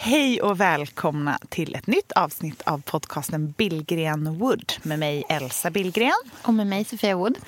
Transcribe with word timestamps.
Hej 0.00 0.42
och 0.42 0.60
välkomna 0.60 1.38
till 1.48 1.74
ett 1.74 1.86
nytt 1.86 2.12
avsnitt 2.12 2.62
av 2.62 2.78
podcasten 2.82 3.54
Billgren 3.56 4.38
Wood 4.38 4.72
med 4.82 4.98
mig 4.98 5.24
Elsa 5.28 5.70
Billgren. 5.70 6.12
Och 6.42 6.54
med 6.54 6.66
mig 6.66 6.84
Sofia 6.84 7.16
Wood. 7.16 7.38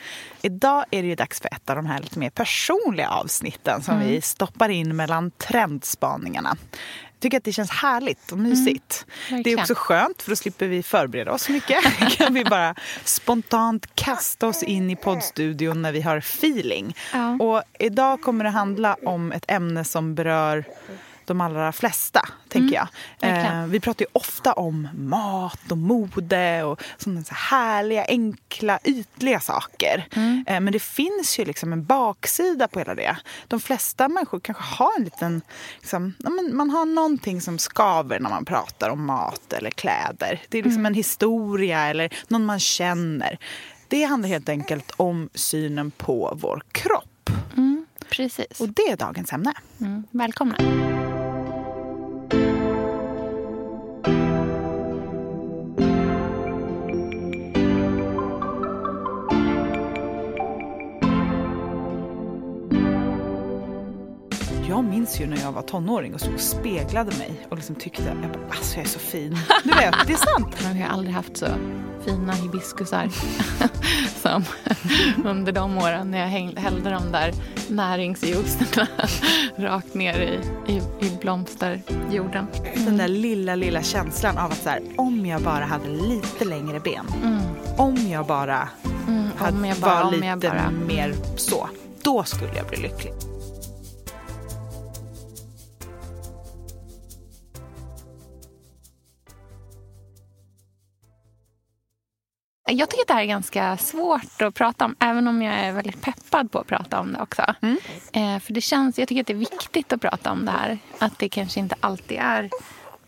Idag 0.43 0.85
är 0.91 1.03
det 1.03 1.09
ju 1.09 1.15
dags 1.15 1.41
för 1.41 1.49
ett 1.55 1.71
av 1.71 1.77
de 1.77 1.87
här 1.87 2.01
lite 2.01 2.19
mer 2.19 2.31
personliga 2.31 3.09
avsnitten 3.09 3.83
som 3.83 3.95
Mm. 3.95 4.09
vi 4.09 4.21
stoppar 4.21 4.69
in 4.69 4.97
mellan 4.97 5.31
trendspaningarna. 5.31 6.57
Jag 7.13 7.21
tycker 7.23 7.37
att 7.39 7.45
det 7.45 7.53
känns 7.53 7.71
härligt 7.71 8.33
och 8.33 8.39
mysigt. 8.39 9.07
det 9.29 9.35
är 9.35 9.47
Mm, 9.47 9.61
också 9.61 9.75
skönt 9.77 10.23
för 10.23 10.31
då 10.31 10.37
slipper 10.37 10.67
vi 10.67 10.83
förbereda 10.83 11.33
oss 11.33 11.43
så 11.43 11.53
mycket. 11.53 11.85
kan 12.17 12.35
vi 12.35 12.45
bara 12.45 12.75
spontant 13.05 13.95
kasta 13.95 14.47
oss 14.49 14.63
in 14.63 14.91
i 14.91 14.97
poddstudion 14.97 15.83
när 15.83 15.93
vi 15.93 16.01
har 16.03 16.17
feeling. 16.17 16.97
Ja. 17.13 17.33
Och 17.41 17.63
idag 17.79 18.23
kommer 18.23 18.45
det 18.45 18.51
handla 18.51 18.97
om 19.05 19.33
ett 19.33 19.45
ämne 19.51 19.85
som 19.85 20.15
berör 20.15 20.65
de 21.31 21.41
allra 21.41 21.73
flesta, 21.73 22.29
tänker 22.49 22.75
jag. 22.75 22.89
Mm, 23.21 23.35
verkligen. 23.35 23.63
Eh, 23.63 23.67
vi 23.67 23.81
pratar 23.81 24.05
ju 24.05 24.09
ofta 24.13 24.53
om 24.53 24.89
mat 24.95 25.71
och 25.71 25.79
mode 25.79 26.63
och 26.65 26.83
sådana 26.99 27.25
så 27.25 27.35
härliga, 27.35 28.05
enkla, 28.05 28.79
ytliga 28.85 29.41
saker. 29.41 30.07
Mm. 30.13 30.45
Eh, 30.47 30.61
men 30.61 30.73
det 30.73 30.83
finns 30.83 31.39
ju 31.39 31.45
liksom 31.45 31.73
en 31.73 31.85
baksida 31.85 32.69
på 32.69 32.79
hela 32.79 32.95
det. 32.95 33.17
De 33.49 33.61
flesta 33.61 34.09
människor 34.09 34.41
kanske 34.41 34.65
har 34.65 34.91
en 34.99 35.05
liten... 35.05 35.43
Liksom, 35.81 36.15
man 36.53 36.71
har 36.71 36.85
någonting 36.85 37.41
som 37.41 37.59
skaver 37.59 38.21
när 38.21 38.31
man 38.31 38.45
pratar 38.45 38.91
om 38.91 39.07
mat 39.07 39.53
eller 39.53 39.71
kläder. 39.71 40.43
Det 40.49 40.59
är 40.59 40.63
liksom 40.63 40.87
en 40.87 40.95
historia 40.95 41.81
eller 41.81 42.15
någon 42.29 42.45
man 42.45 42.61
känner. 42.61 43.39
Det 43.89 44.05
handlar 44.05 44.29
helt 44.29 44.49
enkelt 44.49 44.93
om 44.97 45.29
synen 45.35 45.91
på 45.91 46.39
vår 46.41 46.63
kropp. 46.73 47.31
Precis. 48.11 48.61
Och 48.61 48.69
det 48.69 48.83
är 48.83 48.97
dagens 48.97 49.33
ämne. 49.33 49.53
Mm. 49.81 50.05
Välkomna. 50.11 50.57
Jag 64.81 64.89
minns 64.89 65.21
ju 65.21 65.27
när 65.27 65.41
jag 65.41 65.53
var 65.53 65.63
tonåring 65.63 66.15
och 66.15 66.21
stod 66.21 66.35
och 66.35 66.41
speglade 66.41 67.11
mig 67.19 67.47
och 67.49 67.57
liksom 67.57 67.75
tyckte 67.75 68.03
jag 68.03 68.17
bara, 68.33 68.43
alltså 68.57 68.77
jag 68.77 68.85
är 68.85 68.89
så 68.89 68.99
fin. 68.99 69.39
Du 69.65 69.71
vet, 69.71 69.95
det 70.07 70.13
är 70.13 70.35
sant. 70.37 70.57
Men 70.63 70.75
vi 70.77 70.83
har 70.83 70.89
aldrig 70.89 71.15
haft 71.15 71.37
så 71.37 71.47
fina 72.05 72.33
hibiskusar 72.33 73.09
som 74.23 74.45
under 75.25 75.53
de 75.53 75.79
åren 75.79 76.11
när 76.11 76.19
jag 76.19 76.29
hällde 76.61 76.91
de 76.91 77.13
där 77.13 77.33
näringsjuicerna 77.69 78.87
rakt 79.59 79.95
ner 79.95 80.21
i, 80.21 80.41
i, 80.73 80.77
i 81.07 81.19
blomsterjorden. 81.21 82.47
Den 82.75 82.97
där 82.97 83.09
lilla, 83.09 83.55
lilla 83.55 83.83
känslan 83.83 84.39
av 84.39 84.51
att 84.53 84.63
så 84.63 84.69
här, 84.69 84.81
om 84.97 85.27
jag 85.27 85.43
bara 85.43 85.65
hade 85.65 85.89
lite 85.89 86.45
längre 86.45 86.81
ben. 86.81 87.07
Om 87.77 87.97
jag 88.11 88.27
bara, 88.27 88.69
Mm, 89.09 89.29
hade, 89.37 89.57
om 89.57 89.65
jag 89.65 89.77
bara, 89.79 89.95
var 89.95 90.03
om 90.03 90.13
lite 90.15 90.27
jag 90.27 90.39
bara. 90.41 90.71
mer 90.71 91.15
så. 91.37 91.69
Då 92.03 92.25
skulle 92.25 92.57
jag 92.57 92.67
bli 92.67 92.79
lycklig. 92.79 93.13
Jag 102.73 102.91
tycker 102.91 103.03
att 103.03 103.09
det 103.09 103.15
här 103.15 103.23
är 103.23 103.27
ganska 103.27 103.77
svårt 103.77 104.43
att 104.43 104.55
prata 104.55 104.85
om, 104.85 104.97
även 104.99 105.29
om 105.29 105.43
jag 105.43 105.55
är 105.55 105.73
väldigt 105.73 106.03
peppad 106.03 106.53
på 106.53 106.59
att 106.59 106.67
prata 106.67 107.01
om 107.01 107.13
det 107.13 107.21
också. 107.21 107.43
Mm. 107.63 107.79
Eh, 108.13 108.41
för 108.41 108.53
det 108.53 108.61
känns, 108.61 108.99
jag 108.99 109.09
tycker 109.09 109.21
att 109.21 109.27
det 109.27 109.33
är 109.33 109.37
viktigt 109.37 109.93
att 109.93 110.01
prata 110.01 110.33
om 110.33 110.45
det 110.45 110.51
här. 110.51 110.79
Att 110.99 111.19
det 111.19 111.29
kanske 111.29 111.61
inte 111.61 111.75
alltid 111.81 112.19
är 112.21 112.51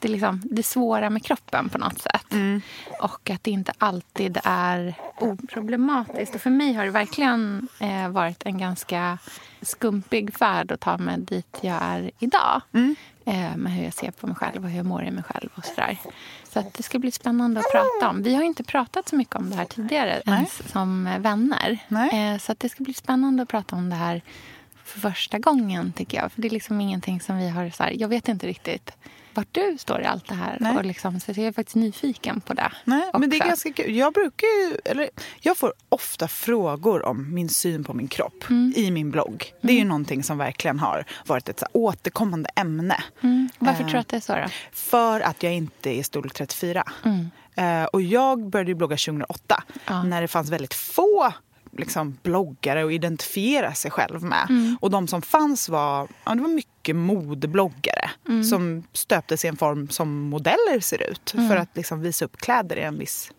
det, 0.02 0.08
liksom, 0.08 0.40
det 0.44 0.62
svåra 0.62 1.10
med 1.10 1.24
kroppen 1.24 1.68
på 1.68 1.78
något 1.78 1.98
sätt. 1.98 2.32
Mm. 2.32 2.62
Och 3.00 3.30
att 3.30 3.44
det 3.44 3.50
inte 3.50 3.72
alltid 3.78 4.38
är 4.44 4.94
oproblematiskt. 5.18 6.34
Och 6.34 6.40
för 6.40 6.50
mig 6.50 6.72
har 6.72 6.84
det 6.84 6.90
verkligen 6.90 7.68
eh, 7.80 8.08
varit 8.08 8.42
en 8.46 8.58
ganska 8.58 9.18
skumpig 9.62 10.34
färd 10.36 10.72
att 10.72 10.80
ta 10.80 10.98
mig 10.98 11.18
dit 11.18 11.58
jag 11.60 11.78
är 11.82 12.10
idag. 12.18 12.60
Mm. 12.72 12.96
Eh, 13.24 13.56
med 13.56 13.72
hur 13.72 13.84
jag 13.84 13.94
ser 13.94 14.10
på 14.10 14.26
mig 14.26 14.36
själv 14.36 14.64
och 14.64 14.70
hur 14.70 14.76
jag 14.76 14.86
mår 14.86 15.04
i 15.04 15.10
mig 15.10 15.24
själv 15.24 15.50
och 15.54 15.64
sådär. 15.64 15.98
Så 16.52 16.58
att 16.58 16.74
det 16.74 16.82
ska 16.82 16.98
bli 16.98 17.10
spännande 17.10 17.60
att 17.60 17.72
prata 17.72 18.10
om. 18.10 18.22
Vi 18.22 18.34
har 18.34 18.42
inte 18.42 18.64
pratat 18.64 19.08
så 19.08 19.16
mycket 19.16 19.36
om 19.36 19.50
det 19.50 19.56
här 19.56 19.64
tidigare 19.64 20.22
Nej. 20.26 20.34
ens 20.34 20.72
som 20.72 21.04
vänner. 21.18 21.78
Nej. 21.88 22.32
Eh, 22.34 22.38
så 22.38 22.52
att 22.52 22.60
det 22.60 22.68
ska 22.68 22.84
bli 22.84 22.94
spännande 22.94 23.42
att 23.42 23.48
prata 23.48 23.76
om 23.76 23.90
det 23.90 23.96
här 23.96 24.22
för 24.84 25.00
första 25.00 25.38
gången 25.38 25.92
tycker 25.92 26.18
jag. 26.18 26.32
För 26.32 26.42
det 26.42 26.48
är 26.48 26.50
liksom 26.50 26.80
ingenting 26.80 27.20
som 27.20 27.38
vi 27.38 27.48
har 27.48 27.70
så 27.70 27.82
här, 27.82 27.90
jag 27.90 28.08
vet 28.08 28.28
inte 28.28 28.46
riktigt 28.46 28.92
vart 29.34 29.48
du 29.52 29.76
står 29.78 30.00
i 30.00 30.04
allt 30.04 30.28
det 30.28 30.34
här. 30.34 30.56
Nej. 30.60 30.76
Och 30.76 30.84
liksom, 30.84 31.20
så 31.20 31.30
jag 31.30 31.38
är 31.38 31.52
faktiskt 31.52 31.76
nyfiken 31.76 32.40
på 32.40 32.54
det. 32.54 32.72
Nej, 32.84 33.10
men 33.18 33.30
det 33.30 33.36
är 33.36 33.46
ganska 33.46 33.72
kul. 33.72 33.94
Jag 33.96 34.12
brukar 34.12 34.46
ju, 34.46 34.76
eller 34.84 35.10
jag 35.40 35.56
får 35.56 35.72
ofta 35.88 36.28
frågor 36.28 37.04
om 37.04 37.34
min 37.34 37.48
syn 37.48 37.84
på 37.84 37.94
min 37.94 38.08
kropp 38.08 38.44
Mm. 38.50 38.72
i 38.76 38.90
min 38.90 39.10
blogg. 39.10 39.52
Det 39.60 39.72
är 39.72 39.76
ju 39.76 39.84
någonting 39.84 40.22
som 40.22 40.38
verkligen 40.38 40.78
har 40.78 41.04
varit 41.26 41.48
ett 41.48 41.58
så 41.58 41.64
här 41.64 41.70
återkommande 41.76 42.48
ämne. 42.56 43.02
Mm. 43.20 43.48
Varför 43.58 43.82
Eh, 43.82 43.86
tror 43.86 43.92
du 43.94 43.98
att 44.00 44.08
det 44.08 44.16
är 44.16 44.20
så 44.20 44.32
då? 44.36 44.44
För 44.72 45.20
att 45.20 45.42
jag 45.42 45.54
inte 45.54 45.90
är 45.98 46.02
storlek 46.02 46.34
34. 46.34 46.84
Mm. 47.04 47.30
Eh, 47.54 47.84
och 47.84 48.02
jag 48.02 48.48
började 48.50 48.70
ju 48.70 48.74
blogga 48.74 48.96
2008 48.96 49.62
Ja. 49.86 50.02
när 50.02 50.20
det 50.22 50.28
fanns 50.28 50.50
väldigt 50.50 50.74
få 50.74 51.32
liksom, 51.78 52.18
bloggare 52.22 52.84
att 52.86 52.92
identifiera 52.92 53.74
sig 53.74 53.90
själv 53.90 54.22
med. 54.22 54.46
Mm. 54.50 54.76
Och 54.80 54.90
de 54.90 55.08
som 55.08 55.22
fanns 55.22 55.68
var, 55.68 56.08
ja, 56.24 56.34
det 56.34 56.42
var 56.42 56.48
mycket 56.48 56.96
modebloggare 56.96 58.10
Mm. 58.28 58.44
som 58.44 58.82
stöptes 58.92 59.44
i 59.44 59.48
en 59.48 59.56
form 59.56 59.88
som 59.88 60.20
modeller 60.20 60.80
ser 60.80 61.10
ut 61.10 61.34
Mm. 61.34 61.48
för 61.48 61.56
att 61.56 61.76
liksom, 61.76 62.00
visa 62.00 62.24
upp 62.24 62.36
kläder 62.36 62.76
i 62.76 62.82
en 62.82 62.98
viss 62.98 63.30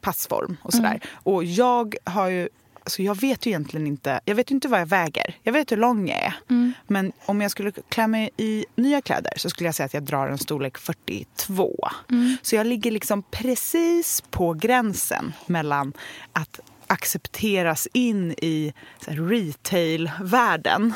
passform 0.00 0.56
och 0.62 0.72
sådär. 0.72 0.88
Mm. 0.88 1.00
Och 1.22 1.44
jag 1.44 1.94
har 2.04 2.28
ju 2.28 2.48
Alltså 2.84 3.02
jag 3.02 3.20
vet 3.20 3.46
ju 3.46 3.50
egentligen 3.50 3.86
inte, 3.86 4.20
jag 4.24 4.34
vet 4.34 4.50
ju 4.50 4.54
inte 4.54 4.68
vad 4.68 4.80
jag 4.80 4.86
väger. 4.86 5.34
Jag 5.42 5.52
vet 5.52 5.72
hur 5.72 5.76
lång 5.76 6.08
jag 6.08 6.18
är. 6.18 6.34
Mm. 6.50 6.72
Men 6.86 7.12
om 7.26 7.40
jag 7.40 7.50
skulle 7.50 7.72
klä 7.88 8.06
mig 8.06 8.30
i 8.36 8.64
nya 8.76 9.00
kläder 9.00 9.32
så 9.36 9.50
skulle 9.50 9.68
jag 9.68 9.74
säga 9.74 9.84
att 9.86 9.94
jag 9.94 10.02
drar 10.02 10.28
en 10.28 10.38
storlek 10.38 10.78
42. 10.78 11.88
Mm. 12.10 12.36
Så 12.42 12.56
jag 12.56 12.66
ligger 12.66 12.90
liksom 12.90 13.22
precis 13.22 14.20
på 14.30 14.52
gränsen 14.54 15.32
mellan 15.46 15.92
att 16.32 16.60
accepteras 16.90 17.88
in 17.92 18.32
i 18.32 18.74
retail-världen 19.06 20.94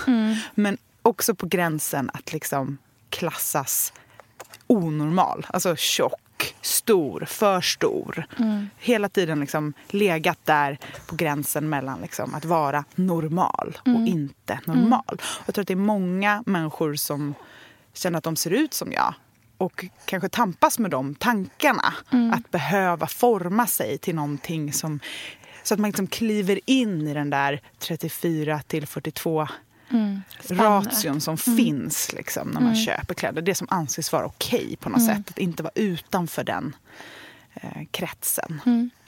men 0.54 0.78
också 1.02 1.34
på 1.34 1.46
gränsen 1.46 2.10
att 2.14 2.32
liksom 2.32 2.78
klassas 3.10 3.92
onormal. 4.66 5.46
Alltså 5.48 5.76
tjock, 5.76 6.54
stor, 6.60 7.24
för 7.28 7.60
stor. 7.60 8.26
Hela 8.78 9.08
tiden 9.08 9.40
liksom 9.40 9.72
legat 9.88 10.38
där 10.44 10.78
på 11.06 11.16
gränsen 11.16 11.68
mellan 11.68 12.00
liksom 12.00 12.34
att 12.34 12.44
vara 12.44 12.84
normal 12.94 13.78
och 13.80 14.06
inte 14.06 14.60
normal. 14.64 15.20
Och 15.22 15.42
jag 15.46 15.54
tror 15.54 15.62
att 15.62 15.68
det 15.68 15.74
är 15.74 15.76
många 15.76 16.42
människor 16.46 16.94
som 16.94 17.34
känner 17.94 18.18
att 18.18 18.24
de 18.24 18.36
ser 18.36 18.50
ut 18.50 18.74
som 18.74 18.92
jag 18.92 19.14
och 19.58 19.84
kanske 20.04 20.28
tampas 20.28 20.78
med 20.78 20.90
de 20.90 21.14
tankarna. 21.14 21.94
Att 22.32 22.50
behöva 22.50 23.06
forma 23.06 23.66
sig 23.66 23.98
till 23.98 24.14
någonting 24.14 24.72
som... 24.72 25.00
Så 25.64 25.74
att 25.74 25.80
man 25.80 25.88
liksom 25.90 26.06
kliver 26.06 26.60
in 26.66 27.08
i 27.08 27.14
den 27.14 27.30
där 27.30 27.60
34 27.78 28.60
till 28.66 28.86
42 28.86 29.48
ration 30.48 31.20
som 31.20 31.36
finns 31.38 32.12
liksom, 32.12 32.48
när 32.48 32.60
man 32.60 32.76
köper 32.76 33.14
kläder. 33.14 33.42
Det 33.42 33.54
som 33.54 33.66
anses 33.70 34.12
vara 34.12 34.26
okej 34.26 34.76
på 34.80 34.88
något 34.88 35.06
sätt. 35.06 35.30
Att 35.30 35.38
inte 35.38 35.62
vara 35.62 35.72
utanför 35.74 36.44
den 36.44 36.76
eh, 37.54 37.84
kretsen. 37.90 38.60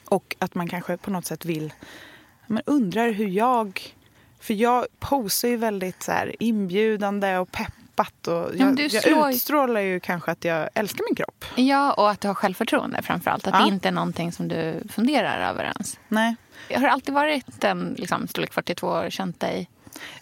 Och 0.05 0.35
att 0.39 0.55
man 0.55 0.67
kanske 0.67 0.97
på 0.97 1.11
något 1.11 1.25
sätt 1.25 1.45
vill... 1.45 1.73
Man 2.47 2.61
undrar 2.65 3.11
hur 3.11 3.27
jag... 3.27 3.95
För 4.39 4.53
jag 4.53 4.85
posar 4.99 5.47
ju 5.47 5.57
väldigt 5.57 6.03
så 6.03 6.11
här, 6.11 6.35
inbjudande 6.39 7.37
och 7.37 7.51
peppande 7.51 7.86
dämpat. 7.97 8.27
Och 8.27 8.33
jag, 8.55 8.65
men 8.65 8.75
du 8.75 8.83
jag 8.83 9.03
slår- 9.03 9.29
utstrålar 9.29 9.81
ju 9.81 9.99
kanske 9.99 10.31
att 10.31 10.45
jag 10.45 10.69
älskar 10.73 11.03
min 11.09 11.15
kropp. 11.15 11.45
Ja, 11.55 11.93
och 11.93 12.09
att 12.11 12.21
du 12.21 12.27
har 12.27 12.35
självförtroende 12.35 13.01
framför 13.01 13.31
allt. 13.31 13.47
Att 13.47 13.53
Ja. 13.53 13.61
det 13.65 13.67
inte 13.67 13.87
är 13.87 13.91
någonting 13.91 14.31
som 14.31 14.47
du 14.47 14.83
funderar 14.89 15.49
över 15.49 15.63
ens. 15.63 15.99
Nej. 16.07 16.35
Har 16.73 16.81
det 16.81 16.91
alltid 16.91 17.13
varit 17.13 17.63
en 17.63 17.95
liksom, 17.97 18.27
storlek 18.27 18.53
42 18.53 18.87
och 18.87 19.11
känt 19.11 19.39
dig 19.39 19.69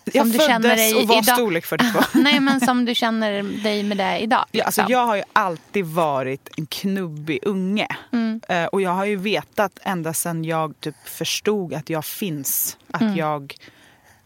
Jag 0.03 0.25
du 0.27 0.31
känner 0.39 0.69
föddes 0.69 0.75
dig 0.77 0.95
och 0.95 1.07
var 1.07 1.15
idag? 1.23 1.35
storlek 1.35 1.65
42. 1.65 1.99
Nej, 2.19 2.39
men 2.39 2.61
som 2.61 2.85
du 2.85 2.95
känner 2.95 3.43
dig 3.63 3.83
med 3.83 3.97
det 3.97 4.19
idag? 4.19 4.45
Ja, 4.51 4.63
alltså 4.65 4.81
liksom. 4.81 4.91
jag 4.91 5.05
har 5.05 5.15
ju 5.15 5.23
alltid 5.33 5.85
varit 5.85 6.49
en 6.57 6.65
knubbig 6.65 7.39
unge. 7.43 7.87
Mm. 8.11 8.41
Eh, 8.49 8.65
och 8.65 8.81
jag 8.81 8.91
har 8.91 9.05
ju 9.05 9.15
vetat 9.15 9.79
ända 9.83 10.13
sedan 10.13 10.45
jag 10.45 10.79
typ 10.79 10.95
förstod 11.07 11.73
att 11.73 11.89
jag 11.89 12.05
finns. 12.05 12.77
Att 12.91 13.01
Mm. 13.01 13.15
jag 13.15 13.55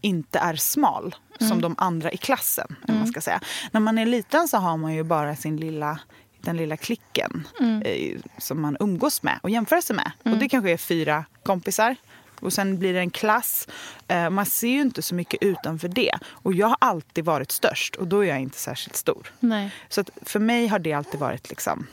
inte 0.01 0.39
är 0.39 0.55
smal 0.55 1.15
som 1.39 1.61
de 1.61 1.75
andra 1.77 2.11
i 2.11 2.17
klassen. 2.17 2.75
Mm. 2.87 2.99
Man 2.99 3.07
ska 3.07 3.21
säga. 3.21 3.41
När 3.71 3.79
man 3.81 3.97
är 3.97 4.05
liten 4.05 4.47
så 4.47 4.57
har 4.57 4.77
man 4.77 4.93
ju 4.93 5.03
bara 5.03 5.35
sin 5.35 5.57
lilla, 5.57 5.99
den 6.41 6.57
lilla 6.57 6.77
klicken 6.77 7.47
Mm. 7.59 7.81
eh, 7.81 8.19
som 8.37 8.61
man 8.61 8.77
umgås 8.79 9.23
med 9.23 9.39
och 9.43 9.49
jämför 9.49 9.81
sig 9.81 9.95
med. 9.95 10.11
Och 10.23 10.37
det 10.37 10.49
kanske 10.49 10.71
är 10.71 10.77
fyra 10.77 11.25
kompisar. 11.43 11.95
Och 12.41 12.53
sen 12.53 12.79
blir 12.79 12.93
det 12.93 12.99
en 12.99 13.09
klass. 13.09 13.67
Eh, 14.07 14.29
man 14.29 14.45
ser 14.45 14.67
ju 14.67 14.81
inte 14.81 15.01
så 15.01 15.15
mycket 15.15 15.43
utanför 15.43 15.87
det. 15.87 16.19
Och 16.29 16.53
jag 16.53 16.67
har 16.67 16.77
alltid 16.81 17.25
varit 17.25 17.51
störst 17.51 17.95
och 17.95 18.07
då 18.07 18.19
är 18.25 18.27
jag 18.29 18.39
inte 18.39 18.57
särskilt 18.57 18.95
stor. 18.95 19.31
Nej. 19.39 19.71
Så 19.89 20.03
för 20.21 20.39
mig 20.39 20.67
har 20.67 20.79
det 20.79 20.93
alltid 20.93 21.19
varit 21.19 21.49
liksom 21.49 21.87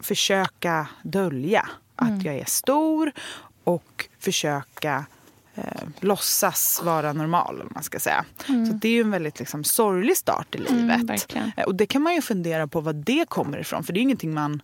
försöka 0.00 0.86
dölja 1.02 1.68
att 1.96 2.22
jag 2.24 2.34
är 2.34 2.44
stor 2.44 3.12
och 3.64 4.08
försöka 4.18 5.06
eh, 5.54 5.64
låtsas 6.00 6.80
vara 6.84 7.12
normal, 7.12 7.60
om 7.60 7.68
man 7.74 7.82
ska 7.82 7.98
säga. 7.98 8.24
Så 8.46 8.74
att 8.74 8.80
det 8.80 8.88
är 8.88 8.92
ju 8.92 9.00
en 9.00 9.10
väldigt 9.10 9.38
liksom, 9.38 9.64
sorglig 9.64 10.16
start 10.16 10.54
i 10.54 10.58
livet. 10.58 11.00
verkligen. 11.02 11.52
Eh, 11.56 11.64
och 11.64 11.74
det 11.74 11.86
kan 11.86 12.02
man 12.02 12.14
ju 12.14 12.22
fundera 12.22 12.66
på 12.66 12.80
vad 12.80 12.94
det 12.94 13.28
kommer 13.28 13.58
ifrån, 13.58 13.84
för 13.84 13.92
det 13.92 13.96
är 13.98 14.00
ju 14.00 14.04
ingenting 14.04 14.34
man 14.34 14.62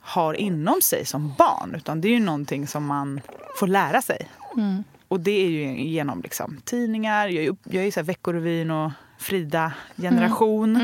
har 0.00 0.34
inom 0.34 0.80
sig 0.82 1.06
som 1.06 1.34
barn, 1.38 1.74
utan 1.74 2.00
det 2.00 2.08
är 2.08 2.12
ju 2.12 2.20
någonting 2.20 2.66
som 2.66 2.86
man 2.86 3.20
får 3.56 3.66
lära 3.66 4.02
sig. 4.02 4.28
Och 5.08 5.20
det 5.20 5.30
är 5.30 5.48
ju 5.48 5.82
genom 5.82 6.22
liksom, 6.22 6.60
tidningar, 6.64 7.28
jag 7.28 7.44
är, 7.44 7.48
upp, 7.50 7.58
jag 7.64 7.86
är 7.86 7.90
så 7.90 8.00
här 8.00 8.04
Veckorevyn 8.04 8.70
och 8.70 8.92
Frida-generation. 9.18 10.76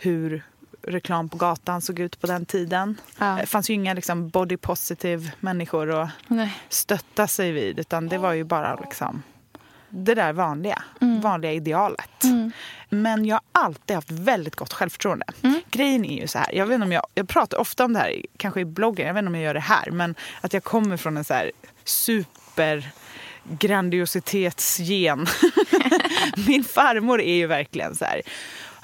Hur 0.00 0.42
reklam 0.82 1.28
på 1.28 1.36
gatan 1.36 1.80
såg 1.80 1.98
ut 1.98 2.20
på 2.20 2.26
den 2.26 2.46
tiden. 2.46 3.00
Ja. 3.18 3.36
Det 3.40 3.46
fanns 3.46 3.70
ju 3.70 3.74
inga 3.74 3.94
liksom, 3.94 4.28
body 4.28 4.56
positive 4.56 5.30
människor 5.40 6.00
att 6.02 6.10
Nej. 6.28 6.54
stötta 6.68 7.26
sig 7.28 7.52
vid. 7.52 7.78
Utan 7.78 8.08
det 8.08 8.18
var 8.18 8.32
ju 8.32 8.44
bara 8.44 8.74
liksom, 8.74 9.22
det 9.88 10.14
där 10.14 10.32
vanliga, 10.32 10.82
Mm. 11.00 11.20
vanliga 11.20 11.52
idealet. 11.52 12.22
Men 12.88 13.24
jag 13.26 13.34
har 13.52 13.62
alltid 13.64 13.94
haft 13.96 14.10
väldigt 14.10 14.56
gott 14.56 14.72
självförtroende. 14.72 15.26
Mm. 15.42 15.60
Grejen 15.70 16.04
är 16.04 16.20
ju 16.20 16.26
så 16.26 16.38
här, 16.38 16.54
jag, 16.54 16.66
vet 16.66 16.74
inte 16.74 16.84
om 16.84 16.92
jag, 16.92 17.06
jag 17.14 17.28
pratar 17.28 17.58
ofta 17.58 17.84
om 17.84 17.92
det 17.92 17.98
här, 17.98 18.22
kanske 18.36 18.60
i 18.60 18.64
bloggen, 18.64 19.06
jag 19.06 19.14
vet 19.14 19.20
inte 19.20 19.28
om 19.28 19.34
jag 19.34 19.44
gör 19.44 19.54
det 19.54 19.60
här. 19.60 19.90
Men 19.90 20.14
att 20.40 20.52
jag 20.52 20.64
kommer 20.64 20.96
från 20.96 21.16
en 21.16 21.24
så 21.24 21.34
här 21.34 21.52
super 21.84 22.90
grandiositetsgen. 23.58 25.26
Min 26.46 26.64
farmor 26.64 27.20
är 27.20 27.34
ju 27.34 27.46
verkligen 27.46 27.94
så 27.94 28.04
här... 28.04 28.22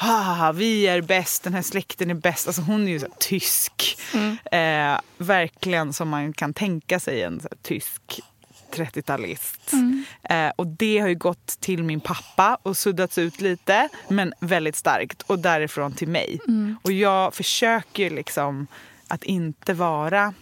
Ah, 0.00 0.52
vi 0.52 0.86
är 0.86 1.00
bäst, 1.00 1.42
den 1.42 1.54
här 1.54 1.62
släkten 1.62 2.10
är 2.10 2.14
bäst. 2.14 2.46
Alltså 2.46 2.62
hon 2.62 2.88
är 2.88 2.92
ju 2.92 3.00
så 3.00 3.06
tysk. 3.18 3.98
Eh, 4.52 5.00
verkligen 5.18 5.92
som 5.92 6.08
man 6.08 6.32
kan 6.32 6.54
tänka 6.54 7.00
sig 7.00 7.22
en 7.22 7.40
tysk 7.62 8.20
30-talist. 8.74 9.72
Eh, 10.22 10.50
och 10.56 10.66
det 10.66 10.98
har 10.98 11.08
ju 11.08 11.14
gått 11.14 11.46
till 11.46 11.82
min 11.82 12.00
pappa 12.00 12.58
och 12.62 12.76
suddats 12.76 13.18
ut 13.18 13.40
lite, 13.40 13.88
men 14.08 14.32
väldigt 14.40 14.76
starkt. 14.76 15.22
Och 15.22 15.38
därifrån 15.38 15.92
till 15.92 16.08
mig. 16.08 16.40
Och 16.82 16.92
jag 16.92 17.34
försöker 17.34 18.10
liksom 18.10 18.66
att 19.08 19.22
inte 19.24 19.74
vara 19.74 20.34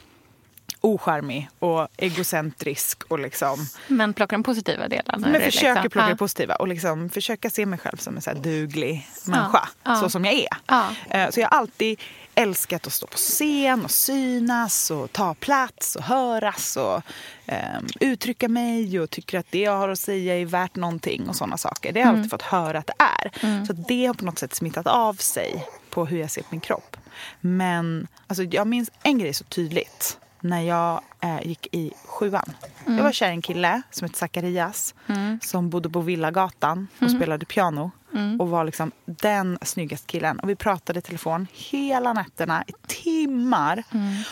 ocharmig 0.87 1.49
och 1.59 1.89
egocentrisk 1.97 3.03
och 3.09 3.19
liksom 3.19 3.67
Men 3.89 4.15
plocka 4.15 4.37
de 4.37 4.43
positiva 4.43 4.89
delarna. 4.89 5.19
men 5.19 5.33
det 5.33 5.41
försöker 5.41 5.75
liksom. 5.75 5.91
plocka 5.91 6.09
det 6.09 6.17
positiva 6.17 6.55
och 6.55 6.69
liksom 6.69 7.11
försöka 7.11 7.51
se 7.51 7.67
mig 7.67 7.79
själv 7.79 7.97
som 7.97 8.17
en 8.17 8.23
så 8.23 8.33
duglig 8.33 9.09
människa. 9.27 9.69
ja. 9.83 9.97
Så 9.97 10.11
som 10.11 10.25
jag 10.25 10.35
är. 10.35 10.49
Ja. 10.67 10.89
Eh, 11.11 11.31
Så 11.31 11.41
jag 11.41 11.49
har 11.51 11.59
alltid 11.59 12.01
älskat 12.35 12.87
att 12.87 12.93
stå 12.93 13.07
på 13.07 13.17
scen 13.17 13.85
och 13.85 13.91
synas 13.91 14.91
och 14.91 15.13
ta 15.13 15.35
plats 15.35 15.97
och 15.97 16.03
höras 16.03 16.77
och 16.77 17.03
ehm, 17.47 17.87
uttrycka 18.01 18.49
mig 18.49 19.01
och 19.01 19.11
tycker 19.11 19.39
att 19.39 19.47
det 19.51 19.59
jag 19.61 19.79
har 19.79 19.89
att 19.89 19.99
säga 19.99 20.39
är 20.39 20.45
värt 20.47 20.77
någonting 20.77 21.29
och 21.29 21.37
sådana 21.37 21.57
saker. 21.59 21.93
Det 21.93 22.01
har 22.01 22.05
jag 22.07 22.09
Mm. 22.09 22.21
alltid 22.21 22.31
fått 22.31 22.43
höra 22.43 22.79
att 22.79 22.87
det 22.87 23.05
är. 23.05 23.65
Så 23.67 23.73
att 23.73 23.89
det 23.89 24.07
har 24.07 24.15
på 24.15 24.25
något 24.25 24.39
sätt 24.39 24.55
smittat 24.55 24.87
av 24.87 25.15
sig 25.15 25.67
på 25.91 26.07
hur 26.07 26.19
jag 26.21 26.31
ser 26.31 26.43
på 26.43 26.49
min 26.51 26.61
kropp. 26.61 26.97
Men 27.41 28.07
alltså, 28.27 28.43
jag 28.43 28.67
minns 28.67 28.91
en 29.03 29.19
grej 29.19 29.35
så 29.35 29.45
tydligt 29.45 30.19
när 30.49 30.61
jag 30.61 31.01
eh, 31.21 31.47
gick 31.47 31.75
i 31.75 31.93
sjuan. 32.07 32.53
Jag 32.87 33.03
var 33.03 33.13
kär 33.13 33.29
i 33.29 33.31
en 33.31 33.43
kille 33.43 33.83
som 33.91 34.05
hette 34.05 34.19
Zacharias 34.19 34.95
som 35.43 35.71
bodde 35.71 35.91
på 35.91 36.01
Villagatan 36.01 36.89
och 37.01 37.11
spelade 37.11 37.47
piano. 37.47 37.91
Och 38.39 38.49
var 38.49 38.65
liksom 38.65 38.93
den 39.05 39.59
snyggaste 39.63 40.07
killen. 40.07 40.39
Och 40.39 40.49
vi 40.49 40.57
pratade 40.57 40.99
i 40.99 41.03
telefon 41.03 41.47
hela 41.53 42.13
nätterna 42.13 42.65
i 42.67 42.73
timmar. 42.87 43.83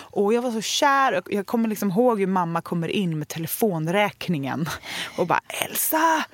Och 0.00 0.34
jag 0.34 0.43
var 0.43 0.50
så 0.50 0.61
kär. 0.61 1.19
Och 1.19 1.32
jag 1.32 1.46
kommer 1.46 1.69
liksom 1.69 1.90
ihåg 1.90 2.20
hur 2.20 2.26
mamma 2.26 2.61
kommer 2.61 2.88
in 2.88 3.19
med 3.19 3.28
telefonräkningen. 3.28 4.69
Och 5.19 5.26
bara 5.26 5.40
Elsa! 5.49 6.25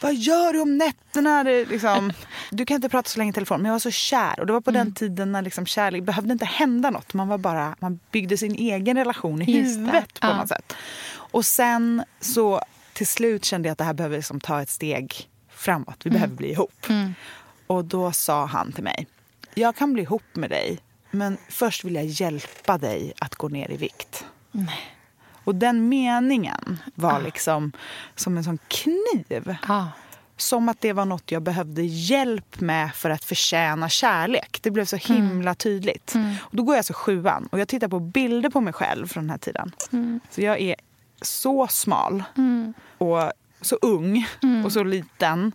Vad 0.00 0.14
gör 0.14 0.52
du 0.52 0.60
om 0.60 0.78
nätterna? 0.78 1.44
Det 1.44 1.64
liksom, 1.64 2.12
du 2.50 2.66
kan 2.66 2.74
inte 2.74 2.88
prata 2.88 3.08
så 3.08 3.18
länge 3.18 3.30
i 3.30 3.32
telefon. 3.34 3.58
Men 3.62 3.66
jag 3.66 3.74
var 3.74 3.78
så 3.78 3.90
kär. 3.90 4.40
Och 4.40 4.46
det 4.46 4.52
var 4.52 4.60
på 4.60 4.70
den 4.70 4.94
tiden 4.94 5.32
när 5.32 5.42
liksom 5.42 5.66
kärlek 5.66 6.02
behövde 6.02 6.32
inte 6.32 6.44
hända 6.44 6.90
något. 6.90 7.14
Man 7.14 7.28
var 7.28 7.38
bara, 7.38 7.76
man 7.80 8.00
byggde 8.10 8.36
sin 8.36 8.54
egen 8.54 8.96
relation 8.96 9.42
i 9.42 9.58
Just 9.58 9.74
det. 9.74 9.80
huvudet 9.80 10.20
på 10.20 10.26
Ja. 10.26 10.36
något 10.36 10.48
sätt. 10.48 10.72
Och 11.12 11.44
sen 11.44 12.02
så 12.20 12.60
till 12.92 13.06
slut 13.06 13.44
kände 13.44 13.68
jag 13.68 13.72
att 13.72 13.78
det 13.78 13.84
här 13.84 13.94
behöver 13.94 14.16
liksom 14.16 14.40
ta 14.40 14.62
ett 14.62 14.68
steg 14.70 15.28
framåt. 15.50 15.96
Vi 16.04 16.10
behöver 16.10 16.34
bli 16.34 16.50
ihop. 16.50 16.86
Och 17.66 17.84
då 17.84 18.12
sa 18.12 18.44
han 18.46 18.72
till 18.72 18.84
mig, 18.84 19.06
jag 19.54 19.76
kan 19.76 19.92
bli 19.92 20.02
ihop 20.02 20.22
med 20.32 20.50
dig 20.50 20.78
men 21.10 21.36
först 21.48 21.84
vill 21.84 21.94
jag 21.94 22.04
hjälpa 22.04 22.78
dig 22.78 23.12
att 23.18 23.34
gå 23.34 23.48
ner 23.48 23.70
i 23.70 23.76
vikt. 23.76 24.24
Och 25.44 25.54
den 25.54 25.88
meningen 25.88 26.78
var 26.94 27.20
liksom 27.20 27.72
som 28.14 28.36
en 28.36 28.44
sån 28.44 28.58
kniv. 28.68 29.56
Ja. 29.68 29.88
Som 30.36 30.68
att 30.68 30.80
det 30.80 30.92
var 30.92 31.04
något 31.04 31.30
jag 31.30 31.42
behövde 31.42 31.82
hjälp 31.82 32.60
med 32.60 32.94
för 32.94 33.10
att 33.10 33.24
förtjäna 33.24 33.88
kärlek. 33.88 34.58
Det 34.62 34.70
blev 34.70 34.84
så 34.84 34.96
himla 34.96 35.54
tydligt. 35.54 36.14
Och 36.40 36.56
då 36.56 36.62
går 36.62 36.76
jag 36.76 36.84
så 36.84 36.94
sjuan 36.94 37.48
och 37.52 37.60
jag 37.60 37.68
tittar 37.68 37.88
på 37.88 38.00
bilder 38.00 38.50
på 38.50 38.60
mig 38.60 38.72
själv 38.72 39.06
från 39.06 39.22
den 39.22 39.30
här 39.30 39.38
tiden. 39.38 39.72
Så 40.30 40.40
jag 40.40 40.60
är 40.60 40.76
så 41.22 41.66
smal 41.68 42.22
och 42.98 43.32
så 43.60 43.76
ung 43.82 44.26
och 44.64 44.72
så 44.72 44.84
liten. 44.84 45.52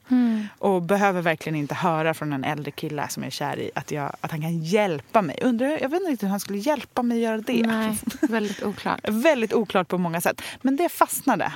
Och 0.57 0.81
behöver 0.81 1.21
verkligen 1.21 1.55
inte 1.55 1.75
höra 1.75 2.13
från 2.13 2.33
en 2.33 2.43
äldre 2.43 2.71
kille 2.71 3.07
som 3.09 3.23
jag 3.23 3.27
är 3.27 3.31
kär 3.31 3.59
i 3.59 3.71
att, 3.75 3.91
jag, 3.91 4.15
att 4.21 4.31
han 4.31 4.41
kan 4.41 4.63
hjälpa 4.63 5.21
mig. 5.21 5.39
Undrar, 5.41 5.67
jag 5.67 5.89
vet 5.89 5.99
inte 5.99 6.11
riktigt 6.11 6.23
hur 6.23 6.31
han 6.31 6.39
skulle 6.39 6.59
hjälpa 6.59 7.03
mig 7.03 7.19
göra 7.19 7.37
det. 7.37 7.67
Nej, 7.67 7.97
väldigt 8.21 8.63
oklart. 8.63 8.99
Väldigt 9.09 9.53
oklart 9.53 9.87
på 9.87 9.97
många 9.97 10.21
sätt. 10.21 10.41
Men 10.61 10.75
det 10.75 10.89
fastnade. 10.89 11.53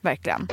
Verkligen. 0.00 0.48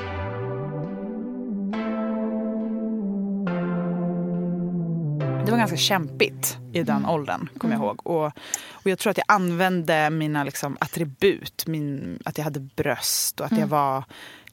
Det 5.46 5.52
var 5.52 5.58
ganska 5.58 5.78
kämpigt 5.78 6.58
i 6.74 6.84
den 6.84 7.06
åldern, 7.06 7.50
kommer 7.58 7.74
jag 7.74 7.84
ihåg. 7.84 8.08
Och, 8.08 8.26
och 8.72 8.90
jag 8.90 9.00
tror 9.00 9.12
att 9.12 9.18
jag 9.18 9.26
använde 9.28 10.10
mina 10.10 10.44
liksom, 10.44 10.78
attribut. 10.80 11.68
Min, 11.68 12.20
att 12.26 12.38
jag 12.38 12.46
hade 12.46 12.60
bröst 12.60 13.40
och 13.40 13.46
att 13.46 13.58
jag 13.58 13.68
var 13.68 14.04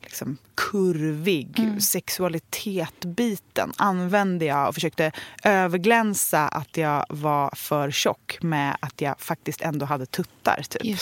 liksom, 0.02 0.36
kurvig. 0.54 1.82
Sexualitet-biten 2.58 3.72
använde 3.76 4.44
jag 4.44 4.68
och 4.68 4.74
försökte 4.74 5.12
överglänsa 5.44 6.48
att 6.48 6.76
jag 6.76 7.04
var 7.08 7.50
för 7.56 7.90
tjock 7.90 8.38
med 8.40 8.76
att 8.80 9.00
jag 9.00 9.20
faktiskt 9.20 9.60
ändå 9.60 9.86
hade 9.86 10.06
tuttar. 10.06 10.62
Typ. 10.68 10.98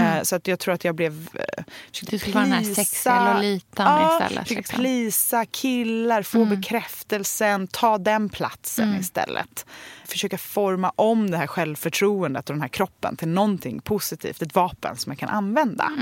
Eh, 0.00 0.22
Så 0.22 0.36
att 0.36 0.46
jag 0.48 0.58
tror 0.58 0.74
att 0.74 0.84
jag 0.84 0.94
blev... 0.94 1.28
eh, 1.34 1.64
Du 2.10 2.18
skulle 2.18 2.34
vara 2.34 2.44
den 2.44 2.52
här 2.52 2.60
pleasa- 2.60 2.74
sexiga 2.74 3.34
Lolitan 3.34 3.86
ja, 4.02 4.12
istället, 4.14 4.42
försökte 4.48 4.54
liksom. 4.54 4.78
plisa 4.78 5.44
killar, 5.46 6.22
få 6.22 6.44
bekräftelsen, 6.44 7.66
ta 7.68 7.98
den 7.98 8.28
platsen 8.28 8.94
istället. 9.00 9.66
Försöka 10.12 10.38
forma 10.38 10.92
om 10.96 11.30
det 11.30 11.36
här 11.36 11.46
självförtroendet 11.46 12.50
och 12.50 12.54
den 12.54 12.62
här 12.62 12.68
kroppen 12.68 13.16
till 13.16 13.28
någonting 13.28 13.80
positivt, 13.80 14.42
ett 14.42 14.54
vapen 14.54 14.96
som 14.96 15.12
jag 15.12 15.18
kan 15.18 15.28
använda. 15.28 15.92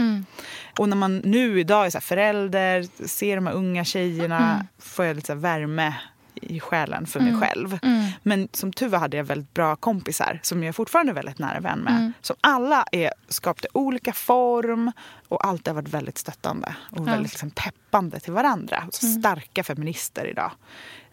Och 0.78 0.88
när 0.88 0.96
man 0.96 1.16
nu 1.16 1.60
idag 1.60 1.86
är 1.86 1.90
så 1.90 2.00
förälder, 2.00 3.06
ser 3.06 3.36
de 3.36 3.46
här 3.46 3.54
unga 3.54 3.84
tjejerna, 3.84 4.66
får 4.78 5.04
jag 5.04 5.16
lite 5.16 5.34
värme 5.34 5.94
i 6.34 6.60
själen 6.60 7.06
för 7.06 7.20
mig 7.20 7.40
själv. 7.40 7.78
Men 8.22 8.48
som 8.52 8.72
tur 8.72 8.88
var 8.88 8.98
hade 8.98 9.16
jag 9.16 9.24
väldigt 9.24 9.54
bra 9.54 9.76
kompisar 9.76 10.40
som 10.42 10.62
jag 10.64 10.74
fortfarande 10.74 11.12
är 11.12 11.14
väldigt 11.14 11.38
nära 11.38 11.60
vän 11.60 11.78
med. 11.78 12.12
Som 12.20 12.36
alla 12.40 12.84
är 12.92 13.12
skapade 13.28 13.68
olika 13.72 14.12
form 14.12 14.92
och 15.28 15.46
alltid 15.46 15.68
har 15.68 15.74
varit 15.74 15.94
väldigt 15.94 16.18
stöttande 16.18 16.76
och 16.90 17.08
väldigt 17.08 17.32
liksom 17.32 17.50
peppande 17.50 18.20
till 18.20 18.32
varandra. 18.32 18.84
Så 18.90 19.06
starka 19.06 19.64
feminister 19.64 20.26
idag. 20.26 20.50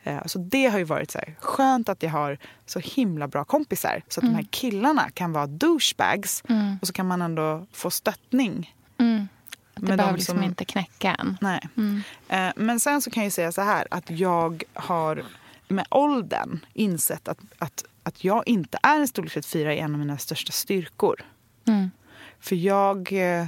Eh, 0.07 0.21
så 0.25 0.39
det 0.39 0.65
har 0.65 0.77
ju 0.77 0.83
varit 0.83 1.11
så 1.11 1.17
här, 1.19 1.35
skönt 1.39 1.89
att 1.89 2.03
jag 2.03 2.09
har 2.09 2.37
så 2.65 2.79
himla 2.79 3.27
bra 3.27 3.43
kompisar 3.43 4.01
så 4.07 4.19
att 4.19 4.25
de 4.25 4.35
här 4.35 4.45
killarna 4.49 5.09
kan 5.09 5.31
vara 5.33 5.47
douchebags 5.47 6.43
och 6.81 6.87
så 6.87 6.93
kan 6.93 7.07
man 7.07 7.21
ändå 7.21 7.65
få 7.73 7.91
stöttning. 7.91 8.75
Mm. 8.97 9.27
Att 9.73 9.81
det 9.81 9.81
behöver 9.81 10.07
de 10.07 10.15
liksom 10.15 10.35
som- 10.37 10.43
inte 10.43 10.65
knäcka 10.65 11.15
en. 11.19 11.37
Nej. 11.41 11.59
Mm. 11.77 12.01
Eh, 12.29 12.53
Men 12.55 12.79
sen 12.79 13.01
så 13.01 13.11
kan 13.11 13.23
jag 13.23 13.33
säga 13.33 13.51
så 13.51 13.61
här 13.61 13.87
att 13.91 14.09
jag 14.09 14.63
har 14.73 15.23
med 15.67 15.85
åldern 15.91 16.59
insett 16.73 17.27
att, 17.27 17.39
att, 17.57 17.83
att 18.03 18.23
jag 18.23 18.43
inte 18.47 18.79
är 18.83 18.99
en 18.99 19.07
storlek 19.07 19.33
34 19.33 19.73
är 19.73 19.77
en 19.77 19.93
av 19.93 19.99
mina 19.99 20.17
största 20.17 20.51
styrkor. 20.51 21.21
Mm. 21.67 21.91
För 22.39 22.55
jag 22.55 23.11
eh, 23.13 23.47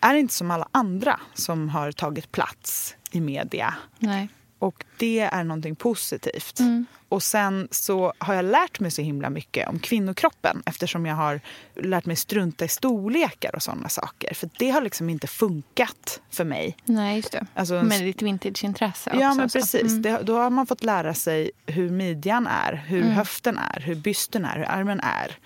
är 0.00 0.14
inte 0.14 0.34
som 0.34 0.50
alla 0.50 0.68
andra 0.72 1.20
som 1.34 1.68
har 1.68 1.92
tagit 1.92 2.32
plats 2.32 2.96
i 3.10 3.20
media. 3.20 3.74
Nej. 3.98 4.28
Och 4.58 4.84
det 5.02 5.20
är 5.20 5.44
någonting 5.44 5.74
positivt. 5.76 6.58
Mm. 6.60 6.86
Och 7.08 7.22
sen 7.22 7.68
så 7.70 8.12
har 8.18 8.34
jag 8.34 8.44
lärt 8.44 8.80
mig 8.80 8.90
så 8.90 9.02
himla 9.02 9.30
mycket 9.30 9.68
om 9.68 9.78
kvinnokroppen 9.78 10.62
eftersom 10.66 11.06
jag 11.06 11.14
har 11.14 11.40
lärt 11.74 12.06
mig 12.06 12.16
strunta 12.16 12.64
i 12.64 12.68
storlekar 12.68 13.54
och 13.54 13.62
sådana 13.62 13.88
saker. 13.88 14.34
För 14.34 14.50
det 14.58 14.70
har 14.70 14.80
liksom 14.80 15.10
inte 15.10 15.26
funkat 15.26 16.20
för 16.30 16.44
mig. 16.44 16.76
Nej, 16.84 17.16
just 17.16 17.32
det. 17.32 17.46
Alltså 17.54 17.82
Med 17.82 18.04
ditt 18.04 18.22
vintageintresse 18.22 19.10
också. 19.10 19.20
Ja, 19.22 19.34
men 19.34 19.48
precis. 19.48 19.82
Mm. 19.82 20.02
Det, 20.02 20.18
då 20.22 20.36
har 20.38 20.50
man 20.50 20.66
fått 20.66 20.84
lära 20.84 21.14
sig 21.14 21.50
hur 21.66 21.90
midjan 21.90 22.46
är, 22.46 22.72
hur 22.86 23.02
Mm. 23.02 23.12
höften 23.12 23.58
är, 23.58 23.80
hur 23.80 23.94
bysten 23.94 24.44
är, 24.44 24.56
hur 24.56 24.64
armen 24.68 25.00
är. 25.00 25.36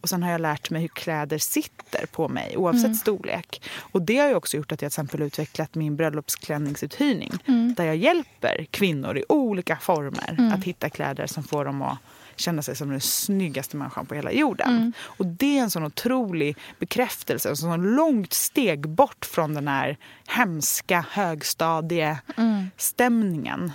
Och 0.00 0.08
sen 0.08 0.22
har 0.22 0.30
jag 0.30 0.40
lärt 0.40 0.70
mig 0.70 0.80
hur 0.80 0.88
kläder 0.88 1.38
sitter 1.38 2.06
på 2.06 2.28
mig 2.28 2.56
oavsett 2.56 2.84
Mm. 2.84 2.94
storlek. 2.94 3.62
Och 3.78 4.02
det 4.02 4.18
har 4.18 4.28
ju 4.28 4.34
också 4.34 4.56
gjort 4.56 4.72
att 4.72 4.82
jag 4.82 4.92
till 4.92 5.00
exempel 5.02 5.22
utvecklat 5.22 5.74
min 5.74 5.96
bröllopsklänningsuthyrning. 5.96 7.32
Mm. 7.46 7.74
Där 7.74 7.84
jag 7.84 7.96
hjälper 7.96 8.66
kvinnor 8.70 9.03
i 9.12 9.24
olika 9.28 9.76
former 9.76 10.52
att 10.54 10.64
hitta 10.64 10.90
kläder 10.90 11.26
som 11.26 11.42
får 11.42 11.64
dem 11.64 11.82
att 11.82 11.98
känna 12.36 12.62
sig 12.62 12.76
som 12.76 12.90
den 12.90 13.00
snyggaste 13.00 13.76
människan 13.76 14.06
på 14.06 14.14
hela 14.14 14.32
jorden. 14.32 14.68
Mm. 14.68 14.92
Och 15.00 15.26
det 15.26 15.58
är 15.58 15.62
en 15.62 15.70
sån 15.70 15.84
otrolig 15.84 16.56
bekräftelse, 16.78 17.48
en 17.48 17.56
sån 17.56 17.82
långt 17.82 18.32
steg 18.32 18.88
bort 18.88 19.24
från 19.24 19.54
den 19.54 19.68
här 19.68 19.96
hemska 20.26 21.06
högstadiestämningen 21.10 23.72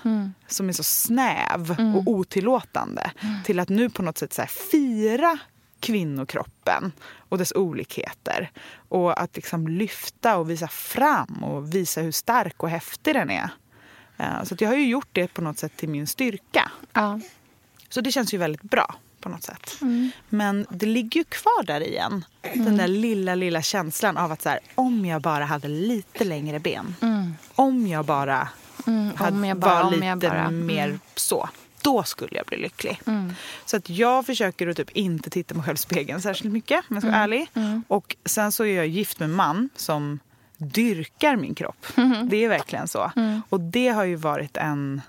som 0.47 0.69
är 0.69 0.73
så 0.73 0.83
snäv 0.83 1.75
och 1.95 2.07
otillåtande 2.07 3.11
till 3.45 3.59
att 3.59 3.69
nu 3.69 3.89
på 3.89 4.01
något 4.01 4.17
sätt 4.17 4.33
så 4.33 4.45
fira 4.71 5.37
kvinnokroppen 5.79 6.91
och 7.29 7.37
dess 7.37 7.53
olikheter. 7.55 8.51
Och 8.89 9.21
att 9.21 9.35
liksom 9.35 9.67
lyfta 9.67 10.37
och 10.37 10.49
visa 10.49 10.67
fram 10.67 11.43
och 11.43 11.73
visa 11.73 12.01
hur 12.01 12.11
stark 12.11 12.63
och 12.63 12.69
häftig 12.69 13.15
den 13.15 13.29
är. 13.29 13.49
Eh, 14.19 14.43
Så 14.43 14.55
jag 14.59 14.69
har 14.69 14.75
ju 14.75 14.87
gjort 14.87 15.07
det 15.11 15.27
på 15.33 15.41
något 15.41 15.59
sätt 15.59 15.77
till 15.77 15.89
min 15.89 16.07
styrka. 16.07 16.71
Ja. 16.93 17.19
Så 17.89 18.01
det 18.01 18.11
känns 18.11 18.33
ju 18.33 18.37
väldigt 18.37 18.61
bra 18.61 18.95
på 19.19 19.29
något 19.29 19.43
sätt. 19.43 19.77
Mm. 19.81 20.11
Men 20.29 20.65
det 20.69 20.85
ligger 20.85 21.19
ju 21.19 21.23
kvar 21.23 21.63
där 21.63 21.81
igen. 21.81 22.25
Den 22.53 22.77
där 22.77 22.87
lilla, 22.87 23.35
lilla 23.35 23.61
känslan 23.61 24.17
av 24.17 24.31
att 24.31 24.41
så 24.41 24.49
här, 24.49 24.59
om 24.75 25.05
jag 25.05 25.21
bara 25.21 25.45
hade 25.45 25.67
lite 25.67 26.23
längre 26.23 26.59
ben. 26.59 26.95
Om 27.55 27.87
jag 27.87 28.05
bara, 28.05 28.47
Mm. 28.87 29.15
hade, 29.15 29.31
Om 29.37 29.45
jag 29.45 29.57
bara, 29.57 29.83
var 29.83 29.91
lite 29.91 30.15
bara. 30.29 30.39
Mm. 30.39 30.65
mer 30.65 30.99
så. 31.15 31.49
Då 31.81 32.03
skulle 32.03 32.35
jag 32.37 32.45
bli 32.45 32.57
lycklig. 32.57 33.01
Så 33.65 33.77
att 33.77 33.89
jag 33.89 34.25
försöker 34.25 34.67
att 34.67 34.77
typ 34.77 34.89
inte 34.91 35.29
titta 35.29 35.55
mig 35.55 35.63
själv 35.63 35.75
i 35.75 35.77
spegeln 35.77 36.21
särskilt 36.21 36.53
mycket 36.53 36.85
om 36.89 36.95
jag 36.95 37.03
ska 37.03 37.11
vara 37.11 37.23
Mm. 37.23 37.31
ärlig. 37.33 37.83
Och 37.87 38.15
sen 38.25 38.51
så 38.51 38.63
är 38.65 38.75
jag 38.75 38.87
gift 38.87 39.19
med 39.19 39.29
en 39.29 39.35
man 39.35 39.69
som 39.75 40.19
dyrkar 40.59 41.35
min 41.35 41.55
kropp. 41.55 41.85
Mm. 41.97 42.29
Det 42.29 42.43
är 42.45 42.49
verkligen 42.49 42.87
så. 42.87 43.11
Och 43.49 43.59
det 43.59 43.87
har 43.87 44.03
ju 44.03 44.15
varit 44.15 44.57
en 44.57 45.01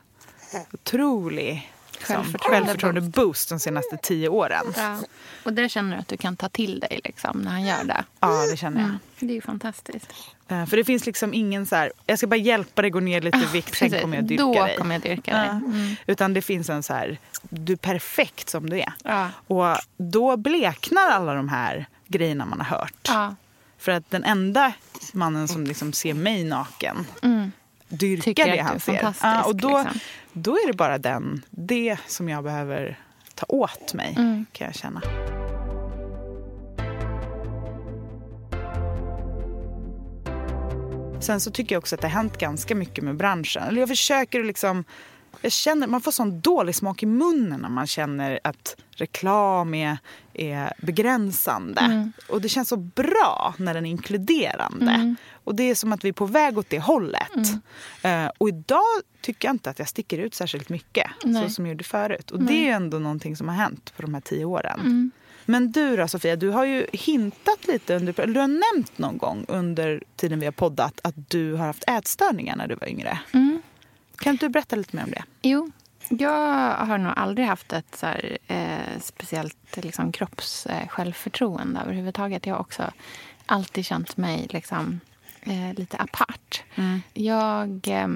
otrolig 0.73 1.73
liksom, 1.93 2.17
Självförtroende 2.17 2.57
självförtroende 2.67 3.01
boost 3.01 3.49
de 3.49 3.61
senaste 3.61 3.97
tio 3.97 4.29
åren. 4.29 4.65
Ja. 4.77 4.99
Och 5.45 5.53
det 5.53 5.69
känner 5.69 5.95
du 5.97 6.01
att 6.01 6.09
du 6.09 6.17
kan 6.17 6.37
ta 6.37 6.49
till 6.49 6.81
dig 6.81 7.01
liksom, 7.05 7.39
när 7.39 7.51
han 7.51 7.63
gör 7.67 7.85
det. 7.85 8.05
Ja, 8.21 8.47
det 8.51 8.57
känner 8.57 8.81
jag. 8.81 8.89
Mm. 8.89 8.99
Det 9.19 9.27
är 9.27 9.35
ju 9.35 9.41
fantastiskt. 9.41 10.13
Eh, 10.49 10.67
För 10.67 10.77
det 10.77 10.85
finns 10.85 11.07
liksom 11.07 11.35
ingen 11.35 11.67
så 11.67 11.77
här, 11.77 11.93
jag 12.07 12.19
ska 12.19 12.27
bara 12.27 12.37
hjälpa 12.37 12.83
dig 12.83 12.91
gå 12.91 13.01
ner 13.01 13.21
lite 13.21 13.39
i 13.39 13.47
vikt, 13.53 13.75
sen 13.77 13.91
kommer 14.01 14.17
jag 14.17 14.25
dyrka 14.25 14.43
Då 14.43 14.65
dig. 14.65 14.77
kommer 14.77 14.95
jag 14.95 15.03
dyrka 15.03 15.37
dig. 15.37 15.47
Ja. 15.47 15.51
Mm. 15.53 15.97
Utan 16.07 16.35
det 16.35 16.43
finns 16.43 16.71
en 16.71 16.83
så 16.83 16.93
här, 16.95 17.19
du 17.43 17.73
är 17.73 17.77
perfekt 17.77 18.49
som 18.51 18.71
du 18.71 18.81
är. 18.81 18.93
Ja. 19.05 19.29
Och 19.47 19.77
då 19.97 20.37
bleknar 20.37 21.11
alla 21.11 21.35
de 21.35 21.49
här 21.49 21.87
grejerna 22.07 22.45
man 22.45 22.61
har 22.61 22.79
hört. 22.79 23.09
För 23.81 23.93
att 23.93 24.11
den 24.11 24.25
enda 24.25 24.73
mannen 25.13 25.49
som 25.49 25.65
liksom 25.65 25.93
ser 25.93 26.15
mig 26.15 26.45
naken 26.45 27.07
Mm. 27.23 27.53
dyrkar 27.89 28.23
Tycker 28.23 28.47
det 28.53 28.61
han 28.63 28.81
ser. 28.81 29.15
Ja, 29.23 29.43
och 29.45 29.57
då, 29.57 29.79
liksom. 29.79 30.01
då 30.33 30.53
är 30.53 30.67
det 30.67 30.73
bara 30.73 30.99
den, 30.99 31.43
det 31.51 31.97
som 32.07 32.29
jag 32.29 32.45
behöver 32.45 32.99
ta 33.35 33.47
åt 33.49 33.95
mig, 33.95 34.15
Mm. 34.19 34.47
kan 34.53 34.67
jag 34.67 34.75
känna. 34.75 35.03
Sen 41.21 41.41
så 41.41 41.51
tycker 41.51 41.75
jag 41.75 41.79
också 41.81 41.95
att 41.95 42.01
det 42.01 42.09
har 42.09 42.13
hänt 42.15 42.39
ganska 42.39 42.75
mycket 42.75 43.05
med 43.05 43.17
branschen. 43.17 43.63
Eller 43.63 43.81
jag 43.81 43.89
försöker 43.89 44.45
liksom... 44.45 44.85
Jag 45.41 45.53
känner, 45.53 45.87
man 45.87 46.01
får 46.01 46.13
sån 46.13 46.41
dålig 46.41 46.75
smak 46.75 47.03
i 47.03 47.07
munnen 47.07 47.61
när 47.61 47.69
man 47.69 47.87
känner 47.87 48.41
att 48.45 48.77
reklam 48.91 49.75
är, 49.75 49.99
är 50.35 50.73
begränsande. 50.79 51.81
Mm. 51.81 52.13
Och 52.29 52.41
det 52.41 52.49
känns 52.49 52.69
så 52.69 52.77
bra 52.77 53.55
när 53.59 53.75
den 53.75 53.87
är 53.87 53.91
inkluderande. 53.91 55.17
Och 55.45 55.55
det 55.55 55.71
är 55.71 55.75
som 55.75 55.93
att 55.93 56.05
vi 56.05 56.09
är 56.09 56.13
på 56.13 56.27
väg 56.27 56.59
åt 56.59 56.71
det 56.71 56.79
hållet. 56.79 57.37
Mm. 58.03 58.27
Eh, 58.27 58.33
och 58.39 58.49
idag 58.49 59.01
tycker 59.21 59.49
jag 59.49 59.55
inte 59.55 59.71
att 59.71 59.79
jag 59.79 59.89
sticker 59.89 60.19
ut 60.19 60.35
särskilt 60.35 60.69
mycket. 60.69 61.11
Nej. 61.25 61.43
Så 61.43 61.55
som 61.55 61.67
jag 61.67 61.73
gjorde 61.73 61.85
förut. 61.85 62.31
Och 62.31 62.43
det 62.43 62.69
är 62.69 62.73
ändå 62.73 62.99
någonting 62.99 63.37
som 63.37 63.49
har 63.49 63.57
hänt 63.57 63.93
på 63.97 64.03
de 64.03 64.15
här 64.15 64.21
tio 64.21 64.45
åren. 64.45 64.81
Mm. 64.81 65.11
Men 65.45 65.73
du 65.73 65.97
då 65.97 66.09
Sofia, 66.09 66.37
du 66.37 66.49
har 66.49 66.65
ju 66.65 66.87
hintat 66.93 67.67
lite 67.67 67.97
under, 67.97 68.27
du 68.27 68.41
har 68.41 68.75
nämnt 68.75 68.99
någon 68.99 69.19
gång 69.19 69.45
under 69.49 70.03
tiden 70.17 70.41
vi 70.41 70.47
har 70.47 70.53
poddat 70.53 71.01
att 71.03 71.31
du 71.31 71.55
har 71.55 71.67
haft 71.67 71.85
ätstörningar 71.89 72.57
när 72.57 72.67
du 72.67 72.75
var 72.75 72.89
yngre. 72.89 73.19
Mm. 73.33 73.60
Kan 74.21 74.33
inte 74.33 74.47
du 74.47 74.51
berätta 74.51 74.77
lite 74.77 74.97
mer 74.97 75.05
om 75.05 75.11
det? 75.11 75.25
Jo, 75.43 75.71
jag 76.09 76.75
har 76.75 76.99
nog 76.99 77.13
aldrig 77.17 77.47
haft 77.47 77.73
ett 77.73 77.97
så 77.97 78.07
här, 78.07 78.39
eh, 78.47 79.01
speciellt 79.01 79.77
liksom, 79.77 80.13
kroppssjälvförtroende 80.13 81.81
eh, 81.81 81.85
överhuvudtaget. 81.85 82.47
Jag 82.47 82.55
har 82.55 82.61
också 82.61 82.91
alltid 83.47 83.85
känt 83.85 84.17
mig 84.17 84.47
liksom, 84.51 85.01
eh, 85.43 85.75
lite 85.75 85.97
apart. 85.97 86.63
Jag 87.13 87.89
eh, 87.89 88.09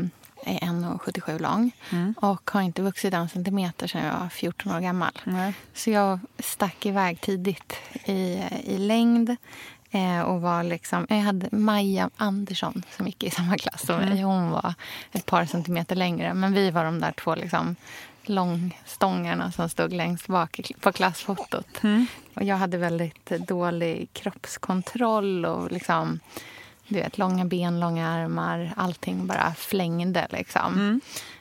är 0.46 0.58
1,77 0.58 1.38
lång 1.38 1.70
och 2.16 2.50
har 2.50 2.62
inte 2.62 2.82
vuxit 2.82 3.14
en 3.14 3.28
centimeter 3.28 3.86
sedan 3.86 4.04
jag 4.04 4.18
var 4.18 4.28
14 4.28 4.72
år 4.72 4.80
gammal. 4.80 5.20
Nej. 5.24 5.54
Så 5.74 5.90
jag 5.90 6.18
stack 6.38 6.86
iväg 6.86 7.20
tidigt 7.20 7.76
i, 8.04 8.42
i 8.64 8.78
längd. 8.78 9.36
Eh, 9.94 10.20
och 10.20 10.40
var 10.40 10.62
liksom, 10.62 11.06
jag 11.08 11.16
hade 11.16 11.48
Maja 11.56 12.10
Andersson 12.16 12.82
som 12.96 13.06
gick 13.06 13.24
i 13.24 13.30
samma 13.30 13.56
klass 13.56 13.86
som 13.86 13.96
mig. 13.96 14.22
Hon 14.22 14.50
var 14.50 14.74
ett 15.12 15.26
par 15.26 15.44
centimeter 15.44 15.96
längre. 15.96 16.34
Men 16.34 16.54
vi 16.54 16.70
var 16.70 16.84
de 16.84 17.00
där 17.00 17.12
två 17.12 17.34
liksom, 17.34 17.76
långstångarna 18.22 19.52
som 19.52 19.68
stod 19.68 19.92
längst 19.92 20.26
bak 20.26 20.60
på 20.80 20.92
klassfotot. 20.92 21.66
Och 22.34 22.44
jag 22.44 22.56
hade 22.56 22.76
väldigt 22.78 23.26
dålig 23.26 24.08
kroppskontroll 24.12 25.44
och 25.44 25.72
liksom, 25.72 26.20
du 26.88 26.94
vet, 26.94 27.18
långa 27.18 27.44
ben, 27.44 27.80
långa 27.80 28.08
armar. 28.08 28.72
Allting 28.76 29.26
bara 29.26 29.54
flängde. 29.54 30.26
Liksom. 30.30 31.00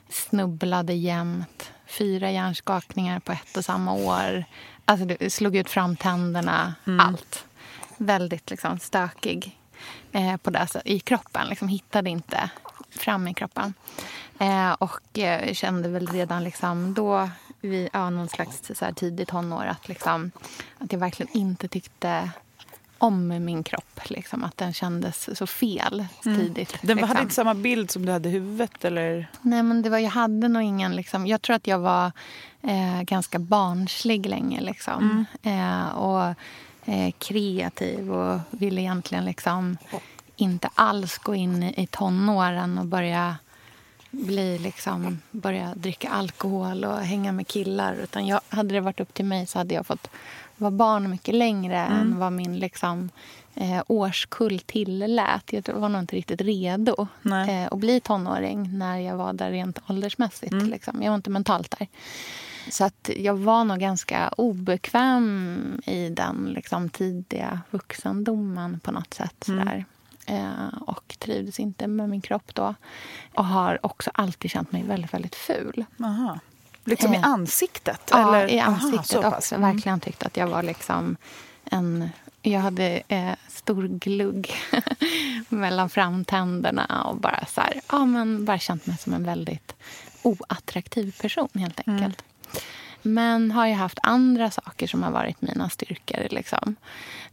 Snubblade 0.09 0.93
jämt. 0.93 1.71
Fyra 1.87 2.31
hjärnskakningar 2.31 3.19
på 3.19 3.31
ett 3.31 3.57
och 3.57 3.65
samma 3.65 3.93
år. 3.93 4.45
Alltså, 4.85 5.05
det 5.05 5.33
slog 5.33 5.55
ut 5.55 5.69
framtänderna. 5.69 6.75
Allt. 6.99 7.45
Väldigt 7.97 8.49
liksom, 8.49 8.79
stökig 8.79 9.59
eh, 10.11 10.37
på 10.37 10.49
det, 10.49 10.67
så, 10.67 10.81
i 10.85 10.99
kroppen. 10.99 11.47
Liksom, 11.47 11.67
hittade 11.67 12.09
inte 12.09 12.49
fram 12.89 13.27
i 13.27 13.33
kroppen. 13.33 13.73
Eh, 14.39 14.71
och 14.71 15.19
eh, 15.19 15.53
kände 15.53 15.89
väl 15.89 16.07
redan 16.07 16.43
liksom, 16.43 16.93
då, 16.93 17.29
vid 17.61 17.89
ja, 17.93 18.09
någon 18.09 18.29
slags 18.29 18.61
så 18.75 18.85
här, 18.85 18.91
tidig 18.91 19.27
tonår 19.27 19.65
att, 19.65 19.87
liksom, 19.87 20.31
att 20.77 20.91
jag 20.91 20.99
verkligen 20.99 21.37
inte 21.37 21.67
tyckte 21.67 22.29
om 22.97 23.27
min 23.27 23.63
kropp. 23.63 23.99
Liksom, 24.09 24.43
att 24.43 24.57
den 24.57 24.73
kändes 24.73 25.37
så 25.37 25.47
fel 25.47 26.05
tidigt. 26.23 26.77
Den 26.81 26.97
liksom. 26.97 27.09
hade 27.09 27.21
inte 27.21 27.33
samma 27.33 27.53
bild 27.53 27.91
som 27.91 28.05
du 28.05 28.11
hade 28.11 28.29
i 28.29 28.31
huvudet 28.31 28.85
eller? 28.85 29.29
Nej, 29.41 29.63
men 29.63 29.81
det 29.81 29.89
var, 29.89 29.97
jag 29.97 30.09
hade 30.09 30.47
nog 30.47 30.63
ingen... 30.63 30.95
Liksom, 30.95 31.27
jag 31.27 31.41
tror 31.41 31.55
att 31.55 31.67
jag 31.67 31.79
var 31.79 32.11
eh, 32.61 33.01
ganska 33.01 33.39
barnslig 33.39 34.25
länge. 34.25 34.61
Liksom. 34.61 35.25
Eh, 35.41 35.87
och 35.87 36.35
kreativ 37.17 38.13
och 38.13 38.39
ville 38.49 38.81
egentligen 38.81 39.25
liksom 39.25 39.77
inte 40.35 40.69
alls 40.75 41.17
gå 41.17 41.35
in 41.35 41.63
i, 41.63 41.87
tonåren 41.87 42.77
och 42.77 42.85
börja 42.85 43.35
bli 44.11 44.59
liksom, 44.59 45.19
börja 45.31 45.73
dricka 45.75 46.09
alkohol 46.09 46.83
och 46.85 46.97
hänga 46.97 47.31
med 47.31 47.47
killar. 47.47 47.93
Utan 47.93 48.27
jag, 48.27 48.41
hade 48.49 48.73
det 48.73 48.81
varit 48.81 48.99
upp 48.99 49.13
till 49.13 49.25
mig 49.25 49.45
så 49.47 49.57
hade 49.57 49.73
jag 49.73 49.85
fått 49.85 50.07
var 50.57 50.71
barn 50.71 51.09
mycket 51.09 51.35
längre 51.35 51.77
Mm. 51.77 51.99
än 51.99 52.19
vad 52.19 52.33
min 52.33 52.59
liksom, 52.59 53.09
eh, 53.55 53.83
årskull 53.87 54.59
tillät. 54.59 55.53
Jag 55.53 55.69
var 55.73 55.89
nog 55.89 56.01
inte 56.01 56.15
riktigt 56.15 56.41
redo 56.41 57.07
eh, 57.25 57.67
att 57.71 57.77
bli 57.79 57.99
tonåring 57.99 58.77
när 58.77 58.97
jag 58.97 59.17
var 59.17 59.33
där 59.33 59.51
rent 59.51 59.79
åldersmässigt. 59.89 60.51
Mm. 60.51 60.69
Liksom. 60.69 61.01
Jag 61.01 61.09
var 61.11 61.15
inte 61.15 61.29
mentalt 61.29 61.75
där. 61.79 61.87
Så 62.69 62.85
att 62.85 63.09
jag 63.17 63.35
var 63.35 63.63
nog 63.63 63.79
ganska 63.79 64.29
obekväm 64.29 65.81
i 65.85 66.09
den 66.09 66.51
liksom, 66.55 66.89
tidiga 66.89 67.61
vuxendomen 67.71 68.79
på 68.79 68.91
något 68.91 69.13
sätt. 69.13 69.47
Mm. 69.47 69.59
Sådär. 69.59 69.85
Eh, 70.25 70.77
och 70.81 71.15
trivdes 71.19 71.59
inte 71.59 71.87
med 71.87 72.09
min 72.09 72.21
kropp 72.21 72.55
då. 72.55 72.75
Och 73.35 73.45
har 73.45 73.85
också 73.85 74.11
alltid 74.13 74.51
känt 74.51 74.71
mig 74.71 74.83
väldigt, 74.83 75.13
väldigt 75.13 75.35
ful. 75.35 75.85
Aha. 76.03 76.39
Liksom 76.85 77.13
i 77.13 77.17
Eh, 77.17 77.23
ansiktet? 77.25 78.01
Ja, 78.11 78.29
eller? 78.37 78.51
i 78.51 78.59
Aha, 78.59 78.71
ansiktet 78.71 79.21
pass. 79.21 79.33
också. 79.33 79.55
Mm. 79.55 79.73
Verkligen 79.73 79.99
tyckte 79.99 80.25
att 80.25 80.37
jag 80.37 80.47
var 80.47 80.63
liksom 80.63 81.17
en... 81.65 82.09
Jag 82.41 82.59
hade 82.59 83.01
eh, 83.07 83.33
stor 83.47 83.87
glugg 83.87 84.51
mellan 85.49 85.89
framtänderna 85.89 87.03
och 87.03 87.17
bara 87.17 87.45
så 87.45 87.61
här, 87.61 87.81
ja, 87.91 88.05
men 88.05 88.45
bara 88.45 88.59
känt 88.59 88.85
mig 88.85 88.97
som 88.97 89.13
en 89.13 89.23
väldigt 89.23 89.75
oattraktiv 90.23 91.15
person 91.21 91.49
helt 91.55 91.87
Mm. 91.87 92.11
Men 93.05 93.51
har 93.51 93.67
ju 93.67 93.73
haft 93.73 93.99
andra 94.03 94.51
saker 94.51 94.87
som 94.87 95.03
har 95.03 95.11
varit 95.11 95.41
mina 95.41 95.69
styrkor. 95.69 96.27
Liksom. 96.29 96.75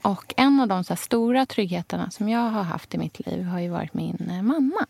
Och 0.02 0.34
en 0.36 0.60
av 0.60 0.68
de 0.68 0.84
så 0.84 0.96
stora 0.96 1.46
tryggheterna 1.46 2.10
som 2.10 2.28
jag 2.28 2.50
har 2.50 2.62
haft 2.62 2.94
i 2.94 2.98
mitt 2.98 3.26
liv 3.26 3.44
har 3.44 3.60
ju 3.60 3.68
varit 3.68 3.94
min 3.94 4.30
eh, 4.30 4.42
mamma. 4.42 4.86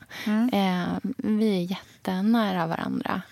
Eh, 0.52 1.10
vi 1.16 1.56
är 1.56 1.70
jättenära 1.70 2.66
varandra. 2.66 3.22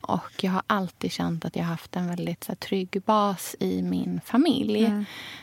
Och 0.00 0.30
jag 0.44 0.52
har 0.52 0.62
alltid 0.66 1.12
känt 1.12 1.44
att 1.44 1.56
jag 1.56 1.62
har 1.62 1.70
haft 1.70 1.96
en 1.96 2.08
väldigt 2.08 2.44
så 2.44 2.52
här, 2.52 2.56
trygg 2.56 3.02
bas 3.06 3.56
i 3.60 3.82
min 3.82 4.20
familj. 4.24 4.92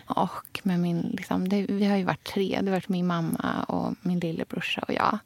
Och 0.05 0.59
med 0.63 0.79
min, 0.79 1.01
liksom, 1.01 1.49
det, 1.49 1.65
vi 1.69 1.85
har 1.85 1.97
ju 1.97 2.03
varit 2.03 2.23
tre. 2.23 2.59
Det 2.61 2.67
har 2.67 2.75
varit 2.77 2.89
min 2.89 3.07
mamma 3.07 3.65
och 3.67 3.93
min 4.01 4.19
lillebrorsa 4.19 4.81
och 4.87 4.93
jag. 4.93 5.19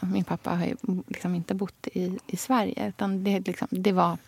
Och 0.00 0.08
min 0.08 0.24
pappa 0.24 0.50
har 0.50 0.66
ju 0.66 0.76
liksom 1.06 1.34
inte 1.34 1.54
bott 1.54 1.88
i, 1.92 2.18
i 2.26 2.36
Sverige. 2.36 2.88
Utan 2.88 3.24
det, 3.24 3.46
liksom, 3.46 3.68
det 3.70 3.92
var 3.92 4.18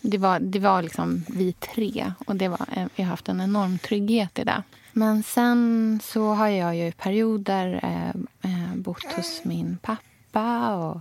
det 0.00 0.18
var, 0.18 0.40
det 0.40 0.58
var 0.58 0.82
liksom 0.82 1.24
vi 1.28 1.52
tre. 1.52 2.12
Och 2.26 2.36
det 2.36 2.48
var, 2.48 2.66
eh, 2.72 2.86
jag 2.96 3.04
har 3.04 3.10
haft 3.10 3.28
en 3.28 3.40
enorm 3.40 3.78
trygghet 3.78 4.38
i 4.38 4.44
det. 4.44 4.62
Men 4.92 5.22
sen 5.22 6.00
så 6.04 6.34
har 6.34 6.48
jag 6.48 6.76
ju 6.76 6.86
i 6.86 6.92
perioder 6.92 7.80
eh, 7.82 8.08
eh, 8.52 8.74
bott 8.74 9.12
hos 9.16 9.44
min 9.44 9.78
pappa 9.82 10.74
och 10.74 11.00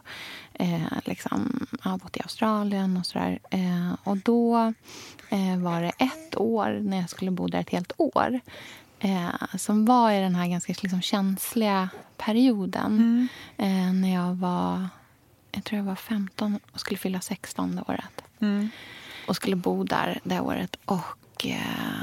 eh, 0.53 0.99
liksom, 1.05 1.67
ja, 1.83 1.97
bott 2.03 2.17
i 2.17 2.21
Australien 2.21 2.97
och 2.97 3.05
sådär. 3.05 3.39
Eh, 3.49 3.95
och 4.03 4.17
då 4.17 4.73
eh, 5.29 5.57
var 5.57 5.81
det 5.81 5.91
ett 5.97 6.37
år 6.37 6.79
när 6.81 6.97
jag 6.97 7.09
skulle 7.09 7.31
bo 7.31 7.47
där 7.47 7.59
ett 7.59 7.69
helt 7.69 7.91
år 7.97 8.39
eh, 8.99 9.57
som 9.57 9.85
var 9.85 10.11
i 10.11 10.19
den 10.19 10.35
här 10.35 10.47
ganska 10.47 10.73
liksom, 10.81 11.01
känsliga 11.01 11.89
perioden. 12.17 13.27
Eh, 13.57 13.93
när 13.93 14.13
jag 14.13 14.35
var 14.35 14.89
jag 15.57 15.63
tror 15.63 15.77
jag 15.77 15.85
var 15.85 15.95
15 15.95 16.59
och 16.71 16.79
skulle 16.79 16.97
fylla 16.97 17.21
16 17.21 17.75
det 17.75 17.83
året. 17.87 18.23
Och 19.27 19.35
skulle 19.35 19.55
bo 19.55 19.83
där 19.83 20.19
det 20.23 20.39
året. 20.39 20.75
Och 20.85 21.45
eh, 21.45 22.01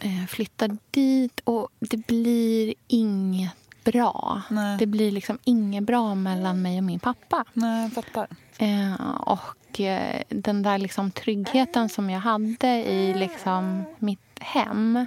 eh, 0.00 0.26
flytta 0.28 0.68
dit. 0.90 1.40
Och 1.44 1.68
det 1.78 1.96
blir 1.96 2.74
inget 2.86 3.56
bra. 3.84 4.42
Nej. 4.50 4.78
Det 4.78 4.86
blir 4.86 5.10
liksom 5.10 5.38
inget 5.44 5.84
bra 5.84 6.14
mellan 6.14 6.62
mig 6.62 6.78
och 6.78 6.84
min 6.84 7.00
pappa. 7.00 7.44
Nej, 7.52 7.82
jag 7.82 7.92
fattar. 7.92 8.26
Eh, 8.58 9.10
och 9.20 9.80
eh, 9.80 10.22
den 10.28 10.62
där 10.62 10.78
liksom 10.78 11.10
tryggheten 11.10 11.88
som 11.88 12.10
jag 12.10 12.20
hade 12.20 12.68
i 12.68 13.14
liksom 13.14 13.84
mitt 13.98 14.38
hem 14.40 15.06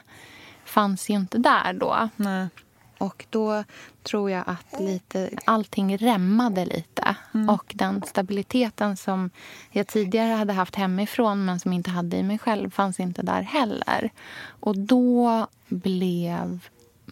fanns 0.65 1.09
ju 1.09 1.13
inte 1.13 1.37
där 1.37 1.73
då. 1.73 2.09
Nej. 2.15 2.47
Och 2.99 3.25
då 3.29 3.63
tror 4.03 4.31
jag 4.31 4.43
att 4.47 4.79
lite, 4.79 5.29
allting 5.45 5.97
rämmade 5.97 6.65
lite. 6.65 7.15
Och 7.49 7.73
den 7.75 8.03
stabiliteten 8.07 8.97
som 8.97 9.29
jag 9.71 9.87
tidigare 9.87 10.33
hade 10.33 10.53
haft 10.53 10.75
hemifrån 10.75 11.45
men 11.45 11.59
som 11.59 11.73
inte 11.73 11.89
hade 11.89 12.17
i 12.17 12.23
mig 12.23 12.39
själv 12.39 12.71
fanns 12.71 12.99
inte 12.99 13.21
där 13.21 13.41
heller. 13.41 14.09
Och 14.45 14.77
då 14.77 15.47
blev 15.67 16.59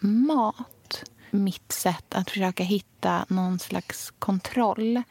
mat 0.00 1.04
mitt 1.30 1.72
sätt 1.72 2.14
att 2.14 2.30
försöka 2.30 2.64
hitta 2.64 3.24
någon 3.28 3.58
slags 3.58 4.12
kontroll 4.18 5.02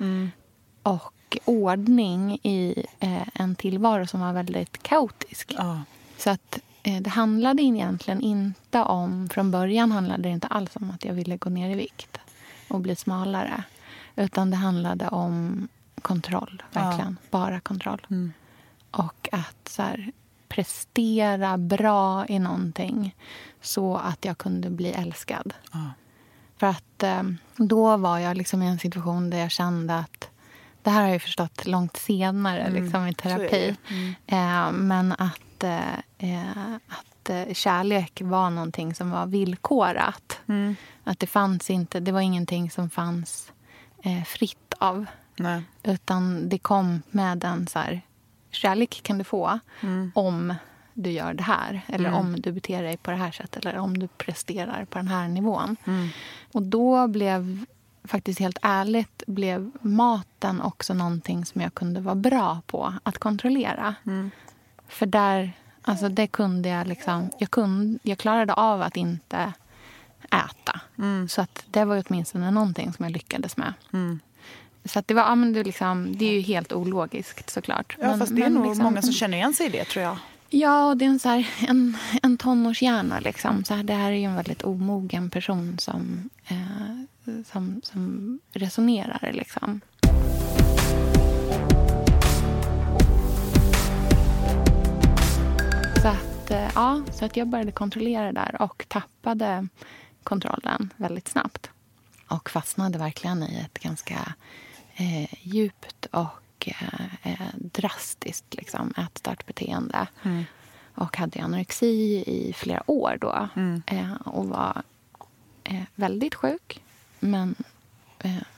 och 0.84 1.38
ordning 1.46 2.40
i 2.44 2.86
eh, 3.00 3.28
en 3.34 3.56
tillvaro 3.56 4.08
som 4.08 4.20
var 4.20 4.34
väldigt 4.34 4.84
kaotisk. 4.84 5.54
Ja. 5.58 5.82
Så 6.18 6.30
att 6.30 6.60
det 6.82 7.10
handlade 7.10 7.64
egentligen 7.64 8.22
inte 8.22 8.82
om... 8.82 9.30
Från 9.30 9.52
början 9.52 9.92
handlade 9.92 10.24
det 10.24 10.30
inte 10.30 10.48
alls 10.48 10.76
om 10.76 10.92
att 10.92 11.06
jag 11.06 11.14
ville 11.14 11.38
gå 11.38 11.50
ner 11.50 11.70
i 11.70 11.76
vikt 11.76 12.18
och 12.68 12.80
bli 12.80 12.96
smalare. 12.96 13.64
Utan 14.16 14.52
det 14.52 14.58
handlade 14.58 15.08
om 15.08 15.68
kontroll, 16.02 16.64
verkligen. 16.72 17.18
Bara 17.32 17.60
kontroll. 17.60 18.08
Och 18.92 19.30
att 19.32 19.70
så 19.70 19.82
här, 19.82 20.12
prestera 20.48 21.58
bra 21.58 22.26
i 22.28 22.40
någonting 22.40 23.16
så 23.62 23.96
att 23.96 24.26
jag 24.26 24.38
kunde 24.38 24.70
bli 24.70 24.92
älskad. 24.92 25.54
För 26.58 26.68
att 26.68 27.04
eh, 27.04 27.24
då 27.56 27.98
var 27.98 28.20
jag 28.20 28.38
liksom 28.38 28.64
i 28.64 28.68
en 28.68 28.80
situation 28.80 29.30
där 29.30 29.38
jag 29.38 29.52
kände 29.52 29.98
att 29.98 30.30
det 30.84 30.90
här 30.90 31.02
har 31.02 31.10
jag 31.10 31.22
förstått 31.22 31.68
långt 31.68 31.98
senare 31.98 32.70
liksom, 32.70 33.08
i 33.08 33.14
terapi. 33.14 33.76
ju. 33.88 34.14
Eh, 34.28 34.72
men 34.72 35.12
att, 35.12 35.40
eh, 35.64 35.94
eh, 36.18 36.76
att 36.88 37.30
eh, 37.30 37.54
kärlek 37.54 38.22
var 38.24 38.50
någonting 38.50 38.96
som 38.96 39.12
var 39.12 39.26
villkorat. 39.26 40.40
Att 41.04 41.20
det 41.20 41.28
fanns 41.28 41.70
inte, 41.70 42.00
det 42.00 42.12
var 42.12 42.22
ingenting 42.22 42.72
som 42.72 42.90
fanns 42.90 43.52
eh, 44.04 44.24
fritt 44.24 44.74
av. 44.80 45.06
Nej. 45.36 45.62
Utan 45.84 46.50
det 46.50 46.58
kom 46.58 47.02
med 47.12 47.44
en 47.44 47.68
så 47.68 47.80
här, 47.80 48.02
kärlek 48.52 49.00
kan 49.04 49.18
du 49.18 49.24
få 49.24 49.60
om 50.14 50.54
du 50.94 51.12
gör 51.12 51.34
det 51.34 51.44
här. 51.44 51.82
Eller 51.88 52.12
om 52.14 52.42
du 52.42 52.52
beter 52.52 52.84
dig 52.84 52.98
på 52.98 53.12
det 53.12 53.18
här 53.18 53.32
sättet. 53.32 53.66
Eller 53.66 53.80
om 53.80 54.00
du 54.00 54.08
presterar 54.08 54.86
på 54.86 54.98
den 54.98 55.08
här 55.08 55.28
nivån. 55.28 55.76
Och 56.52 56.64
då 56.64 57.08
blev, 57.08 57.66
faktiskt 58.04 58.40
helt 58.40 58.58
ärligt, 58.62 59.24
blev 59.28 59.72
maten 59.82 60.62
också 60.62 60.94
någonting 60.94 61.46
som 61.46 61.62
jag 61.62 61.74
kunde 61.74 62.02
vara 62.02 62.16
bra 62.16 62.62
på 62.68 62.94
att 63.04 63.18
kontrollera. 63.18 63.96
För 64.88 65.06
där, 65.06 65.52
alltså 65.82 66.10
det 66.10 66.28
kunde 66.28 66.70
jag 66.70 66.88
liksom, 66.88 67.30
jag, 67.40 67.52
kunde, 67.52 68.00
jag 68.04 68.18
klarade 68.18 68.54
av 68.54 68.82
att 68.82 68.98
inte 68.98 69.54
äta. 70.32 70.80
Så 71.30 71.42
att 71.42 71.64
det 71.72 71.86
var 71.86 72.04
åtminstone 72.08 72.52
någonting 72.52 72.94
som 72.94 73.06
jag 73.06 73.12
lyckades 73.12 73.58
med. 73.58 73.74
Så 74.86 75.00
att 75.00 75.08
det 75.08 75.14
var, 75.14 75.22
ja, 75.22 75.36
men 75.36 75.54
det, 75.54 75.60
är 75.60 75.64
liksom, 75.64 76.18
det 76.18 76.26
är 76.26 76.34
ju 76.34 76.42
helt 76.42 76.74
ologiskt 76.74 77.50
såklart. 77.50 77.96
Ja, 78.00 78.08
Men- 78.08 78.20
fast 78.20 78.36
det 78.36 78.44
är 78.44 78.50
nog 78.50 78.66
liksom- 78.68 78.84
många 78.84 79.02
som 79.02 79.14
känner 79.14 79.38
igen 79.38 79.54
sig 79.54 79.66
i 79.66 79.70
det, 79.70 79.86
tror 79.86 80.06
jag. 80.06 80.18
Ja, 80.50 80.86
och 80.90 80.98
det 80.98 81.06
är 81.06 81.10
en, 81.10 81.20
så 81.20 81.30
här, 81.30 81.48
en, 81.68 81.98
en 82.24 82.38
tonårshjärna. 82.38 83.20
Liksom. 83.20 83.64
Så 83.64 83.74
här, 83.74 83.84
det 83.84 83.94
här 83.94 84.12
är 84.12 84.16
ju 84.16 84.24
en 84.24 84.36
väldigt 84.36 84.64
omogen 84.64 85.30
person 85.30 85.78
som, 85.80 86.30
eh, 86.48 87.38
som, 87.52 87.82
som 87.84 88.40
resonerar. 88.54 89.32
Liksom. 89.34 89.82
Att, 96.48 96.52
eh, 96.52 96.72
ja, 96.76 97.02
så 97.12 97.26
att 97.26 97.38
jag 97.38 97.48
började 97.48 97.72
kontrollera 97.72 98.32
där 98.32 98.62
och 98.62 98.86
tappade 98.88 99.68
kontrollen 100.24 100.94
väldigt 100.98 101.28
snabbt. 101.28 101.70
Och 102.28 102.50
fastnade 102.50 102.98
verkligen 102.98 103.44
i 103.44 103.60
ett 103.60 103.80
ganska 103.80 104.34
eh, 104.96 105.48
djupt 105.48 106.06
och 106.06 106.68
eh, 106.68 107.06
eh, 107.24 107.48
drastiskt 107.54 108.56
liksom, 108.56 108.94
ätstörtbeteende. 108.98 110.08
Och 110.96 111.18
hade 111.18 111.42
anorexi 111.42 112.24
i 112.28 112.54
flera 112.54 112.92
år 112.92 113.18
då. 113.22 113.50
Eh, 113.88 114.14
och 114.14 114.46
var 114.48 114.84
eh, 115.64 115.84
väldigt 115.96 116.36
sjuk, 116.36 116.82
men 117.20 117.56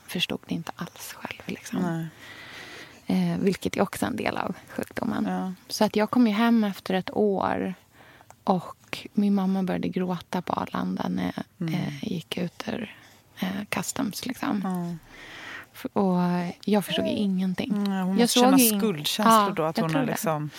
förstod 0.06 0.40
det 0.46 0.54
inte 0.54 0.72
alls 0.76 1.12
själv. 1.12 1.42
Liksom. 1.46 1.82
Nej. 1.82 2.06
Eh, 3.10 3.38
vilket 3.38 3.76
är 3.76 3.80
också 3.80 4.06
en 4.06 4.16
del 4.16 4.36
av 4.36 4.54
sjukdomen. 4.68 5.24
Ja. 5.28 5.52
Så 5.68 5.84
att 5.84 5.96
jag 5.96 6.10
kom 6.10 6.26
ju 6.26 6.32
hem 6.32 6.64
efter 6.64 6.94
ett 6.94 7.10
år 7.16 7.74
och 8.44 9.08
min 9.12 9.34
mamma 9.34 9.62
började 9.62 9.88
gråta 9.88 10.42
på 10.42 10.52
Arlanda 10.52 11.08
när 11.08 11.32
jag 11.58 11.68
eh, 11.74 12.04
gick 12.04 12.36
ut 12.38 12.62
ur 12.68 12.94
eh, 13.40 13.48
customs. 13.68 14.26
Liksom. 14.26 14.62
F- 15.74 15.86
Och 15.92 16.18
jag 16.64 16.84
förstod 16.84 17.04
ju 17.06 17.10
ingenting. 17.12 17.70
Mm, 17.72 17.92
hon 18.06 18.16
måste 18.16 18.38
känna 18.40 18.56
ing- 18.56 18.78
skuldkänslor 18.78 19.48
Ja, 19.48 19.52
då. 19.56 19.62
Att 19.62 19.78
hon 19.78 19.94
har 19.94 20.04
liksom 20.06 20.50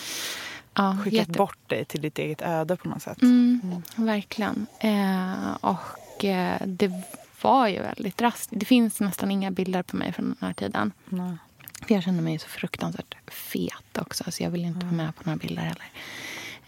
ja, 0.74 0.96
skickat 1.04 1.12
jätte- 1.28 1.38
bort 1.38 1.68
dig 1.68 1.84
till 1.84 2.00
ditt 2.00 2.18
eget 2.18 2.42
öde 2.42 2.76
på 2.76 2.88
något 2.88 3.02
sätt. 3.02 3.22
Mm, 3.22 3.82
Verkligen. 3.96 4.66
Eh, 4.80 5.52
och 5.60 6.24
eh, 6.24 6.60
det 6.66 6.92
var 7.42 7.68
ju 7.68 7.82
väldigt 7.82 8.16
drastiskt. 8.16 8.50
Det 8.60 8.66
finns 8.66 9.00
nästan 9.00 9.30
inga 9.30 9.50
bilder 9.50 9.82
på 9.82 9.96
mig 9.96 10.12
från 10.12 10.24
den 10.24 10.36
här 10.48 10.52
tiden. 10.54 10.92
För 11.86 11.94
jag 11.94 12.02
kände 12.04 12.22
mig 12.22 12.38
så 12.38 12.48
fruktansvärt 12.48 13.14
fet 13.30 13.98
också. 13.98 14.24
Så 14.30 14.42
jag 14.42 14.50
ville 14.50 14.66
inte 14.66 14.86
vara 14.86 14.96
med 14.96 15.16
på 15.16 15.22
några 15.24 15.36
bilder 15.36 15.62
heller. 15.62 15.90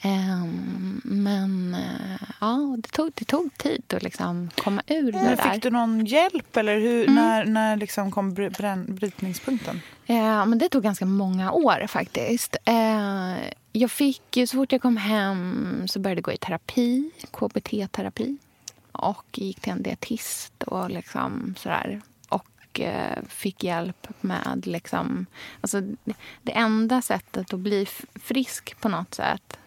Ehm, 0.00 1.00
men 1.04 1.74
eh, 1.74 2.28
ja, 2.40 2.76
det 2.78 2.88
tog, 2.88 3.12
det 3.14 3.24
tog 3.24 3.58
tid 3.58 3.82
att 3.96 4.02
liksom 4.02 4.50
komma 4.56 4.82
ur 4.86 5.12
det 5.12 5.18
Men 5.18 5.36
där. 5.36 5.52
Fick 5.52 5.62
du 5.62 5.70
någon 5.70 6.04
hjälp 6.06 6.56
eller 6.56 6.80
hur, 6.80 7.02
Mm. 7.02 7.14
när, 7.14 7.44
när 7.44 7.76
liksom 7.76 8.10
kom 8.10 8.34
br- 8.34 8.56
brän- 8.56 8.94
brytningspunkten? 8.94 9.80
Eh, 10.06 10.46
men 10.46 10.58
det 10.58 10.68
tog 10.68 10.82
ganska 10.82 11.06
många 11.06 11.52
år 11.52 11.86
faktiskt. 11.86 12.56
Eh, 12.64 13.34
jag 13.72 13.90
fick 13.90 14.22
så 14.32 14.56
fort 14.56 14.72
jag 14.72 14.82
kom 14.82 14.96
hem 14.96 15.82
så 15.88 15.98
började 16.00 16.18
jag 16.18 16.24
gå 16.24 16.32
i 16.32 16.36
terapi, 16.36 17.10
KBT-terapi. 17.30 18.36
Och 18.92 19.24
gick 19.38 19.60
till 19.60 19.72
en 19.72 19.82
dietist 19.82 20.62
och 20.62 20.90
liksom 20.90 21.54
sådär. 21.58 22.02
Och 22.74 22.80
eh, 22.80 23.22
fick 23.28 23.64
hjälp 23.64 24.08
med 24.20 24.62
liksom... 24.66 25.26
Alltså, 25.60 25.80
det, 26.42 26.52
enda 26.52 27.02
sättet 27.02 27.54
att 27.54 27.60
bli 27.60 27.86
frisk 28.14 28.80
på 28.80 28.88
något 28.88 29.14
sätt 29.14 29.58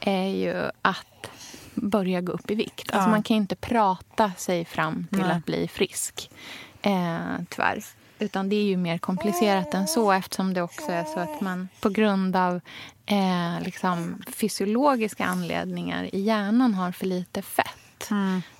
är 0.00 0.26
ju 0.26 0.70
att 0.82 1.30
börja 1.74 2.20
gå 2.20 2.32
upp 2.32 2.50
i 2.50 2.54
vikt. 2.54 2.90
Alltså 2.92 3.08
Ja. 3.08 3.10
man 3.10 3.22
kan 3.22 3.36
inte 3.36 3.56
prata 3.56 4.32
sig 4.36 4.64
fram 4.64 5.06
till 5.10 5.18
Nej. 5.18 5.30
att 5.30 5.44
bli 5.46 5.68
frisk. 5.68 6.30
Eh, 6.82 7.18
tyvärr. 7.48 7.84
Utan 8.18 8.48
det 8.48 8.56
är 8.56 8.64
ju 8.64 8.76
mer 8.76 8.98
komplicerat 8.98 9.74
än 9.74 9.86
så 9.86 10.12
eftersom 10.12 10.54
det 10.54 10.62
också 10.62 10.92
är 10.92 11.04
så 11.04 11.20
att 11.20 11.40
man 11.40 11.68
på 11.80 11.88
grund 11.88 12.36
av 12.36 12.60
eh, 13.06 13.60
liksom 13.64 14.22
fysiologiska 14.26 15.24
anledningar 15.24 16.14
i 16.14 16.20
hjärnan 16.20 16.74
har 16.74 16.92
för 16.92 17.06
lite 17.06 17.42
fett. 17.42 18.10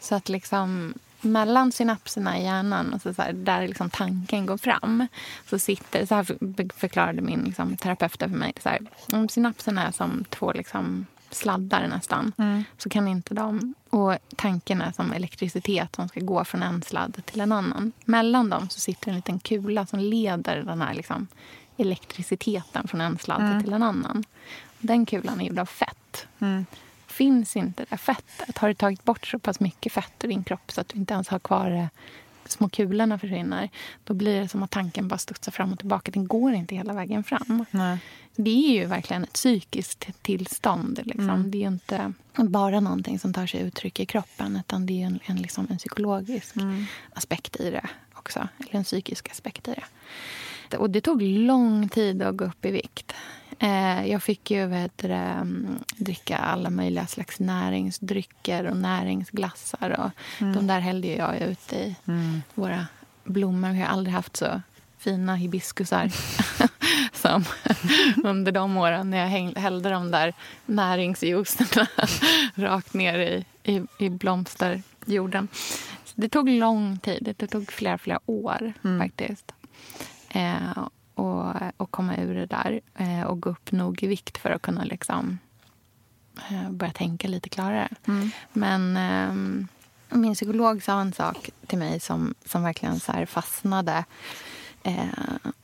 Så 0.00 0.14
att 0.14 0.28
liksom 0.28 0.94
mellan 1.20 1.72
synapserna 1.72 2.38
i 2.38 2.42
hjärnan, 2.42 2.92
alltså 2.92 3.14
så 3.14 3.22
här, 3.22 3.32
där 3.32 3.68
liksom 3.68 3.90
tanken 3.90 4.46
går 4.46 4.56
fram, 4.56 5.06
så 5.50 5.58
sitter... 5.58 6.06
Så 6.06 6.14
här 6.14 6.24
för- 6.24 6.78
förklarade 6.78 7.22
min 7.22 7.40
liksom, 7.44 7.76
terapeut 7.76 8.16
för 8.18 8.26
mig. 8.28 8.52
Så 8.62 8.68
här, 8.68 8.78
om 9.12 9.28
synapserna 9.28 9.86
är 9.86 9.92
som 9.92 10.24
två 10.30 10.52
liksom, 10.52 11.06
sladdar 11.30 11.88
nästan, 11.88 12.32
så 12.78 12.88
kan 12.88 13.08
inte 13.08 13.34
de... 13.34 13.74
Och 13.90 14.16
tanken 14.36 14.82
är 14.82 14.92
som 14.92 15.12
elektricitet 15.12 15.96
som 15.96 16.08
ska 16.08 16.20
gå 16.20 16.44
från 16.44 16.62
en 16.62 16.82
sladd 16.82 17.22
till 17.24 17.40
en 17.40 17.52
annan. 17.52 17.92
Mellan 18.04 18.50
dem 18.50 18.68
så 18.68 18.80
sitter 18.80 19.08
en 19.08 19.16
liten 19.16 19.38
kula 19.38 19.86
som 19.86 19.98
leder 20.00 20.62
den 20.62 20.82
här 20.82 20.94
liksom, 20.94 21.26
elektriciteten 21.76 22.88
från 22.88 23.00
en 23.00 23.18
sladd 23.18 23.40
till 23.64 23.72
en 23.72 23.82
annan. 23.82 24.24
Den 24.78 25.06
kulan 25.06 25.40
är 25.40 25.44
gjord 25.44 25.58
av 25.58 25.66
fett. 25.66 26.26
Finns 27.10 27.56
inte 27.56 27.84
det 27.88 27.96
fettet, 27.96 28.58
har 28.58 28.68
du 28.68 28.74
tagit 28.74 29.04
bort 29.04 29.26
så 29.26 29.38
pass 29.38 29.60
mycket 29.60 29.92
fett 29.92 30.24
ur 30.24 30.28
din 30.28 30.44
kropp 30.44 30.72
så 30.72 30.80
att 30.80 30.88
du 30.88 30.98
inte 30.98 31.14
ens 31.14 31.28
har 31.28 31.38
kvar 31.38 31.70
det, 31.70 31.88
små 32.44 32.68
kulorna 32.68 33.18
försvinner, 33.18 33.68
då 34.04 34.14
blir 34.14 34.40
det 34.40 34.48
som 34.48 34.62
att 34.62 34.70
tanken 34.70 35.08
bara 35.08 35.18
studsar 35.18 35.52
fram 35.52 35.72
och 35.72 35.78
tillbaka. 35.78 36.10
Den 36.10 36.26
går 36.26 36.52
inte 36.52 36.74
hela 36.74 36.92
vägen 36.92 37.24
fram. 37.24 37.64
Nej. 37.70 37.98
Det 38.36 38.50
är 38.50 38.80
ju 38.80 38.86
verkligen 38.86 39.24
ett 39.24 39.32
psykiskt 39.32 40.08
tillstånd. 40.22 41.00
Liksom. 41.04 41.50
Det 41.50 41.58
är 41.58 41.60
ju 41.60 41.68
inte 41.68 42.12
bara 42.36 42.80
någonting 42.80 43.18
som 43.18 43.34
tar 43.34 43.46
sig 43.46 43.60
uttryck 43.60 44.00
i 44.00 44.06
kroppen 44.06 44.56
utan 44.56 44.86
det 44.86 45.02
är 45.02 45.06
en, 45.06 45.20
en, 45.24 45.36
liksom 45.36 45.66
en 45.70 45.78
psykologisk 45.78 46.54
aspekt 47.12 47.60
i 47.60 47.70
det 47.70 47.88
också. 48.14 48.48
Eller 48.58 48.74
en 48.74 48.84
psykisk 48.84 49.30
aspekt 49.30 49.68
i 49.68 49.74
det. 50.70 50.76
Och 50.76 50.90
det 50.90 51.00
tog 51.00 51.22
lång 51.22 51.88
tid 51.88 52.22
att 52.22 52.36
gå 52.36 52.44
upp 52.44 52.64
i 52.64 52.70
vikt. 52.70 53.14
Eh, 53.62 54.06
jag 54.06 54.22
fick 54.22 54.50
ju 54.50 54.66
du, 54.66 55.08
det, 55.08 55.14
mm, 55.14 55.78
dricka 55.96 56.36
alla 56.36 56.70
möjliga 56.70 57.06
slags 57.06 57.40
näringsdrycker 57.40 58.64
och 58.64 58.76
näringsglassar. 58.76 59.90
Och 60.00 60.10
De 60.38 60.66
där 60.66 60.80
hällde 60.80 61.08
jag 61.08 61.40
ut 61.40 61.72
i 61.72 61.96
våra 62.54 62.86
blommor. 63.24 63.70
Vi 63.70 63.80
har 63.80 63.86
aldrig 63.86 64.14
haft 64.14 64.36
så 64.36 64.62
fina 64.98 65.34
hibiskusar 65.34 66.10
som 67.12 67.44
under 68.24 68.52
de 68.52 68.76
åren 68.76 69.10
när 69.10 69.18
jag 69.18 69.52
hällde 69.60 69.90
de 69.90 70.10
där 70.10 70.34
näringsjuicerna 70.66 71.86
rakt 72.54 72.94
ner 72.94 73.18
i, 73.18 73.44
i, 73.64 73.82
i 73.98 74.08
blomsterjorden. 74.08 75.48
Så 76.04 76.12
det 76.14 76.28
tog 76.28 76.48
lång 76.48 76.98
tid. 76.98 77.34
Det 77.38 77.46
tog 77.46 77.72
flera, 77.72 77.98
flera 77.98 78.20
år 78.26 78.72
faktiskt. 78.98 79.52
Eh, 80.28 80.88
och, 81.20 81.54
och 81.76 81.90
komma 81.90 82.16
ur 82.16 82.34
det 82.34 82.46
där 82.46 82.80
eh, 82.94 83.22
och 83.22 83.40
gå 83.40 83.50
upp 83.50 83.72
nog 83.72 84.02
i 84.02 84.06
vikt 84.06 84.38
för 84.38 84.50
att 84.50 84.62
kunna 84.62 84.84
liksom, 84.84 85.38
eh, 86.50 86.70
börja 86.70 86.92
tänka 86.92 87.28
lite 87.28 87.48
klarare. 87.48 87.88
Men 88.52 88.96
ehm, 88.96 89.68
min 90.08 90.34
psykolog 90.34 90.82
sa 90.82 91.00
en 91.00 91.12
sak 91.12 91.50
till 91.66 91.78
mig 91.78 92.00
som, 92.00 92.34
som 92.44 92.62
verkligen 92.62 93.00
så 93.00 93.26
fastnade. 93.26 94.04
Eh, 94.82 95.04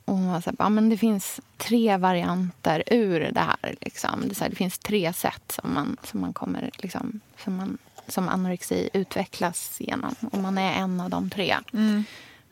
och 0.05 0.15
hon 0.15 0.33
var 0.33 0.41
så 0.41 0.51
här, 0.51 0.57
ja, 0.59 0.69
men 0.69 0.89
det 0.89 0.97
finns 0.97 1.41
tre 1.57 1.97
varianter 1.97 2.83
ur 2.87 3.31
det 3.33 3.41
här. 3.41 3.77
Liksom. 3.81 4.29
Det, 4.29 4.35
så 4.35 4.45
här, 4.45 4.51
det 4.51 4.57
finns 4.57 4.79
tre 4.79 5.13
sätt 5.13 5.53
som 5.63 5.75
man, 5.75 5.97
som 6.03 6.21
man 6.21 6.33
kommer... 6.33 6.71
Liksom, 6.79 7.21
som, 7.45 7.57
man, 7.57 7.79
som 8.09 8.29
anorexi 8.29 8.91
utvecklas 8.93 9.77
genom. 9.81 10.15
Och 10.33 10.39
man 10.39 10.59
är 10.59 10.73
en 10.73 11.01
av 11.01 11.11
de 11.11 11.31
tre. 11.31 11.57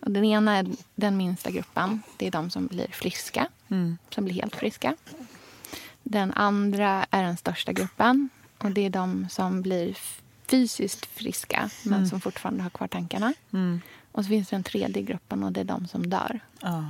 Och 0.05 0.11
den 0.11 0.25
ena 0.25 0.57
är 0.57 0.67
den 0.95 1.17
minsta 1.17 1.51
gruppen. 1.51 2.03
Det 2.17 2.27
är 2.27 2.31
de 2.31 2.51
som 2.51 2.67
blir 2.67 2.87
friska. 2.89 3.49
Som 4.11 4.25
blir 4.25 4.35
helt 4.35 4.57
friska. 4.57 4.97
Den 6.03 6.33
andra 6.33 7.07
är 7.11 7.23
den 7.23 7.37
största 7.37 7.73
gruppen. 7.73 8.29
Och 8.59 8.71
det 8.71 8.81
är 8.81 8.91
de 8.91 9.29
som 9.29 9.63
blir 9.63 9.97
fysiskt 10.47 11.07
friska 11.07 11.71
men 11.83 12.09
som 12.09 12.21
fortfarande 12.21 12.63
har 12.63 12.71
kvar 12.71 12.89
tankarna. 12.89 13.35
Och 14.13 14.25
så 14.25 14.29
finns 14.29 14.49
det 14.49 14.57
den 14.57 14.65
tredje 14.65 15.03
gruppen 15.03 15.43
och 15.43 15.53
det 15.53 15.61
är 15.61 15.65
de 15.65 15.87
som 15.87 16.11
dör. 16.11 16.41
Ja. 16.61 16.85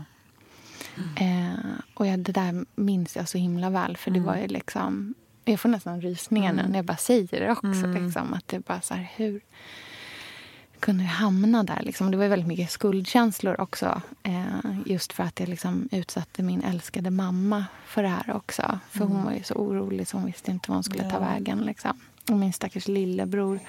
Eh, 1.17 1.55
och 1.95 2.07
jag, 2.07 2.19
det 2.19 2.33
där 2.33 2.65
minns 2.75 3.17
jag 3.17 3.29
så 3.29 3.39
himla 3.39 3.71
väl. 3.71 3.97
För 3.97 4.11
det 4.11 4.21
var 4.21 4.37
ju 4.37 4.47
liksom... 4.47 5.15
Jag 5.45 5.61
får 5.61 5.69
nästan 5.69 6.01
rysningar 6.01 6.53
nu 6.53 6.63
när 6.69 6.79
jag 6.79 6.85
bara 6.85 6.97
säger 6.97 7.41
det 7.41 7.51
också. 7.51 7.87
Liksom, 7.87 8.35
att 8.35 8.49
det 8.49 8.67
bara 8.67 8.81
så 8.81 8.95
här, 8.95 9.11
hur 9.17 9.41
kunde 10.85 11.05
jag 11.05 11.11
hamna 11.11 11.63
där? 11.63 11.83
Liksom. 11.83 12.11
Det 12.11 12.17
var 12.17 12.29
väldigt 12.29 12.49
mycket 12.49 12.71
skuldkänslor 12.71 13.61
också. 13.61 14.03
Eh, 14.23 14.43
just 14.87 15.13
för 15.13 15.25
att 15.25 15.41
jag 15.41 15.49
liksom 15.49 15.89
utsatte 15.93 16.43
min 16.43 16.65
älskade 16.65 17.11
mamma 17.11 17.65
för 17.87 18.03
det 18.03 18.09
här 18.09 18.37
också. 18.37 18.79
För 18.91 19.05
hon 19.05 19.25
var 19.25 19.33
ju 19.33 19.43
så 19.43 19.55
orolig 19.55 20.09
så 20.09 20.17
hon 20.17 20.27
visste 20.27 20.51
inte 20.51 20.71
vad 20.71 20.77
hon 20.77 20.85
skulle 20.85 21.11
ta 21.11 21.19
vägen. 21.19 21.59
Liksom. 21.59 22.01
Och 22.31 22.37
min 22.37 22.53
stackars 22.53 22.89
lillebror 22.89 23.61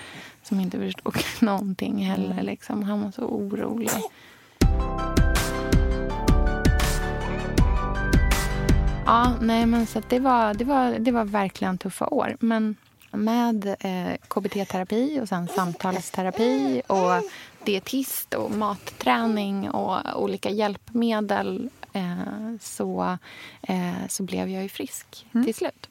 som 0.44 0.60
inte 0.60 0.80
förstod 0.80 1.16
någonting 1.42 2.06
heller. 2.06 2.44
Liksom. 2.44 2.84
Han 2.84 3.02
var 3.02 3.12
så 3.12 3.22
orolig. 3.22 3.90
Ja, 9.06 9.34
nej 9.42 9.66
men 9.66 9.86
så 9.86 10.02
det, 10.10 10.20
var, 10.20 10.54
det, 10.54 10.64
var, 10.64 11.00
det 11.00 11.12
var 11.12 11.26
verkligen 11.26 11.78
tuffa 11.78 12.08
år. 12.08 12.38
Men 12.40 12.76
med 13.16 13.76
eh, 13.80 14.18
KBT-terapi 14.28 15.20
och 15.22 15.30
sen 15.30 15.48
samtalsterapi 15.48 16.82
och 16.88 17.30
dietist 17.66 18.34
och 18.34 18.52
matträning 18.52 19.70
och 19.70 20.24
olika 20.24 20.50
hjälpmedel 20.50 21.70
eh, 21.94 22.58
så, 22.62 23.18
eh, 23.62 24.08
så 24.10 24.24
blev 24.24 24.50
jag 24.50 24.64
ju 24.64 24.70
frisk 24.70 25.26
till 25.46 25.56
slut. 25.56 25.90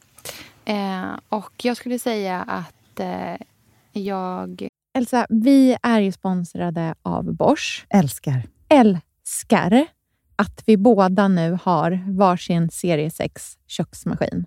Eh, 0.64 1.18
och 1.28 1.52
jag 1.62 1.76
skulle 1.76 1.98
säga 1.98 2.42
att 2.42 3.00
eh, 3.00 3.36
jag... 3.92 4.68
Elsa, 4.96 5.26
vi 5.28 5.76
är 5.82 6.00
ju 6.00 6.12
sponsrade 6.12 6.94
av 7.02 7.32
Bosch. 7.32 7.86
Älskar. 7.88 8.42
Älskar 8.68 9.86
att 10.36 10.62
vi 10.66 10.76
båda 10.76 11.28
nu 11.28 11.58
har 11.62 12.04
varsin 12.06 12.70
serie 12.70 13.10
6 13.10 13.58
köksmaskin. 13.66 14.46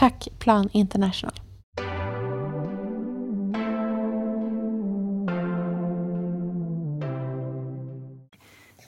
Tack 0.00 0.28
Plan 0.38 0.68
International. 0.72 1.32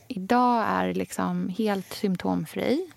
idag 0.09 0.64
är 0.68 0.94
liksom 0.94 1.48
helt 1.48 1.92
symptomfri. 1.92 2.90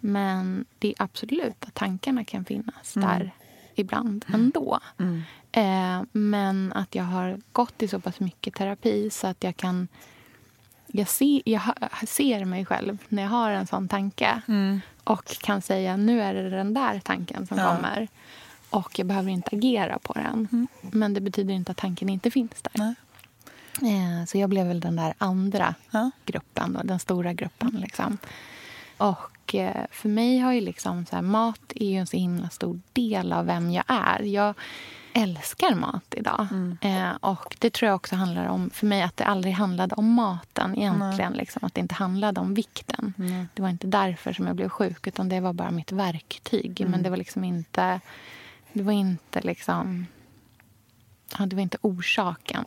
Men 0.00 0.64
det 0.78 0.88
är 0.88 0.94
absolut 0.98 1.64
att 1.64 1.74
tankarna 1.74 2.24
kan 2.24 2.44
finnas 2.44 2.96
Mm. 2.96 3.08
där 3.08 3.34
ibland 3.74 4.24
ändå. 4.34 4.80
Eh, 5.52 6.02
men 6.12 6.72
att 6.72 6.94
jag 6.94 7.04
har 7.04 7.40
gått 7.52 7.82
i 7.82 7.88
så 7.88 8.00
pass 8.00 8.20
mycket 8.20 8.54
terapi 8.54 9.10
så 9.10 9.26
att 9.26 9.44
jag 9.44 9.56
kan... 9.56 9.88
Jag, 10.94 11.08
se, 11.08 11.42
jag 11.44 11.62
ser 12.06 12.44
mig 12.44 12.64
själv 12.66 12.98
när 13.08 13.22
jag 13.22 13.30
har 13.30 13.50
en 13.50 13.66
sån 13.66 13.88
tanke 13.88 14.40
och 15.04 15.24
kan 15.26 15.62
säga 15.62 15.96
nu 15.96 16.22
är 16.22 16.34
det 16.34 16.50
den 16.50 16.74
där 16.74 17.00
tanken 17.00 17.46
som 17.46 17.58
Ja. 17.58 17.76
kommer. 17.76 18.08
Och 18.70 18.98
jag 18.98 19.06
behöver 19.06 19.30
inte 19.30 19.56
agera 19.56 19.98
på 19.98 20.12
den. 20.12 20.66
Men 20.80 21.14
det 21.14 21.20
betyder 21.20 21.54
inte 21.54 21.72
att 21.72 21.78
tanken 21.78 22.08
inte 22.08 22.30
finns 22.30 22.62
där. 22.62 22.72
Nej. 22.74 22.94
Eh, 24.20 24.24
så 24.26 24.38
jag 24.38 24.50
blev 24.50 24.66
väl 24.66 24.80
den 24.80 24.96
där 24.96 25.14
andra 25.18 25.74
Ja. 25.90 26.10
gruppen, 26.24 26.78
den 26.84 26.98
stora 26.98 27.32
gruppen. 27.32 27.70
Liksom. 27.80 28.18
Och 28.96 29.54
eh, 29.54 29.84
för 29.90 30.08
mig 30.08 30.38
har 30.38 30.52
ju 30.52 30.60
liksom 30.60 31.06
så 31.06 31.16
här, 31.16 31.22
mat 31.22 31.72
är 31.74 31.86
ju 31.86 31.96
en 31.96 32.06
så 32.06 32.16
himla 32.16 32.48
stor 32.48 32.80
del 32.92 33.32
av 33.32 33.46
vem 33.46 33.70
jag 33.70 33.84
är. 33.86 34.22
Jag 34.22 34.54
älskar 35.14 35.74
mat 35.74 36.14
idag. 36.16 36.46
Eh, 36.80 37.10
och 37.20 37.56
det 37.58 37.70
tror 37.72 37.86
jag 37.86 37.96
också 37.96 38.16
handlar 38.16 38.46
om, 38.46 38.70
för 38.70 38.86
mig, 38.86 39.02
att 39.02 39.16
det 39.16 39.24
aldrig 39.24 39.54
handlade 39.54 39.94
om 39.94 40.12
maten 40.12 40.78
egentligen. 40.78 41.32
Liksom, 41.32 41.64
att 41.64 41.74
det 41.74 41.80
inte 41.80 41.94
handlade 41.94 42.40
om 42.40 42.54
vikten. 42.54 43.14
Det 43.54 43.62
var 43.62 43.68
inte 43.68 43.86
därför 43.86 44.32
som 44.32 44.46
jag 44.46 44.56
blev 44.56 44.68
sjuk, 44.68 45.06
utan 45.06 45.28
det 45.28 45.40
var 45.40 45.52
bara 45.52 45.70
mitt 45.70 45.92
verktyg. 45.92 46.84
Men 46.88 47.02
det 47.02 47.10
var 47.10 47.16
liksom 47.16 47.44
inte, 47.44 48.00
det 48.72 48.82
var 48.82 48.92
inte 48.92 49.40
liksom, 49.40 50.06
ja, 51.38 51.46
det 51.46 51.56
var 51.56 51.62
inte 51.62 51.78
orsaken. 51.80 52.64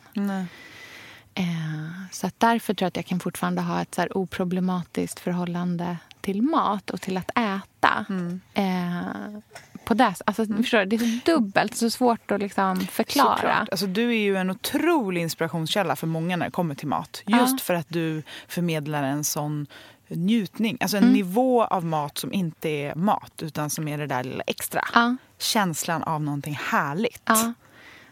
Eh, 1.37 2.09
så 2.11 2.29
därför 2.37 2.73
tror 2.73 2.85
jag 2.85 2.87
att 2.87 2.95
jag 2.95 3.05
kan 3.05 3.19
fortfarande 3.19 3.61
ha 3.61 3.81
ett 3.81 3.95
så 3.95 4.01
här 4.01 4.17
oproblematiskt 4.17 5.19
förhållande 5.19 5.97
till 6.21 6.41
mat 6.41 6.89
och 6.89 7.01
till 7.01 7.17
att 7.17 7.29
äta. 7.29 8.05
Eh, 8.53 9.39
på 9.85 9.93
det, 9.93 10.13
alltså, 10.25 10.45
förstår 10.45 10.77
du, 10.79 10.85
det 10.85 10.95
är 10.95 10.99
så 11.25 11.31
dubbelt, 11.31 11.75
så 11.75 11.89
svårt 11.89 12.31
att 12.31 12.39
liksom 12.39 12.79
förklara. 12.79 13.35
Såklart. 13.37 13.69
Alltså, 13.71 13.85
du 13.87 14.09
är 14.09 14.19
ju 14.19 14.35
en 14.37 14.49
otrolig 14.49 15.21
inspirationskälla 15.21 15.95
för 15.95 16.07
många 16.07 16.37
när 16.37 16.45
det 16.45 16.51
kommer 16.51 16.75
till 16.75 16.87
mat. 16.87 17.23
Just 17.27 17.51
Ja. 17.51 17.57
för 17.63 17.73
att 17.73 17.89
du 17.89 18.23
förmedlar 18.47 19.03
en 19.03 19.23
sån 19.23 19.67
njutning. 20.07 20.77
Alltså 20.81 20.97
en 20.97 21.03
Mm. 21.03 21.13
nivå 21.15 21.63
av 21.63 21.85
mat 21.85 22.17
som 22.17 22.33
inte 22.33 22.69
är 22.69 22.95
mat 22.95 23.41
utan 23.43 23.69
som 23.69 23.87
är 23.87 23.97
det 23.97 24.07
där 24.07 24.23
lilla 24.23 24.43
extra. 24.47 24.81
Ja. 24.93 25.15
Känslan 25.37 26.03
av 26.03 26.21
någonting 26.21 26.59
härligt. 26.71 27.21
Ja. 27.25 27.53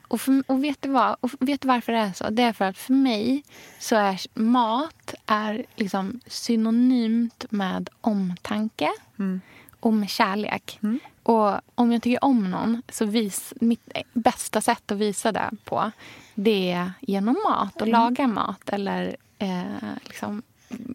Och, 0.07 0.21
för, 0.21 0.43
och, 0.47 0.63
vet 0.63 0.81
du 0.81 0.89
vad? 0.89 1.15
Och 1.19 1.29
vet 1.39 1.61
du 1.61 1.67
varför 1.67 1.91
det 1.91 1.99
är 1.99 2.13
så? 2.13 2.29
Det 2.29 2.43
är 2.43 2.53
för 2.53 2.65
att 2.65 2.77
för 2.77 2.93
mig 2.93 3.43
så 3.79 3.95
är 3.95 4.39
mat 4.39 5.13
är 5.25 5.65
liksom 5.75 6.19
synonymt 6.27 7.45
med 7.49 7.89
omtanke 8.01 8.89
och 9.79 9.93
med 9.93 10.09
kärlek. 10.09 10.79
Och 11.23 11.59
om 11.75 11.91
jag 11.91 12.01
tycker 12.01 12.23
om 12.23 12.51
någon, 12.51 12.81
så 12.89 13.05
vis, 13.05 13.53
mitt 13.61 13.91
bästa 14.13 14.61
sätt 14.61 14.91
att 14.91 14.97
visa 14.97 15.31
det 15.31 15.49
på 15.63 15.91
det 16.35 16.71
är 16.71 16.91
genom 17.01 17.35
mat 17.49 17.81
och 17.81 17.87
laga 17.87 18.27
mat 18.27 18.69
eller 18.69 19.15
eh, 19.39 19.63
liksom 20.03 20.41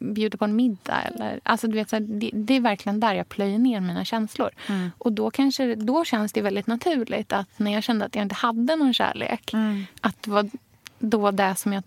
bjuda 0.00 0.38
på 0.38 0.44
en 0.44 0.56
middag. 0.56 1.00
Eller, 1.02 1.40
alltså 1.42 1.68
du 1.68 1.74
vet, 1.74 1.90
så 1.90 1.96
här, 1.96 2.00
det, 2.00 2.30
det 2.34 2.54
är 2.54 2.60
verkligen 2.60 3.00
där 3.00 3.14
jag 3.14 3.28
plöjer 3.28 3.58
ner 3.58 3.80
mina 3.80 4.04
känslor. 4.04 4.50
Och 4.98 5.12
då, 5.12 5.30
kanske, 5.30 5.74
då 5.74 6.04
känns 6.04 6.32
det 6.32 6.40
väldigt 6.40 6.66
naturligt 6.66 7.32
att 7.32 7.58
när 7.58 7.72
jag 7.72 7.82
kände 7.82 8.04
att 8.04 8.14
jag 8.14 8.22
inte 8.22 8.34
hade 8.34 8.76
någon 8.76 8.94
kärlek 8.94 9.54
att 10.00 10.22
det 10.22 10.30
var 10.30 10.50
då 10.98 11.30
det 11.30 11.54
som 11.54 11.72
jag 11.72 11.82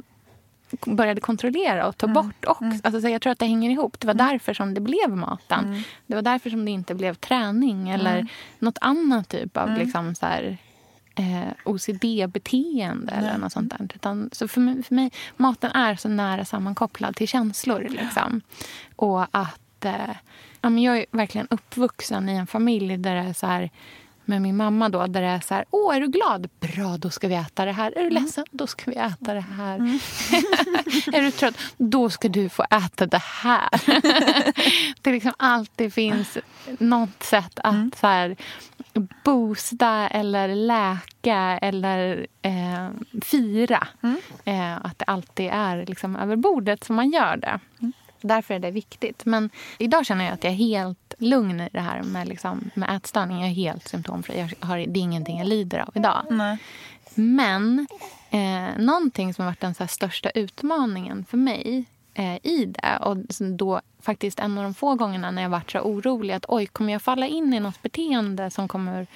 började 0.85 1.21
kontrollera 1.21 1.87
och 1.87 1.97
ta 1.97 2.07
bort 2.07 2.45
också. 2.47 2.79
Alltså, 2.83 3.01
så 3.01 3.09
jag 3.09 3.21
tror 3.21 3.31
att 3.31 3.39
det 3.39 3.45
hänger 3.45 3.69
ihop. 3.69 3.99
Det 3.99 4.07
var 4.07 4.13
därför 4.13 4.53
som 4.53 4.73
det 4.73 4.81
blev 4.81 5.09
maten. 5.09 5.83
Det 6.07 6.15
var 6.15 6.21
därför 6.21 6.49
som 6.49 6.65
det 6.65 6.71
inte 6.71 6.95
blev 6.95 7.13
träning 7.13 7.89
eller 7.89 8.27
något 8.59 8.77
annat 8.81 9.29
typ 9.29 9.57
av 9.57 9.77
liksom, 9.77 10.15
så 10.15 10.25
här, 10.25 10.57
eh, 11.15 11.53
OCD-beteende 11.65 13.11
eller 13.11 13.37
något 13.37 13.51
sånt 13.51 13.69
där. 13.69 13.87
Utan, 13.95 14.29
så 14.31 14.47
för 14.47 14.61
mig, 14.61 14.83
för 14.83 14.95
mig, 14.95 15.11
maten 15.37 15.71
är 15.71 15.95
så 15.95 16.09
nära 16.09 16.45
sammankopplad 16.45 17.15
till 17.15 17.27
känslor. 17.27 17.87
Liksom. 17.89 18.41
Och 18.95 19.25
att 19.31 19.85
eh, 19.85 20.15
ja, 20.61 20.69
men 20.69 20.83
jag 20.83 20.97
är 20.97 21.05
verkligen 21.11 21.47
uppvuxen 21.49 22.29
i 22.29 22.35
en 22.35 22.47
familj 22.47 22.97
där 22.97 23.15
det 23.15 23.21
är 23.21 23.33
så 23.33 23.47
här 23.47 23.69
med 24.25 24.41
min 24.41 24.57
mamma 24.57 24.89
då, 24.89 25.07
där 25.07 25.21
det 25.21 25.27
är 25.27 25.39
så 25.39 25.53
här, 25.53 25.65
åh, 25.71 25.95
är 25.95 25.99
du 25.99 26.07
glad? 26.07 26.49
Bra, 26.59 26.97
då 26.97 27.09
ska 27.09 27.27
vi 27.27 27.35
äta 27.35 27.65
det 27.65 27.71
här. 27.71 27.97
Är 27.97 28.03
du 28.03 28.09
ledsen? 28.09 28.45
Då 28.51 28.67
ska 28.67 28.91
vi 28.91 28.97
äta 28.97 29.33
det 29.33 29.45
här. 29.57 29.77
är 31.13 31.21
du 31.21 31.31
trött? 31.31 31.57
Då 31.77 32.09
ska 32.09 32.29
du 32.29 32.49
få 32.49 32.63
äta 32.63 33.05
det 33.05 33.21
här. 33.21 33.69
det 35.01 35.11
liksom 35.11 35.33
alltid 35.37 35.93
finns 35.93 36.37
något 36.79 37.23
sätt 37.23 37.59
att 37.63 37.97
så 37.97 38.07
här, 38.07 38.35
boosta 39.23 40.07
eller 40.07 40.55
läka 40.55 41.59
eller 41.61 42.27
eh, 42.41 42.89
fira. 43.21 43.87
Eh, 44.45 44.77
att 44.85 44.99
det 44.99 45.05
alltid 45.05 45.49
är 45.53 45.85
liksom 45.85 46.15
över 46.15 46.35
bordet 46.35 46.83
som 46.83 46.95
man 46.95 47.09
gör 47.09 47.37
det. 47.37 47.59
Därför 48.21 48.53
är 48.53 48.59
det 48.59 48.71
viktigt. 48.71 49.25
Men 49.25 49.49
idag 49.77 50.05
känner 50.05 50.25
jag 50.25 50.33
att 50.33 50.43
jag 50.43 50.51
helt 50.51 51.00
lugn 51.21 51.61
i 51.61 51.69
det 51.71 51.79
här 51.79 52.03
med, 52.03 52.27
liksom, 52.27 52.69
med 52.73 52.95
ätstörning. 52.95 53.39
Jag 53.39 53.49
är 53.49 53.53
helt 53.53 53.87
symptomfri. 53.87 54.39
Jag 54.39 54.67
har, 54.67 54.77
det 54.77 54.99
är 54.99 55.01
ingenting 55.01 55.37
jag 55.37 55.47
lider 55.47 55.79
av 55.79 55.91
idag. 55.93 56.25
Nej. 56.29 56.57
Men 57.15 57.87
eh, 58.29 58.77
någonting 58.77 59.33
som 59.33 59.43
har 59.45 59.51
varit 59.51 59.59
den 59.59 59.73
så 59.73 59.87
största 59.87 60.29
utmaningen 60.29 61.25
för 61.29 61.37
mig 61.37 61.85
eh, 62.13 62.35
i 62.35 62.65
det 62.65 62.97
och 63.01 63.17
då 63.57 63.81
faktiskt 64.01 64.39
en 64.39 64.57
av 64.57 64.63
de 64.63 64.73
få 64.73 64.95
gångerna 64.95 65.31
när 65.31 65.41
jag 65.41 65.49
varit 65.49 65.71
så 65.71 65.79
orolig 65.79 66.33
att 66.33 66.45
oj, 66.47 66.65
kommer 66.65 66.93
jag 66.93 67.01
falla 67.01 67.27
in 67.27 67.53
i 67.53 67.59
något 67.59 67.81
beteende 67.81 68.51
som 68.51 68.67
kommer 68.67 69.07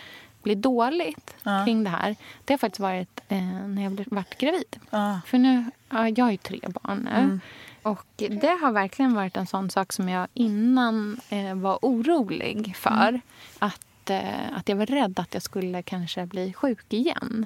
bli 0.44 0.56
dåligt 0.56 1.36
kring 1.66 1.84
det 1.84 1.90
här. 1.90 2.16
Det 2.46 2.54
har 2.54 2.58
faktiskt 2.58 2.80
varit 2.80 3.22
eh, 3.28 3.44
när 3.44 3.84
jag 3.84 4.06
varit 4.08 4.38
gravid. 4.38 4.80
Ja. 4.90 5.20
För 5.26 5.38
nu, 5.38 5.72
ja, 5.90 6.10
jag 6.10 6.26
har 6.26 6.32
ju 6.32 6.38
tre 6.38 6.60
barn 6.68 7.10
nu. 7.14 7.40
Och 7.86 8.06
det 8.18 8.58
har 8.62 8.72
verkligen 8.72 9.14
varit 9.14 9.38
en 9.38 9.48
sån 9.48 9.70
sak 9.70 9.94
som 9.94 10.10
jag 10.10 10.28
innan 10.34 11.20
eh, 11.30 11.56
var 11.56 11.80
orolig 11.82 12.76
för. 12.76 13.22
Att, 13.60 14.10
eh, 14.10 14.58
att 14.58 14.70
jag 14.70 14.76
var 14.76 14.86
rädd 14.86 15.20
att 15.20 15.34
jag 15.34 15.44
skulle 15.44 15.82
kanske 15.82 16.26
bli 16.26 16.54
sjuk 16.54 16.94
igen. 16.94 17.46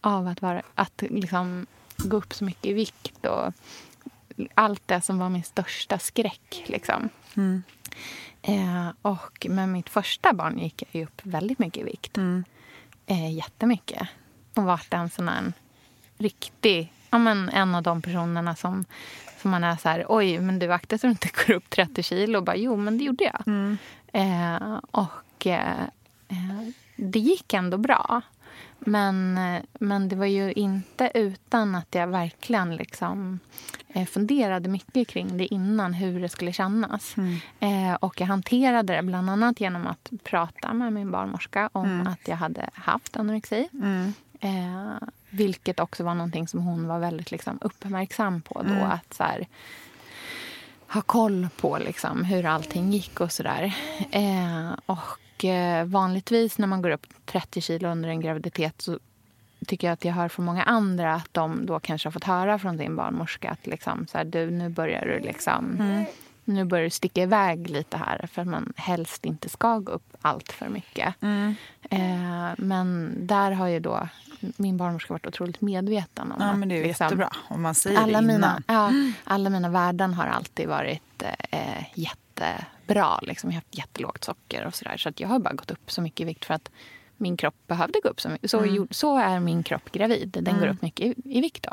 Av 0.00 0.28
att, 0.28 0.42
vara, 0.42 0.62
att 0.74 1.02
liksom 1.02 1.66
gå 1.96 2.16
upp 2.16 2.34
så 2.34 2.44
mycket 2.44 2.66
i 2.66 2.72
vikt 2.72 3.26
och 3.26 3.52
allt 4.54 4.88
det 4.88 5.00
som 5.00 5.18
var 5.18 5.28
min 5.28 5.42
största 5.42 5.98
skräck. 5.98 6.62
Liksom. 6.66 7.08
Eh, 8.42 8.88
och 9.02 9.46
med 9.50 9.68
mitt 9.68 9.88
första 9.88 10.32
barn 10.32 10.58
gick 10.58 10.82
jag 10.90 11.02
upp 11.02 11.20
väldigt 11.22 11.58
mycket 11.58 11.80
i 11.80 11.84
vikt. 11.84 12.18
Eh, 13.06 13.34
jättemycket. 13.34 14.08
Och 14.54 14.64
vart 14.64 14.94
en 14.94 15.10
sån 15.10 15.28
här 15.28 15.52
riktig... 16.18 16.92
Ja, 17.10 17.18
men 17.18 17.48
en 17.48 17.74
av 17.74 17.82
de 17.82 18.02
personerna 18.02 18.56
som, 18.56 18.84
som 19.42 19.50
man 19.50 19.64
är 19.64 19.76
så 19.76 19.88
här... 19.88 20.04
Oj, 20.08 20.38
men 20.40 20.58
du 20.58 20.72
akta 20.72 20.98
så 20.98 21.06
du 21.06 21.10
inte 21.10 21.28
går 21.46 21.54
upp 21.54 21.70
30 21.70 22.02
kilo. 22.02 22.38
Och 22.38 22.44
bara, 22.44 22.56
jo, 22.56 22.76
men 22.76 22.98
det 22.98 23.04
gjorde 23.04 23.24
jag. 23.24 23.42
Eh, 24.12 24.78
och 24.90 25.46
eh, 25.46 25.80
eh, 26.28 26.68
det 26.96 27.18
gick 27.18 27.54
ändå 27.54 27.78
bra. 27.78 28.22
Men, 28.78 29.38
eh, 29.38 29.62
men 29.80 30.08
det 30.08 30.16
var 30.16 30.26
ju 30.26 30.52
inte 30.52 31.10
utan 31.14 31.74
att 31.74 31.94
jag 31.94 32.06
verkligen 32.06 32.76
liksom, 32.76 33.38
eh, 33.88 34.06
funderade 34.06 34.68
mycket 34.68 35.08
kring 35.08 35.36
det 35.38 35.54
innan, 35.54 35.94
hur 35.94 36.20
det 36.20 36.28
skulle 36.28 36.52
kännas. 36.52 37.14
Eh, 37.60 37.94
och 37.94 38.20
jag 38.20 38.26
hanterade 38.26 38.96
det 38.96 39.02
bland 39.02 39.30
annat 39.30 39.60
genom 39.60 39.86
att 39.86 40.10
prata 40.24 40.72
med 40.72 40.92
min 40.92 41.10
barnmorska 41.10 41.70
om 41.72 42.06
att 42.06 42.28
jag 42.28 42.36
hade 42.36 42.70
haft 42.74 43.16
anorexi. 43.16 43.68
Eh, 44.40 45.08
vilket 45.30 45.80
också 45.80 46.04
var 46.04 46.14
någonting 46.14 46.48
som 46.48 46.60
hon 46.60 46.86
var 46.86 46.98
väldigt 46.98 47.30
liksom, 47.30 47.58
uppmärksam 47.60 48.42
på 48.42 48.62
då. 48.62 48.84
Att 48.84 49.14
så 49.14 49.22
här, 49.22 49.46
ha 50.92 51.02
koll 51.02 51.48
på 51.56 51.78
liksom, 51.78 52.24
hur 52.24 52.46
allting 52.46 52.92
gick 52.92 53.20
och 53.20 53.32
sådär. 53.32 53.74
Eh, 54.10 54.72
och 54.86 55.44
eh, 55.44 55.84
vanligtvis 55.84 56.58
när 56.58 56.66
man 56.66 56.82
går 56.82 56.90
upp 56.90 57.06
30 57.26 57.60
kilo 57.60 57.88
under 57.88 58.08
en 58.08 58.20
graviditet 58.20 58.74
så 58.82 58.98
tycker 59.66 59.86
jag 59.86 59.92
att 59.92 60.04
jag 60.04 60.12
hör 60.12 60.28
från 60.28 60.44
många 60.44 60.62
andra 60.62 61.14
att 61.14 61.28
de 61.32 61.66
då 61.66 61.80
kanske 61.80 62.06
har 62.06 62.12
fått 62.12 62.24
höra 62.24 62.58
från 62.58 62.78
sin 62.78 62.96
barnmorska 62.96 63.50
att 63.50 63.66
liksom, 63.66 64.06
så 64.06 64.18
här, 64.18 64.24
du, 64.24 64.50
nu 64.50 64.68
börjar 64.68 65.06
du 65.06 65.20
liksom 65.20 65.76
nu 66.54 66.64
börjar 66.64 66.84
du 66.84 66.90
sticka 66.90 67.22
iväg 67.22 67.70
lite 67.70 67.96
här 67.96 68.28
för 68.32 68.42
att 68.42 68.48
man 68.48 68.72
helst 68.76 69.24
inte 69.24 69.48
ska 69.48 69.78
gå 69.78 69.92
upp 69.92 70.16
allt 70.22 70.52
för 70.52 70.68
mycket. 70.68 71.14
Eh, 71.90 72.50
men 72.58 73.14
där 73.26 73.50
har 73.50 73.68
ju 73.68 73.80
då 73.80 74.08
min 74.56 74.76
barnmorska 74.76 75.12
varit 75.14 75.26
otroligt 75.26 75.60
medveten 75.60 76.32
om 76.32 76.36
Ja, 76.40 76.46
att 76.50 76.58
men 76.58 76.68
det 76.68 76.78
är 76.78 76.82
liksom, 76.84 77.04
jättebra 77.04 77.32
om 77.48 77.62
man 77.62 77.74
säger 77.74 77.98
alla 78.00 78.20
det 78.20 78.26
mina, 78.26 78.36
innan. 78.36 78.62
ja, 78.66 79.12
alla 79.24 79.50
mina 79.50 79.68
värden 79.68 80.14
har 80.14 80.26
alltid 80.26 80.68
varit 80.68 81.22
eh, 81.50 81.84
jättebra. 81.94 83.18
Liksom. 83.22 83.50
Jag 83.50 83.54
har 83.54 83.60
haft 83.60 83.78
jättelågt 83.78 84.24
socker 84.24 84.66
och 84.66 84.74
sådär. 84.74 84.96
Så 84.96 85.08
att 85.08 85.20
jag 85.20 85.28
har 85.28 85.38
bara 85.38 85.54
gått 85.54 85.70
upp 85.70 85.90
så 85.90 86.02
mycket 86.02 86.20
i 86.20 86.24
vikt 86.24 86.44
för 86.44 86.54
att 86.54 86.70
min 87.16 87.36
kropp 87.36 87.54
behövde 87.66 88.00
gå 88.02 88.08
upp 88.08 88.20
så 88.20 88.28
mycket. 88.28 88.50
Så, 88.50 88.64
gjorde- 88.64 88.94
så 88.94 89.18
är 89.18 89.40
min 89.40 89.62
kropp 89.62 89.92
gravid. 89.92 90.36
Den 90.42 90.58
går 90.60 90.66
upp 90.66 90.82
mycket 90.82 91.06
i, 91.06 91.14
i 91.38 91.40
vikt 91.40 91.62
då. 91.68 91.72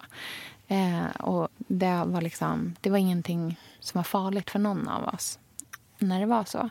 Eh, 0.75 1.05
och 1.21 1.47
det 1.57 2.03
var 2.05 2.21
liksom, 2.21 2.75
det 2.81 2.89
var 2.89 2.97
ingenting 2.97 3.59
som 3.87 3.99
var 3.99 4.03
farligt 4.03 4.49
för 4.49 4.59
någon 4.59 4.87
av 4.87 5.03
oss 5.03 5.39
när 5.99 6.19
det 6.19 6.25
var 6.25 6.43
så. 6.43 6.69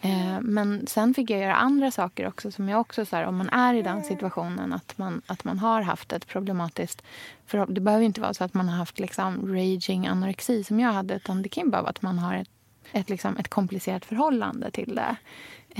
Eh, 0.00 0.40
men 0.40 0.86
sen 0.86 1.14
fick 1.14 1.30
jag 1.30 1.40
göra 1.40 1.54
andra 1.54 1.90
saker 1.90 2.26
också. 2.28 2.50
som 2.50 2.68
jag 2.68 2.80
också 2.80 3.06
så 3.06 3.16
här, 3.16 3.26
Om 3.26 3.36
man 3.36 3.48
är 3.48 3.74
i 3.74 3.82
den 3.82 4.04
situationen 4.04 4.72
att 4.72 4.98
man, 4.98 5.22
att 5.26 5.44
man 5.44 5.58
har 5.58 5.82
haft 5.82 6.12
ett 6.12 6.26
problematiskt... 6.26 7.02
För 7.46 7.66
det 7.66 7.80
behöver 7.80 8.04
inte 8.04 8.20
vara 8.20 8.34
så 8.34 8.44
att 8.44 8.54
man 8.54 8.68
har 8.68 8.76
haft 8.76 8.98
liksom 8.98 9.54
raging 9.54 10.06
anorexi 10.06 10.64
som 10.64 10.80
jag 10.80 10.92
hade. 10.92 11.14
Utan 11.14 11.42
det 11.42 11.48
kan 11.48 11.70
bara 11.70 11.82
vara 11.82 11.90
att 11.90 12.02
man 12.02 12.18
har 12.18 12.34
ett, 12.34 12.48
ett, 12.92 13.08
liksom, 13.08 13.36
ett 13.36 13.48
komplicerat 13.48 14.04
förhållande 14.04 14.70
till 14.70 14.94
det. 14.94 15.16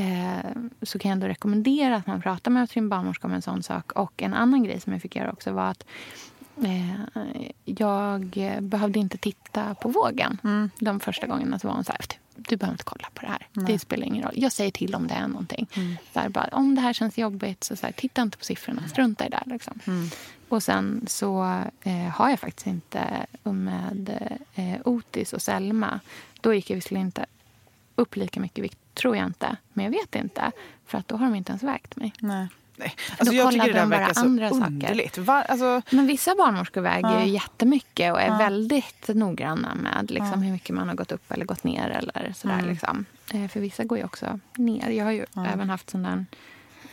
Eh, 0.02 0.50
så 0.82 0.98
kan 0.98 1.08
jag 1.08 1.16
ändå 1.16 1.26
rekommendera 1.26 1.96
att 1.96 2.06
man 2.06 2.22
pratar 2.22 2.50
med 2.50 2.70
sin 2.70 2.88
barnmorska 2.88 3.26
om 3.26 3.32
en 3.32 3.42
sån 3.42 3.62
sak. 3.62 3.92
Och 3.92 4.22
en 4.22 4.34
annan 4.34 4.62
grej 4.62 4.80
som 4.80 4.92
jag 4.92 5.02
fick 5.02 5.16
göra 5.16 5.32
också 5.32 5.52
var 5.52 5.70
att 5.70 5.84
jag 7.64 8.20
behövde 8.60 8.98
inte 8.98 9.18
titta 9.18 9.74
på 9.74 9.88
vågen 9.88 10.38
mm. 10.44 10.70
de 10.78 11.00
första 11.00 11.26
gångerna. 11.26 11.58
Så 11.58 11.68
var 11.68 11.74
hon 11.74 11.84
så 11.84 11.92
här, 11.92 12.00
du 12.36 12.56
behöver 12.56 12.74
inte 12.74 12.84
kolla 12.84 13.08
på 13.14 13.20
det 13.20 13.28
här. 13.28 13.46
Nej. 13.52 13.66
Det 13.66 13.78
spelar 13.78 14.06
ingen 14.06 14.24
roll. 14.24 14.34
Jag 14.36 14.52
säger 14.52 14.70
till 14.70 14.94
om 14.94 15.06
det 15.06 15.14
är 15.14 15.28
någonting. 15.28 15.66
Mm. 15.74 15.96
Så 16.12 16.20
här, 16.20 16.28
bara, 16.28 16.48
om 16.52 16.74
det 16.74 16.80
här 16.80 16.92
känns 16.92 17.18
jobbigt, 17.18 17.64
så, 17.64 17.76
så 17.76 17.86
här, 17.86 17.92
titta 17.92 18.22
inte 18.22 18.38
på 18.38 18.44
siffrorna. 18.44 18.88
Strunta 18.88 19.26
i 19.26 19.28
det. 19.28 19.42
Liksom. 19.46 19.80
Mm. 19.86 20.08
Och 20.48 20.62
sen 20.62 21.04
så 21.08 21.62
eh, 21.82 21.92
har 21.92 22.30
jag 22.30 22.40
faktiskt 22.40 22.66
inte 22.66 23.26
med 23.42 24.36
eh, 24.54 24.80
Otis 24.84 25.32
och 25.32 25.42
Selma. 25.42 26.00
Då 26.40 26.54
gick 26.54 26.70
jag 26.70 26.74
visserligen 26.74 27.06
inte 27.06 27.26
upp 27.94 28.16
lika 28.16 28.40
mycket 28.40 28.64
vikt, 28.64 28.78
tror 28.94 29.16
jag 29.16 29.26
inte. 29.26 29.56
Men 29.72 29.84
jag 29.84 29.92
vet 29.92 30.14
inte. 30.14 30.52
För 30.86 30.98
att 30.98 31.08
då 31.08 31.16
har 31.16 31.26
de 31.26 31.34
inte 31.34 31.50
ens 31.50 31.62
vägt 31.62 31.96
mig. 31.96 32.12
Nej. 32.20 32.48
Nej. 32.76 32.94
Alltså, 33.18 33.34
jag 33.34 33.52
tycker 33.52 33.66
det 33.66 33.72
där 33.72 33.86
verkar 33.86 34.14
så 34.14 34.20
andra 34.20 34.50
underligt. 34.50 35.18
Var, 35.18 35.42
alltså... 35.42 35.82
Men 35.90 36.06
vissa 36.06 36.34
barnmorskor 36.34 36.80
väger 36.80 37.10
ja. 37.10 37.24
ju 37.24 37.32
jättemycket 37.32 38.12
och 38.12 38.20
är 38.20 38.28
ja. 38.28 38.38
väldigt 38.38 39.08
noggranna 39.08 39.74
med 39.74 40.10
liksom, 40.10 40.32
ja. 40.32 40.36
hur 40.36 40.52
mycket 40.52 40.74
man 40.74 40.88
har 40.88 40.94
gått 40.94 41.12
upp 41.12 41.32
eller 41.32 41.44
gått 41.44 41.64
ner. 41.64 41.90
Eller 41.90 42.32
sådär, 42.36 42.54
mm. 42.54 42.70
liksom. 42.70 43.04
Eh, 43.34 43.48
för 43.48 43.60
vissa 43.60 43.84
går 43.84 43.98
ju 43.98 44.04
också 44.04 44.40
ner. 44.56 44.90
Jag 44.90 45.04
har 45.04 45.12
ju 45.12 45.26
även 45.52 45.70
haft 45.70 45.90
sån 45.90 46.02
där 46.02 46.26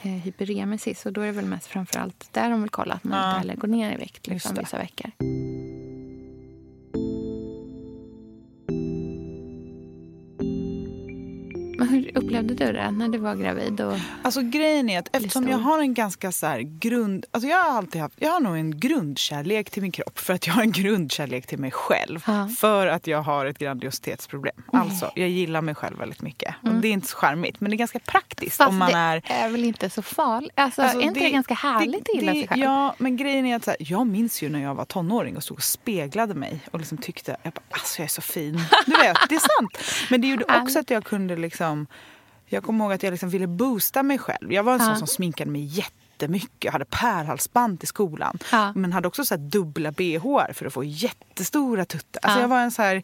eh, 0.01 0.11
hyperemesis 0.11 1.05
och 1.05 1.13
då 1.13 1.21
är 1.21 1.25
det 1.25 1.31
väl 1.31 1.45
mest 1.45 1.65
framförallt 1.67 2.27
där 2.31 2.49
de 2.49 2.61
vill 2.61 2.71
kolla 2.71 2.93
att 2.93 3.03
man 3.03 3.29
inte 3.29 3.39
heller 3.39 3.55
går 3.55 3.67
ner 3.67 3.93
i 3.93 3.97
vikt 3.97 4.27
liksom, 4.27 4.55
vissa 4.55 4.77
veckor. 4.77 5.11
Hur 11.83 12.17
upplevde 12.17 12.53
du 12.53 12.73
det 12.73 12.91
när 12.91 13.07
du 13.07 13.17
var 13.17 13.35
gravid? 13.35 13.81
Och 13.81 13.97
alltså 14.21 14.41
grejen 14.41 14.89
är 14.89 14.99
att 14.99 15.15
eftersom 15.15 15.47
jag 15.47 15.57
har 15.57 15.79
en 15.79 15.93
ganska 15.93 16.31
så 16.31 16.59
grund... 16.61 17.25
Alltså 17.31 17.49
jag 17.49 17.57
har 17.57 17.77
alltid 17.77 18.01
haft, 18.01 18.15
jag 18.17 18.31
har 18.31 18.39
nog 18.39 18.55
en 18.55 18.79
grundkärlek 18.79 19.69
till 19.69 19.81
min 19.81 19.91
kropp 19.91 20.19
för 20.19 20.33
att 20.33 20.47
jag 20.47 20.53
har 20.53 20.61
en 20.61 20.71
grundkärlek 20.71 21.47
till 21.47 21.59
mig 21.59 21.71
själv. 21.71 22.23
Ja. 22.27 22.49
För 22.57 22.87
att 22.87 23.07
jag 23.07 23.21
har 23.21 23.45
ett 23.45 23.57
grandiositetsproblem. 23.57 24.55
Mm. 24.73 24.81
Alltså, 24.81 25.11
jag 25.15 25.29
gillar 25.29 25.61
mig 25.61 25.75
själv 25.75 25.97
väldigt 25.97 26.21
mycket. 26.21 26.55
Mm. 26.63 26.81
Det 26.81 26.87
är 26.87 26.91
inte 26.91 27.07
så 27.07 27.17
charmigt 27.17 27.61
men 27.61 27.69
det 27.71 27.75
är 27.75 27.77
ganska 27.77 27.99
praktiskt. 27.99 28.57
Fast 28.57 28.69
om 28.69 28.77
man 28.77 28.91
det 28.91 28.97
är... 28.97 29.21
är 29.25 29.49
väl 29.49 29.63
inte 29.63 29.89
så 29.89 30.01
farligt? 30.01 30.51
Alltså, 30.55 30.81
alltså, 30.81 30.99
är 30.99 31.03
inte 31.03 31.19
det, 31.19 31.25
det 31.25 31.31
ganska 31.31 31.53
härligt 31.53 32.09
att 32.09 32.15
gilla 32.15 32.31
sig 32.31 32.47
själv? 32.47 32.61
Ja, 32.61 32.95
men 32.97 33.17
grejen 33.17 33.45
är 33.45 33.55
att 33.55 33.63
så 33.63 33.71
här, 33.71 33.77
jag 33.79 34.07
minns 34.07 34.41
ju 34.41 34.49
när 34.49 34.63
jag 34.63 34.75
var 34.75 34.85
tonåring 34.85 35.37
och 35.37 35.43
stod 35.43 35.57
och 35.57 35.63
speglade 35.63 36.33
mig 36.33 36.59
och 36.71 36.79
liksom 36.79 36.97
tyckte 36.97 37.37
jag 37.43 37.53
bara, 37.53 37.61
alltså 37.69 38.01
jag 38.01 38.05
är 38.05 38.09
så 38.09 38.21
fin. 38.21 38.61
Du 38.85 38.91
vet, 38.91 39.17
det 39.29 39.35
är 39.35 39.59
sant. 39.59 39.77
Men 40.09 40.21
det 40.21 40.27
gjorde 40.27 40.45
också 40.61 40.79
att 40.79 40.89
jag 40.89 41.03
kunde 41.03 41.35
liksom 41.35 41.72
jag 42.45 42.63
kommer 42.63 42.85
ihåg 42.85 42.93
att 42.93 43.03
jag 43.03 43.11
liksom 43.11 43.29
ville 43.29 43.47
boosta 43.47 44.03
mig 44.03 44.17
själv. 44.17 44.53
Jag 44.53 44.63
var 44.63 44.73
en 44.73 44.79
ja. 44.79 44.85
sån 44.85 44.97
som 44.97 45.07
sminkade 45.07 45.51
mig 45.51 45.63
jättemycket. 45.63 46.63
Jag 46.63 46.71
hade 46.71 46.85
pärlhalsband 46.85 47.79
till 47.79 47.87
skolan. 47.87 48.39
Ja. 48.51 48.73
Men 48.75 48.93
hade 48.93 49.07
också 49.07 49.25
så 49.25 49.35
dubbla 49.35 49.91
bh 49.91 50.53
för 50.53 50.65
att 50.65 50.73
få 50.73 50.83
jättestora 50.83 51.85
tuttar. 51.85 52.19
Alltså 52.23 52.41
jag 52.41 52.47
var 52.47 52.59
en, 52.59 52.71
så 52.71 52.81
här, 52.81 53.03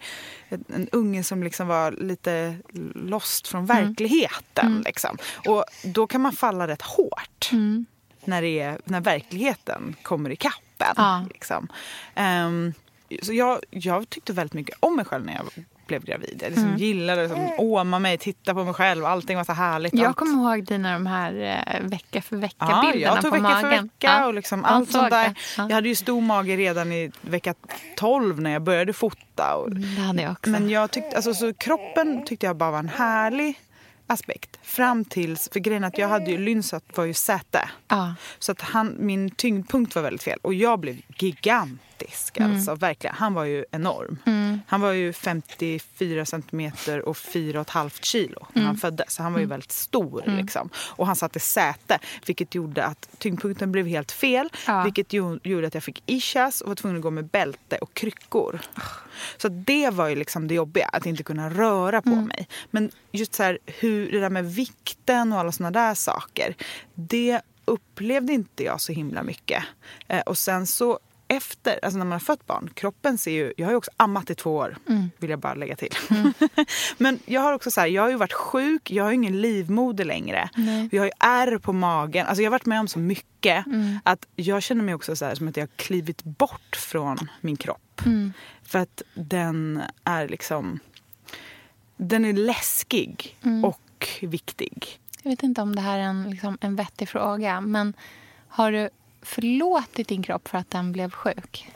en, 0.49 0.65
en 0.67 0.89
unge 0.91 1.23
som 1.23 1.43
liksom 1.43 1.67
var 1.67 1.91
lite 1.91 2.57
lost 2.95 3.47
från 3.47 3.63
mm. 3.63 3.85
verkligheten. 3.85 4.67
Mm. 4.67 4.81
Liksom. 4.85 5.17
Och 5.47 5.65
då 5.83 6.07
kan 6.07 6.21
man 6.21 6.31
falla 6.31 6.67
rätt 6.67 6.81
hårt. 6.81 7.49
Mm. 7.51 7.85
När, 8.25 8.41
det 8.41 8.59
är, 8.59 8.79
när 8.83 9.01
verkligheten 9.01 9.95
kommer 10.01 10.29
i 10.29 10.35
kappen. 10.35 10.93
Ja. 10.95 11.25
Liksom. 11.33 11.67
Um, 12.15 12.73
så 13.21 13.33
jag, 13.33 13.59
jag 13.69 14.09
tyckte 14.09 14.33
väldigt 14.33 14.53
mycket 14.53 14.77
om 14.79 14.95
mig 14.95 15.05
själv 15.05 15.25
när 15.25 15.33
jag 15.33 15.65
blev 15.89 16.05
gravid. 16.05 16.39
Jag 16.41 16.49
liksom 16.49 16.67
mm. 16.67 16.77
gillade 16.77 17.23
att 17.23 17.29
liksom, 17.29 17.51
åma 17.57 17.99
mig, 17.99 18.17
titta 18.17 18.53
på 18.53 18.63
mig 18.63 18.73
själv. 18.73 19.05
Allting 19.05 19.37
var 19.37 19.43
så 19.43 19.53
härligt. 19.53 19.93
Jag 19.93 20.15
kommer 20.15 20.33
ihåg 20.33 20.65
dina 20.65 20.93
de 20.93 21.05
här 21.05 21.63
eh, 21.67 21.87
vecka 21.89 22.21
för 22.21 22.35
vecka-bilderna 22.35 22.95
ja, 22.95 23.15
jag 23.15 23.21
tog 23.21 23.31
på 23.31 23.37
vecka 23.37 23.43
magen. 23.43 23.61
för 23.61 23.69
vecka 23.69 23.89
ja. 23.99 24.27
och 24.27 24.33
liksom 24.33 24.65
allt 24.65 24.91
sånt 24.91 25.09
där. 25.09 25.33
Ja. 25.57 25.65
Jag 25.69 25.75
hade 25.75 25.89
ju 25.89 25.95
stor 25.95 26.21
mage 26.21 26.57
redan 26.57 26.91
i 26.91 27.11
vecka 27.21 27.53
12 27.95 28.41
när 28.41 28.51
jag 28.51 28.61
började 28.61 28.93
fota. 28.93 29.55
Och, 29.55 29.67
mm, 29.67 29.95
det 29.95 30.01
hade 30.01 30.21
jag 30.21 30.31
också. 30.31 30.49
Men 30.49 30.69
jag 30.69 30.91
tyckte, 30.91 31.15
alltså, 31.15 31.33
så 31.33 31.53
kroppen 31.53 32.25
tyckte 32.25 32.45
jag 32.45 32.55
bara 32.55 32.71
var 32.71 32.79
en 32.79 32.89
härlig 32.89 33.59
aspekt. 34.07 34.59
Fram 34.61 35.05
tills, 35.05 35.49
för 35.53 35.59
grejen 35.59 35.83
att 35.83 35.97
jag 35.97 36.07
hade 36.07 36.31
ju, 36.31 36.37
Lynsat 36.37 36.83
var 36.95 37.05
ju 37.05 37.13
säte. 37.13 37.69
Ja. 37.87 38.15
Så 38.39 38.51
att 38.51 38.61
han, 38.61 38.95
min 38.99 39.29
tyngdpunkt 39.29 39.95
var 39.95 40.03
väldigt 40.03 40.23
fel 40.23 40.39
och 40.41 40.53
jag 40.53 40.79
blev 40.79 40.95
gigant 41.17 41.81
gigantisk. 41.99 42.37
Mm. 42.37 42.51
Alltså, 42.51 42.75
verkligen. 42.75 43.15
Han 43.15 43.33
var 43.33 43.43
ju 43.43 43.65
enorm. 43.71 44.17
Mm. 44.25 44.61
Han 44.67 44.81
var 44.81 44.91
ju 44.91 45.13
54 45.13 46.25
centimeter 46.25 47.09
och 47.09 47.15
4,5 47.15 48.01
kilo 48.01 48.47
när 48.53 48.61
mm. 48.61 48.67
han 48.67 48.77
föddes. 48.77 49.13
Så 49.13 49.23
han 49.23 49.33
var 49.33 49.39
ju 49.39 49.43
mm. 49.43 49.49
väldigt 49.49 49.71
stor. 49.71 50.23
Mm. 50.27 50.37
Liksom. 50.37 50.69
Och 50.75 51.07
han 51.07 51.15
satt 51.15 51.35
i 51.35 51.39
säte, 51.39 51.99
vilket 52.25 52.55
gjorde 52.55 52.85
att 52.85 53.09
tyngdpunkten 53.17 53.71
blev 53.71 53.87
helt 53.87 54.11
fel. 54.11 54.49
Ja. 54.67 54.83
Vilket 54.83 55.13
gjorde 55.13 55.67
att 55.67 55.73
jag 55.73 55.83
fick 55.83 56.03
ischias 56.05 56.61
och 56.61 56.67
var 56.67 56.75
tvungen 56.75 56.97
att 56.97 57.03
gå 57.03 57.11
med 57.11 57.25
bälte 57.25 57.77
och 57.77 57.93
kryckor. 57.93 58.59
Så 59.37 59.49
det 59.49 59.89
var 59.89 60.07
ju 60.07 60.15
liksom 60.15 60.47
det 60.47 60.55
jobbiga, 60.55 60.87
att 60.87 61.05
inte 61.05 61.23
kunna 61.23 61.49
röra 61.49 62.01
på 62.01 62.09
mm. 62.09 62.27
mig. 62.27 62.47
Men 62.71 62.91
just 63.11 63.33
så 63.33 63.43
här, 63.43 63.59
hur, 63.65 64.11
det 64.11 64.19
där 64.19 64.29
med 64.29 64.53
vikten 64.53 65.33
och 65.33 65.39
alla 65.39 65.51
såna 65.51 65.71
där 65.71 65.93
saker. 65.93 66.55
Det 66.93 67.41
upplevde 67.69 68.33
inte 68.33 68.63
jag 68.63 68.81
så 68.81 68.91
himla 68.91 69.23
mycket. 69.23 69.63
Eh, 70.07 70.19
och 70.19 70.37
sen 70.37 70.67
så 70.67 70.99
efter, 71.31 71.79
alltså 71.83 71.97
när 71.97 72.05
man 72.05 72.11
har 72.11 72.19
fött 72.19 72.45
barn, 72.45 72.69
kroppen 72.73 73.17
ser 73.17 73.31
ju... 73.31 73.53
Jag 73.57 73.67
har 73.67 73.71
ju 73.71 73.77
också 73.77 73.91
ammat 73.97 74.29
i 74.29 74.35
två 74.35 74.55
år, 74.55 74.77
mm. 74.89 75.11
vill 75.17 75.29
jag 75.29 75.39
bara 75.39 75.53
lägga 75.53 75.75
till. 75.75 75.95
Mm. 76.09 76.33
Men 76.97 77.19
jag 77.25 77.41
har 77.41 77.53
också 77.53 77.71
så 77.71 77.81
här, 77.81 77.87
jag 77.87 78.01
har 78.01 78.09
ju 78.09 78.15
varit 78.15 78.33
sjuk, 78.33 78.91
jag 78.91 79.03
har 79.03 79.11
ingen 79.11 79.41
livmoder 79.41 80.05
längre. 80.05 80.49
Nej. 80.55 80.89
Jag 80.91 81.01
har 81.01 81.05
ju 81.05 81.11
ärr 81.19 81.57
på 81.57 81.73
magen. 81.73 82.27
Alltså 82.27 82.41
jag 82.41 82.47
har 82.47 82.51
varit 82.51 82.65
med 82.65 82.79
om 82.79 82.87
så 82.87 82.99
mycket 82.99 83.65
mm. 83.65 83.99
att 84.03 84.27
jag 84.35 84.63
känner 84.63 84.83
mig 84.83 84.93
också 84.93 85.15
så 85.15 85.25
här, 85.25 85.35
som 85.35 85.47
att 85.47 85.57
jag 85.57 85.61
har 85.61 85.75
klivit 85.75 86.23
bort 86.23 86.75
från 86.75 87.17
min 87.41 87.57
kropp. 87.57 88.01
Mm. 88.05 88.33
För 88.63 88.79
att 88.79 89.01
den 89.13 89.81
är 90.03 90.27
liksom... 90.27 90.79
Den 91.97 92.25
är 92.25 92.33
läskig 92.33 93.37
mm. 93.43 93.65
och 93.65 94.07
viktig. 94.21 94.99
Jag 95.23 95.31
vet 95.31 95.43
inte 95.43 95.61
om 95.61 95.75
det 95.75 95.81
här 95.81 95.97
är 95.99 96.03
en, 96.03 96.29
liksom, 96.29 96.57
en 96.61 96.75
vettig 96.75 97.09
fråga, 97.09 97.61
men 97.61 97.93
har 98.47 98.71
du 98.71 98.89
förlåtit 99.21 100.07
din 100.07 100.23
kropp 100.23 100.47
för 100.47 100.57
att 100.57 100.69
den 100.69 100.91
blev 100.91 101.11
sjuk? 101.11 101.69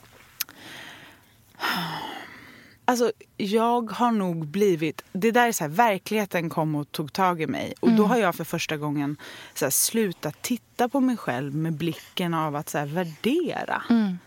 Alltså, 2.85 3.11
jag 3.37 3.91
har 3.91 4.11
nog 4.11 4.47
blivit... 4.47 5.03
Det 5.11 5.31
där 5.31 5.47
är 5.47 5.51
så 5.51 5.63
här, 5.63 5.71
verkligheten 5.71 6.49
kom 6.49 6.75
och 6.75 6.91
tog 6.91 7.13
tag 7.13 7.41
i 7.41 7.47
mig. 7.47 7.73
Och 7.79 7.87
mm. 7.87 7.97
då 7.97 8.05
har 8.05 8.17
jag 8.17 8.35
för 8.35 8.43
första 8.43 8.77
gången 8.77 9.17
så 9.53 9.65
här, 9.65 9.69
slutat 9.69 10.41
titta 10.41 10.89
på 10.89 10.99
mig 10.99 11.17
själv 11.17 11.55
med 11.55 11.73
blicken 11.73 12.33
av 12.33 12.55
att 12.55 12.69
så 12.69 12.77
här, 12.77 12.85
värdera. 12.85 13.83
Mm. 13.89 14.17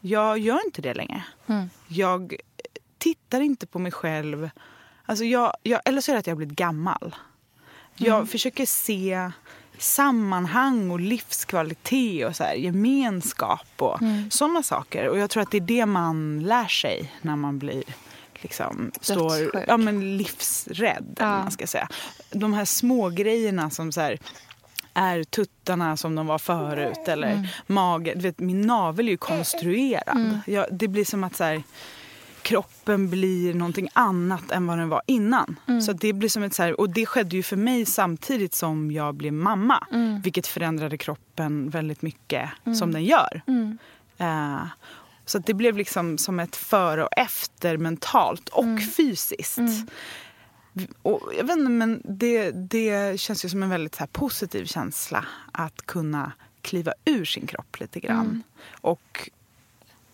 Jag 0.00 0.38
gör 0.38 0.66
inte 0.66 0.82
det 0.82 0.94
längre. 0.94 1.24
Mm. 1.46 1.70
Jag 1.88 2.36
tittar 2.98 3.40
inte 3.40 3.66
på 3.66 3.78
mig 3.78 3.92
själv... 3.92 4.50
Alltså 5.06 5.24
jag, 5.24 5.52
jag, 5.62 5.80
eller 5.84 6.00
så 6.00 6.10
är 6.10 6.14
det 6.14 6.20
att 6.20 6.26
jag 6.26 6.34
har 6.34 6.36
blivit 6.36 6.58
gammal. 6.58 7.14
Jag 7.96 8.16
mm. 8.16 8.26
försöker 8.26 8.66
se 8.66 9.30
sammanhang 9.78 10.90
och 10.90 11.00
livskvalitet 11.00 12.26
och 12.26 12.36
så 12.36 12.44
här, 12.44 12.54
gemenskap 12.54 13.66
och 13.76 14.02
mm. 14.02 14.30
sådana 14.30 14.62
saker. 14.62 15.08
Och 15.08 15.18
jag 15.18 15.30
tror 15.30 15.42
att 15.42 15.50
det 15.50 15.56
är 15.56 15.60
det 15.60 15.86
man 15.86 16.42
lär 16.42 16.68
sig 16.68 17.12
när 17.22 17.36
man 17.36 17.58
blir 17.58 17.84
liksom, 18.34 18.90
står, 19.00 19.64
ja, 19.68 19.76
men 19.76 20.16
livsrädd. 20.16 21.16
Ja. 21.20 21.26
Man 21.26 21.50
ska 21.50 21.66
säga. 21.66 21.88
De 22.30 22.52
här 22.52 22.64
små 22.64 23.08
grejerna 23.08 23.70
som 23.70 23.92
så 23.92 24.00
här, 24.00 24.18
är 24.94 25.24
tuttarna 25.24 25.96
som 25.96 26.14
de 26.14 26.26
var 26.26 26.38
förut 26.38 27.08
eller 27.08 27.32
mm. 27.32 27.46
mage. 27.66 28.12
Du 28.14 28.20
vet, 28.20 28.38
min 28.38 28.60
navel 28.60 29.06
är 29.06 29.10
ju 29.10 29.16
konstruerad. 29.16 30.16
Mm. 30.16 30.38
Jag, 30.46 30.66
det 30.70 30.88
blir 30.88 31.04
som 31.04 31.24
att 31.24 31.36
så 31.36 31.44
här, 31.44 31.62
kroppen 32.44 33.10
blir 33.10 33.54
någonting 33.54 33.88
annat 33.92 34.50
än 34.50 34.66
vad 34.66 34.78
den 34.78 34.88
var 34.88 35.02
innan. 35.06 35.58
Mm. 35.66 35.80
Så 35.80 35.92
det 35.92 36.12
blir 36.12 36.28
som 36.28 36.42
ett 36.42 36.54
så 36.54 36.62
här, 36.62 36.80
och 36.80 36.90
det 36.90 37.06
skedde 37.06 37.36
ju 37.36 37.42
för 37.42 37.56
mig 37.56 37.86
samtidigt 37.86 38.54
som 38.54 38.90
jag 38.90 39.14
blev 39.14 39.32
mamma. 39.32 39.86
Mm. 39.92 40.20
Vilket 40.20 40.46
förändrade 40.46 40.98
kroppen 40.98 41.70
väldigt 41.70 42.02
mycket 42.02 42.50
mm. 42.64 42.76
som 42.76 42.92
den 42.92 43.04
gör. 43.04 43.42
Uh, 44.20 44.66
så 45.24 45.38
det 45.38 45.54
blev 45.54 45.76
liksom 45.76 46.18
som 46.18 46.40
ett 46.40 46.56
före 46.56 47.04
och 47.04 47.12
efter 47.16 47.76
mentalt 47.76 48.48
och 48.48 48.64
mm. 48.64 48.80
fysiskt. 48.80 49.58
Mm. 49.58 49.86
Och 51.02 51.20
jag 51.38 51.44
vet 51.44 51.56
inte, 51.56 51.70
men 51.70 52.02
det, 52.04 52.50
det 52.50 53.20
känns 53.20 53.44
ju 53.44 53.48
som 53.48 53.62
en 53.62 53.70
väldigt 53.70 53.94
så 53.94 54.06
positiv 54.06 54.64
känsla 54.64 55.24
att 55.52 55.86
kunna 55.86 56.32
kliva 56.62 56.92
ur 57.04 57.24
sin 57.24 57.46
kropp 57.46 57.80
lite 57.80 58.00
grann. 58.00 58.42
Och 58.80 59.30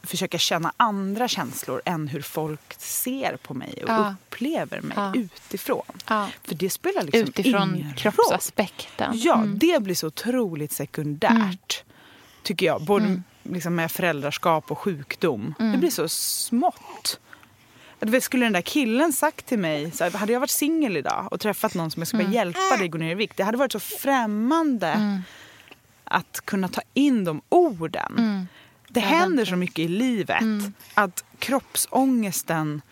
försöka 0.03 0.39
känna 0.39 0.73
andra 0.77 1.29
känslor 1.29 1.83
än 1.85 2.09
hur 2.09 2.23
folk 2.23 2.75
ser 2.79 3.37
på 3.37 3.55
mig 3.55 3.75
och 3.85 3.91
Ja. 3.91 4.15
upplever 4.27 4.81
mig 4.81 4.97
Ja. 4.97 5.13
utifrån. 5.17 5.83
Ja. 6.09 6.29
För 6.45 6.55
det 6.55 6.71
spelar 6.71 7.03
liksom 7.03 7.21
Utifrån 7.21 7.75
ingen 7.75 7.87
roll. 7.89 7.97
kroppsaspekten. 7.97 9.13
Ja, 9.19 9.35
Mm. 9.35 9.59
det 9.59 9.83
blir 9.83 9.95
så 9.95 10.07
otroligt 10.07 10.73
sekundärt. 10.73 11.85
Tycker 12.43 12.67
jag. 12.67 12.83
Både 12.85 13.23
liksom 13.43 13.75
med 13.75 13.91
föräldraskap 13.93 14.71
och 14.71 14.79
sjukdom. 14.79 15.55
Det 15.59 15.79
blir 15.79 15.91
så 15.91 16.09
smått. 16.09 17.21
Vet, 18.03 18.25
skulle 18.25 18.47
den 18.47 18.53
där 18.53 18.61
killen 18.63 19.13
sagt 19.13 19.47
till 19.47 19.59
mig, 19.59 19.91
så 19.91 20.11
hade 20.11 20.33
jag 20.33 20.41
varit 20.41 20.51
singel 20.51 20.97
idag 20.97 21.29
och 21.31 21.41
träffat 21.41 21.75
någon 21.75 21.91
som 21.91 22.01
jag 22.01 22.09
skulle 22.09 22.25
hjälpa 22.25 22.77
dig 22.79 22.89
gå 22.89 22.99
ner 22.99 23.11
i 23.11 23.15
vikt. 23.15 23.37
Det 23.37 23.45
hade 23.45 23.59
varit 23.59 23.73
så 23.73 23.81
främmande 23.81 25.23
att 26.05 26.41
kunna 26.45 26.69
ta 26.69 26.81
in 26.95 27.25
de 27.25 27.41
orden. 27.49 28.47
Det 28.93 29.01
händer 29.01 29.45
så 29.45 29.57
mycket 29.57 29.79
i 29.79 29.89
livet 29.89 30.43
att 30.95 31.25
kroppsångesten 31.39 32.83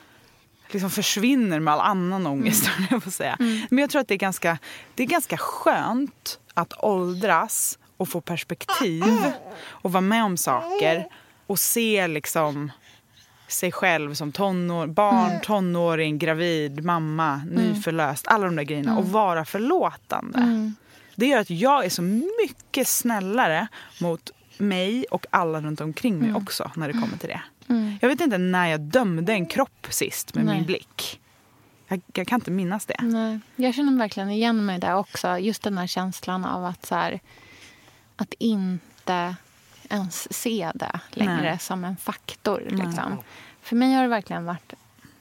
liksom 0.71 0.91
försvinner 0.91 1.61
med 1.61 1.75
all 1.75 1.81
annan 1.81 2.27
ångest. 2.27 2.67
höll 2.67 2.87
Jag 2.91 3.03
får 3.03 3.11
säga. 3.11 3.37
Men 3.71 3.79
jag 3.79 3.91
tror 3.91 4.01
att 4.01 4.09
det 4.09 4.15
är, 4.15 4.19
ganska, 4.19 4.59
det 4.95 5.03
är 5.03 5.07
ganska 5.07 5.37
skönt 5.37 6.39
att 6.55 6.73
åldras 6.85 7.79
och 7.97 8.09
få 8.09 8.21
perspektiv 8.21 9.33
och 9.61 9.93
vara 9.93 10.01
med 10.01 10.25
om 10.25 10.37
saker 10.37 11.07
och 11.47 11.59
se 11.59 12.07
liksom 12.07 12.71
sig 13.49 13.73
själv 13.73 14.15
som 14.15 14.33
tonår, 14.33 14.87
barn, 14.87 15.41
tonåring, 15.43 16.19
gravid, 16.19 16.85
mamma, 16.85 17.37
nyförlöst. 17.37 18.29
Alla 18.29 18.45
de 18.45 18.57
där 18.57 18.63
grejerna. 18.63 18.99
Och 18.99 19.09
vara 19.09 19.45
förlåtande. 19.45 20.73
Det 21.15 21.27
gör 21.27 21.39
att 21.39 21.51
jag 21.51 21.85
är 21.85 21.91
så 21.91 22.03
mycket 22.03 22.89
snällare 22.89 23.69
mot 24.01 24.31
mig 24.61 25.05
och 25.11 25.27
alla 25.31 25.61
runt 25.61 25.81
omkring 25.81 26.19
mig 26.19 26.35
också 26.35 26.71
när 26.77 26.89
det 26.89 26.93
kommer 26.93 27.17
till 27.17 27.29
det. 27.29 27.43
Jag 28.01 28.09
vet 28.09 28.21
inte 28.21 28.39
när 28.39 28.67
jag 28.67 28.81
dömde 28.81 29.33
en 29.33 29.47
kropp 29.47 29.87
sist 29.91 30.35
med 30.35 30.45
Nej. 30.45 30.57
min 30.57 30.67
blick. 30.67 31.21
Jag, 31.89 32.01
jag 32.15 32.27
kan 32.27 32.37
inte 32.37 32.51
minnas 32.51 32.87
det. 32.87 32.97
Nej, 33.01 33.41
jag 33.57 33.75
känner 33.75 33.99
verkligen 33.99 34.31
igen 34.31 34.67
mig 34.67 34.79
där 34.79 34.95
också. 34.95 35.39
Just 35.39 35.63
den 35.63 35.79
här 35.79 35.87
känslan 35.87 36.45
av 36.45 36.65
att, 36.65 36.87
så 36.87 36.95
här, 36.95 37.21
att 38.17 38.35
inte 38.39 39.37
ens 39.89 40.33
se 40.33 40.71
det 40.75 41.01
längre 41.11 41.43
Nej. 41.43 41.59
som 41.59 41.85
en 41.85 41.97
faktor. 41.97 42.67
Liksom. 42.71 43.19
För 43.63 43.77
mig 43.77 43.95
har 43.95 44.03
det 44.03 44.09
verkligen 44.09 44.45
varit 44.45 44.73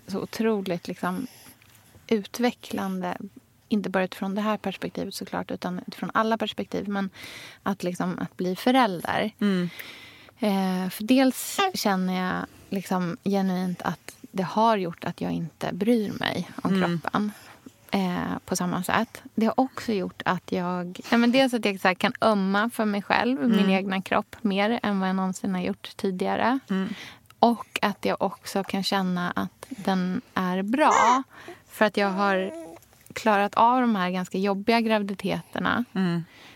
så 0.07 0.19
otroligt 0.19 0.88
liksom, 0.88 1.27
utvecklande. 2.07 3.17
Inte 3.68 3.89
bara 3.89 4.03
utifrån 4.03 4.36
det 4.36 4.41
här 4.41 4.57
perspektivet 4.57 5.15
såklart, 5.15 5.51
utan 5.51 5.82
utifrån 5.88 6.11
alla 6.13 6.38
perspektiv. 6.38 6.89
Men 6.89 7.09
att, 7.63 7.84
liksom, 7.84 8.20
att 8.20 8.38
bli 8.38 8.55
förälder. 8.55 9.32
Eh, 10.39 10.89
för 10.89 11.03
dels 11.03 11.59
känner 11.74 12.28
jag 12.28 12.45
liksom 12.70 13.18
genuint 13.24 13.82
att 13.82 14.15
det 14.32 14.43
har 14.43 14.78
gjort 14.78 15.05
att 15.05 15.22
jag 15.22 15.32
inte 15.32 15.74
bryr 15.74 16.11
mig 16.20 16.49
om 16.61 16.82
kroppen 16.82 17.32
eh, 17.91 18.38
på 18.45 18.55
samma 18.55 18.84
sätt. 18.84 19.22
Det 19.36 19.45
har 19.45 19.59
också 19.59 19.93
gjort 19.93 20.22
att 20.26 20.51
jag... 20.51 20.99
Nej, 21.11 21.20
men 21.20 21.32
dels 21.32 21.53
att 21.53 21.65
jag 21.65 21.80
här, 21.84 21.93
kan 21.93 22.13
ömma 22.22 22.70
för 22.70 22.86
mig 22.86 23.01
själv, 23.01 23.49
min 23.49 23.70
egna 23.70 24.01
kropp, 24.01 24.36
mer 24.41 24.80
än 24.84 24.99
vad 24.99 25.09
jag 25.09 25.15
någonsin 25.15 25.55
har 25.55 25.61
gjort 25.61 25.91
tidigare. 25.95 26.59
Och 27.39 27.80
att 27.82 28.05
jag 28.05 28.22
också 28.22 28.63
kan 28.63 28.84
känna 28.84 29.32
att 29.32 29.65
den 29.70 30.22
är 30.34 30.61
bra. 30.61 31.24
För 31.70 31.86
att 31.86 31.97
jag 31.97 32.09
har 32.09 32.51
klarat 33.18 33.55
av 33.55 33.82
de 33.82 33.95
här 33.95 34.09
ganska 34.09 34.38
jobbiga 34.38 34.82
graviditeterna. 34.82 35.86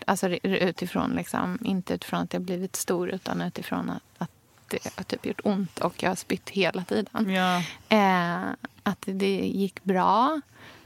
Alltså 0.06 0.28
utifrån, 0.28 1.10
liksom, 1.10 1.58
inte 1.62 1.94
utifrån 1.94 2.20
att 2.20 2.32
jag 2.32 2.42
blivit 2.42 2.76
stor 2.76 3.08
utan 3.08 3.40
utifrån 3.40 3.90
att, 3.90 4.02
att 4.18 4.30
det 4.68 4.96
har 4.96 5.04
typ 5.04 5.26
gjort 5.26 5.40
ont 5.44 5.78
och 5.78 6.02
jag 6.02 6.10
har 6.10 6.16
spytt 6.16 6.50
hela 6.50 6.84
tiden. 6.84 7.30
Ja. 7.32 7.62
Eh, 7.88 8.52
att 8.82 9.02
det 9.04 9.46
gick 9.46 9.84
bra. 9.84 10.40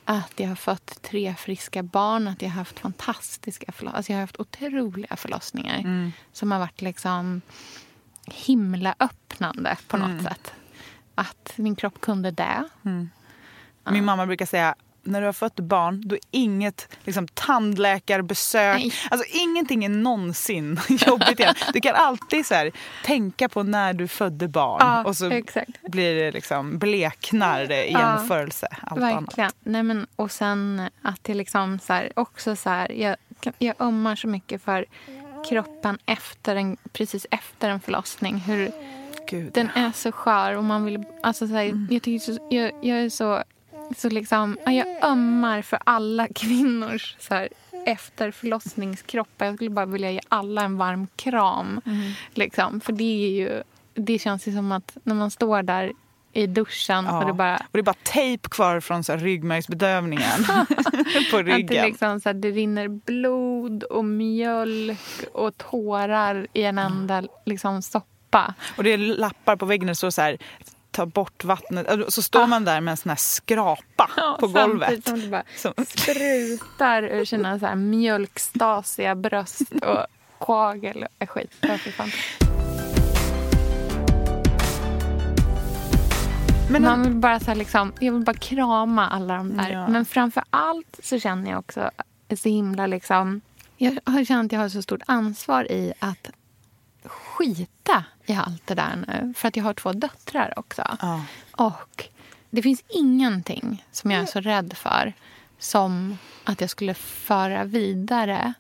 Att 0.04 0.32
jag 0.36 0.48
har 0.48 0.56
fått 0.56 1.02
tre 1.02 1.34
friska 1.38 1.82
barn. 1.82 2.28
Att 2.28 2.42
jag 2.42 2.48
har 2.48 2.54
haft 2.54 2.78
fantastiska 2.78 3.72
förlossningar. 3.72 3.96
Alltså 3.96 4.12
jag 4.12 4.16
har 4.16 4.22
haft 4.22 4.40
otroliga 4.40 5.16
förlossningar. 5.16 6.12
Som 6.32 6.52
har 6.52 6.58
varit 6.58 6.82
liksom 6.82 7.40
himla 8.26 8.94
öppnande 8.98 9.76
på 9.88 9.96
något 9.96 10.22
sätt. 10.22 10.52
Att 11.14 11.52
min 11.56 11.76
kropp 11.76 12.00
kunde 12.00 12.30
det. 12.30 12.68
Min 13.90 14.04
mamma 14.04 14.26
brukar 14.26 14.46
säga 14.46 14.74
när 15.06 15.20
du 15.20 15.26
har 15.26 15.32
fött 15.32 15.56
barn, 15.56 16.02
då 16.04 16.14
är 16.14 16.20
inget 16.30 16.88
liksom, 17.04 17.28
tandläkarbesök. 17.28 18.78
Nej. 18.78 18.92
Alltså 19.10 19.26
ingenting 19.32 19.84
är 19.84 19.88
någonsin 19.88 20.80
jobbigt 21.06 21.40
igen. 21.40 21.54
Du 21.72 21.80
kan 21.80 21.94
alltid 21.94 22.46
så 22.46 22.54
här, 22.54 22.72
tänka 23.04 23.48
på 23.48 23.62
när 23.62 23.92
du 23.92 24.08
födde 24.08 24.48
barn 24.48 24.78
Ja, 24.80 25.04
och 25.04 25.16
så 25.16 25.30
exakt. 25.30 25.82
blir 25.82 26.14
det 26.14 26.30
liksom 26.30 26.78
bleknar 26.78 27.64
det 27.66 27.84
i 27.88 27.92
Ja, 27.92 28.16
jämförelse. 28.18 28.68
Allt 28.82 29.00
Verkligen. 29.02 29.44
annat. 29.44 29.56
Nej, 29.64 29.82
men, 29.82 30.06
och 30.16 30.30
sen 30.30 30.88
att 31.02 31.24
det 31.24 31.34
liksom 31.34 31.78
så 31.78 31.92
här, 31.92 32.12
också 32.16 32.56
så 32.56 32.70
här, 32.70 32.92
jag, 32.92 33.16
jag 33.58 33.74
ömmar 33.78 34.16
så 34.16 34.28
mycket 34.28 34.62
för 34.62 34.84
kroppen 35.48 35.98
efter 36.06 36.56
en, 36.56 36.76
precis 36.92 37.26
efter 37.30 37.70
en 37.70 37.80
förlossning. 37.80 38.36
Hur 38.36 38.70
Gud, 39.30 39.52
den 39.52 39.70
är 39.74 39.92
så 39.92 40.12
skör 40.12 40.56
och 40.56 40.64
man 40.64 40.84
vill, 40.84 41.04
alltså 41.22 41.46
så 41.48 41.54
här, 41.54 41.86
jag, 41.90 42.02
tycker 42.02 42.18
så, 42.32 42.48
jag, 42.50 42.72
jag 42.82 42.98
är 42.98 43.10
så, 43.10 43.42
så 43.96 44.08
liksom, 44.08 44.58
ja, 44.66 44.72
jag 44.72 45.04
ömmar 45.04 45.62
för 45.62 45.78
alla 45.84 46.28
kvinnors 46.34 47.16
så 47.18 47.34
här, 47.34 47.48
efter 47.86 48.30
förlossningskroppar. 48.30 49.46
Jag 49.46 49.54
skulle 49.54 49.70
bara 49.70 49.86
vilja 49.86 50.10
ge 50.10 50.20
alla 50.28 50.62
en 50.62 50.76
varm 50.78 51.06
kram. 51.16 51.80
Liksom. 52.34 52.80
För 52.80 52.92
det 52.92 53.04
är 53.04 53.30
ju, 53.30 53.62
det 53.94 54.18
känns 54.18 54.48
ju 54.48 54.52
som 54.52 54.72
att 54.72 54.96
när 55.02 55.14
man 55.14 55.30
står 55.30 55.62
där 55.62 55.92
i 56.32 56.46
duschen 56.46 57.04
Ja. 57.04 57.18
och 57.20 57.26
det 57.26 57.32
bara 57.32 57.56
Och 57.56 57.62
det 57.72 57.78
är 57.78 57.82
bara 57.82 57.94
tejp 58.02 58.48
kvar 58.48 58.80
från 58.80 59.04
så 59.04 59.12
här, 59.12 59.18
ryggmärgsbedövningen 59.18 60.44
på 61.30 61.36
Att 61.36 61.46
det, 61.46 61.52
ryggen. 61.56 61.84
liksom, 61.86 62.20
så 62.20 62.28
här, 62.28 62.34
det 62.34 62.50
rinner 62.50 62.88
blod 62.88 63.82
och 63.82 64.04
mjölk 64.04 64.98
och 65.32 65.56
tårar 65.58 66.46
i 66.52 66.62
en 66.62 66.78
enda 66.78 67.22
liksom, 67.44 67.82
soppa. 67.82 68.54
Och 68.76 68.84
det 68.84 68.90
är 68.92 68.98
lappar 68.98 69.56
på 69.56 69.66
väggen 69.66 69.86
där 69.86 69.90
det 69.92 69.96
står 69.96 70.10
så 70.10 70.22
här 70.22 70.38
ta 70.96 71.06
bort 71.06 71.44
vattnet. 71.44 71.90
Och 71.90 72.12
Så 72.12 72.22
står 72.22 72.46
man 72.46 72.64
där 72.64 72.80
med 72.80 72.92
en 72.92 72.96
sån 72.96 73.10
här 73.10 73.16
skrapa 73.16 74.10
på 74.40 74.46
golvet. 74.48 74.88
Samtidigt 74.88 75.08
som 75.08 75.20
det 75.20 75.28
bara 75.28 75.42
Som- 75.56 75.84
sprutar 75.86 77.02
ur 77.02 77.24
sina 77.24 77.58
så 77.58 77.66
här, 77.66 77.74
mjölkstasiga 77.74 79.14
bröst 79.14 79.60
och 79.82 80.06
koagel 80.38 81.06
och 81.20 81.30
skit. 81.30 81.52
Ja. 81.60 81.78
Men 86.70 86.82
Man 86.82 87.02
vill 87.02 87.14
bara 87.14 87.40
så 87.40 87.54
liksom, 87.54 87.92
jag 88.00 88.12
vill 88.12 88.24
bara 88.24 88.36
krama 88.36 89.08
alla 89.08 89.36
de 89.36 89.56
där. 89.56 89.70
Ja. 89.70 89.88
Men 89.88 90.04
framför 90.04 90.44
allt 90.50 91.00
så 91.02 91.18
känner 91.20 91.50
jag 91.50 91.58
också 91.58 91.90
så 92.36 92.48
himla 92.48 92.86
liksom... 92.86 93.40
Jag 93.76 93.98
har 94.04 94.24
känt 94.24 94.48
att 94.48 94.52
jag 94.52 94.60
har 94.60 94.68
så 94.68 94.82
stort 94.82 95.02
ansvar 95.06 95.72
i 95.72 95.92
att 95.98 96.30
skita 97.04 98.04
i 98.26 98.34
allt 98.34 98.66
det 98.66 98.74
där 98.74 99.04
nu. 99.06 99.34
För 99.36 99.48
att 99.48 99.56
jag 99.56 99.64
har 99.64 99.74
två 99.74 99.92
döttrar 99.92 100.52
också. 100.56 100.96
Ja. 101.00 101.22
Och 101.50 102.04
det 102.50 102.62
finns 102.62 102.84
ingenting 102.88 103.84
som 103.92 104.10
jag 104.10 104.22
är 104.22 104.26
så 104.26 104.40
rädd 104.40 104.72
för 104.76 105.12
som 105.58 106.18
att 106.44 106.60
jag 106.60 106.70
skulle 106.70 106.94
föra 106.94 107.64
vidare 107.64 108.52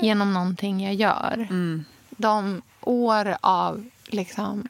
genom 0.00 0.34
någonting 0.34 0.84
jag 0.84 0.94
gör. 0.94 1.48
De 2.10 2.62
år 2.80 3.36
av 3.40 3.90
liksom, 4.06 4.68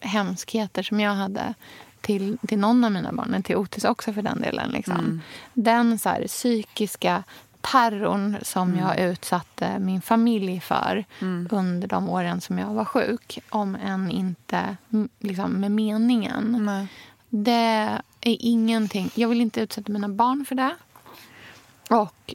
hemskheter 0.00 0.82
som 0.82 1.00
jag 1.00 1.14
hade 1.14 1.54
till, 2.00 2.38
till 2.48 2.58
någon 2.58 2.84
av 2.84 2.92
mina 2.92 3.12
barn, 3.12 3.42
till 3.42 3.56
Otis 3.56 3.84
också 3.84 4.12
för 4.12 4.22
den 4.22 4.40
delen. 4.40 4.70
Liksom. 4.70 5.20
Den 5.54 5.98
så 5.98 6.08
här, 6.08 6.26
psykiska 6.26 7.24
terrorn 7.72 8.36
som 8.42 8.76
jag 8.76 8.98
utsatte 9.00 9.78
min 9.78 10.02
familj 10.02 10.60
för 10.60 11.04
under 11.50 11.88
de 11.88 12.08
åren 12.08 12.40
som 12.40 12.58
jag 12.58 12.74
var 12.74 12.84
sjuk, 12.84 13.38
om 13.50 13.74
än 13.74 14.10
inte 14.10 14.76
liksom, 15.18 15.52
med 15.52 15.70
meningen. 15.70 16.64
Nej. 16.64 16.86
Det 17.28 18.00
är 18.20 18.36
ingenting. 18.40 19.10
Jag 19.14 19.28
vill 19.28 19.40
inte 19.40 19.60
utsätta 19.60 19.92
mina 19.92 20.08
barn 20.08 20.44
för 20.48 20.54
det. 20.54 20.74
Och 21.90 22.34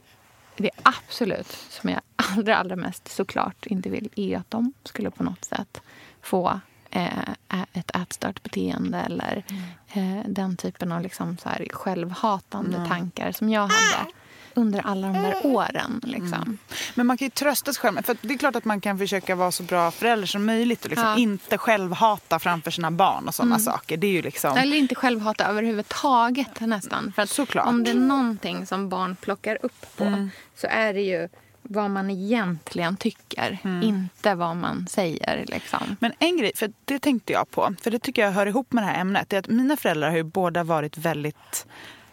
det 0.56 0.70
absolut 0.82 1.52
som 1.70 1.90
jag 1.90 2.00
allra, 2.16 2.56
allra 2.56 2.76
mest 2.76 3.08
såklart 3.08 3.66
inte 3.66 3.90
vill 3.90 4.08
är 4.16 4.36
att 4.36 4.50
de 4.50 4.72
skulle 4.84 5.10
på 5.10 5.22
något 5.22 5.44
sätt 5.44 5.80
få 6.22 6.60
eh, 6.90 7.28
ett 7.72 7.90
ätstört 7.96 8.42
beteende 8.42 8.98
eller 8.98 9.44
eh, 9.92 10.20
den 10.26 10.56
typen 10.56 10.92
av 10.92 11.02
liksom 11.02 11.36
så 11.36 11.48
här 11.48 11.66
självhatande 11.72 12.86
tankar 12.88 13.32
som 13.32 13.48
jag 13.48 13.60
hade 13.60 14.10
under 14.54 14.86
alla 14.86 15.06
de 15.06 15.12
där 15.22 15.46
åren. 15.46 16.00
Liksom. 16.04 16.58
Men 16.94 17.06
man 17.06 17.18
kan 17.18 17.26
ju 17.26 17.30
trösta 17.30 17.72
sig 17.72 17.80
själv. 17.80 18.02
För 18.02 18.16
det 18.22 18.34
är 18.34 18.38
klart 18.38 18.56
att 18.56 18.64
man 18.64 18.80
kan 18.80 18.98
försöka 18.98 19.34
vara 19.34 19.52
så 19.52 19.62
bra 19.62 19.90
förälder 19.90 20.26
som 20.26 20.46
möjligt 20.46 20.84
och 20.84 20.90
liksom 20.90 21.08
Ja. 21.08 21.16
inte 21.16 21.58
själv 21.58 21.92
hata 21.92 22.38
framför 22.38 22.70
sina 22.70 22.90
barn 22.90 23.28
och 23.28 23.34
sådana 23.34 23.58
saker. 23.58 23.96
Det 23.96 24.06
är 24.06 24.12
ju 24.12 24.22
liksom... 24.22 24.56
Eller 24.56 24.76
inte 24.76 24.94
självhata 24.94 25.44
överhuvudtaget 25.46 26.60
nästan. 26.60 27.12
För 27.16 27.26
Såklart. 27.26 27.66
om 27.66 27.84
det 27.84 27.90
är 27.90 27.94
någonting 27.94 28.66
som 28.66 28.88
barn 28.88 29.16
plockar 29.16 29.58
upp 29.62 29.96
på 29.96 30.04
Mm. 30.04 30.30
så 30.56 30.66
är 30.66 30.94
det 30.94 31.00
ju 31.00 31.28
vad 31.62 31.90
man 31.90 32.10
egentligen 32.10 32.96
tycker, 32.96 33.58
inte 33.82 34.34
vad 34.34 34.56
man 34.56 34.86
säger. 34.90 35.44
Liksom. 35.48 35.96
Men 36.00 36.12
en 36.18 36.36
grej, 36.38 36.52
för 36.56 36.72
det 36.84 36.98
tänkte 36.98 37.32
jag 37.32 37.50
på, 37.50 37.74
för 37.82 37.90
det 37.90 37.98
tycker 37.98 38.22
jag 38.22 38.32
hör 38.32 38.46
ihop 38.46 38.72
med 38.72 38.84
det 38.84 38.88
här 38.88 39.00
ämnet, 39.00 39.32
är 39.32 39.38
att 39.38 39.48
mina 39.48 39.76
föräldrar 39.76 40.08
har 40.10 40.16
ju 40.16 40.22
båda 40.22 40.64
varit 40.64 40.98
väldigt 40.98 41.66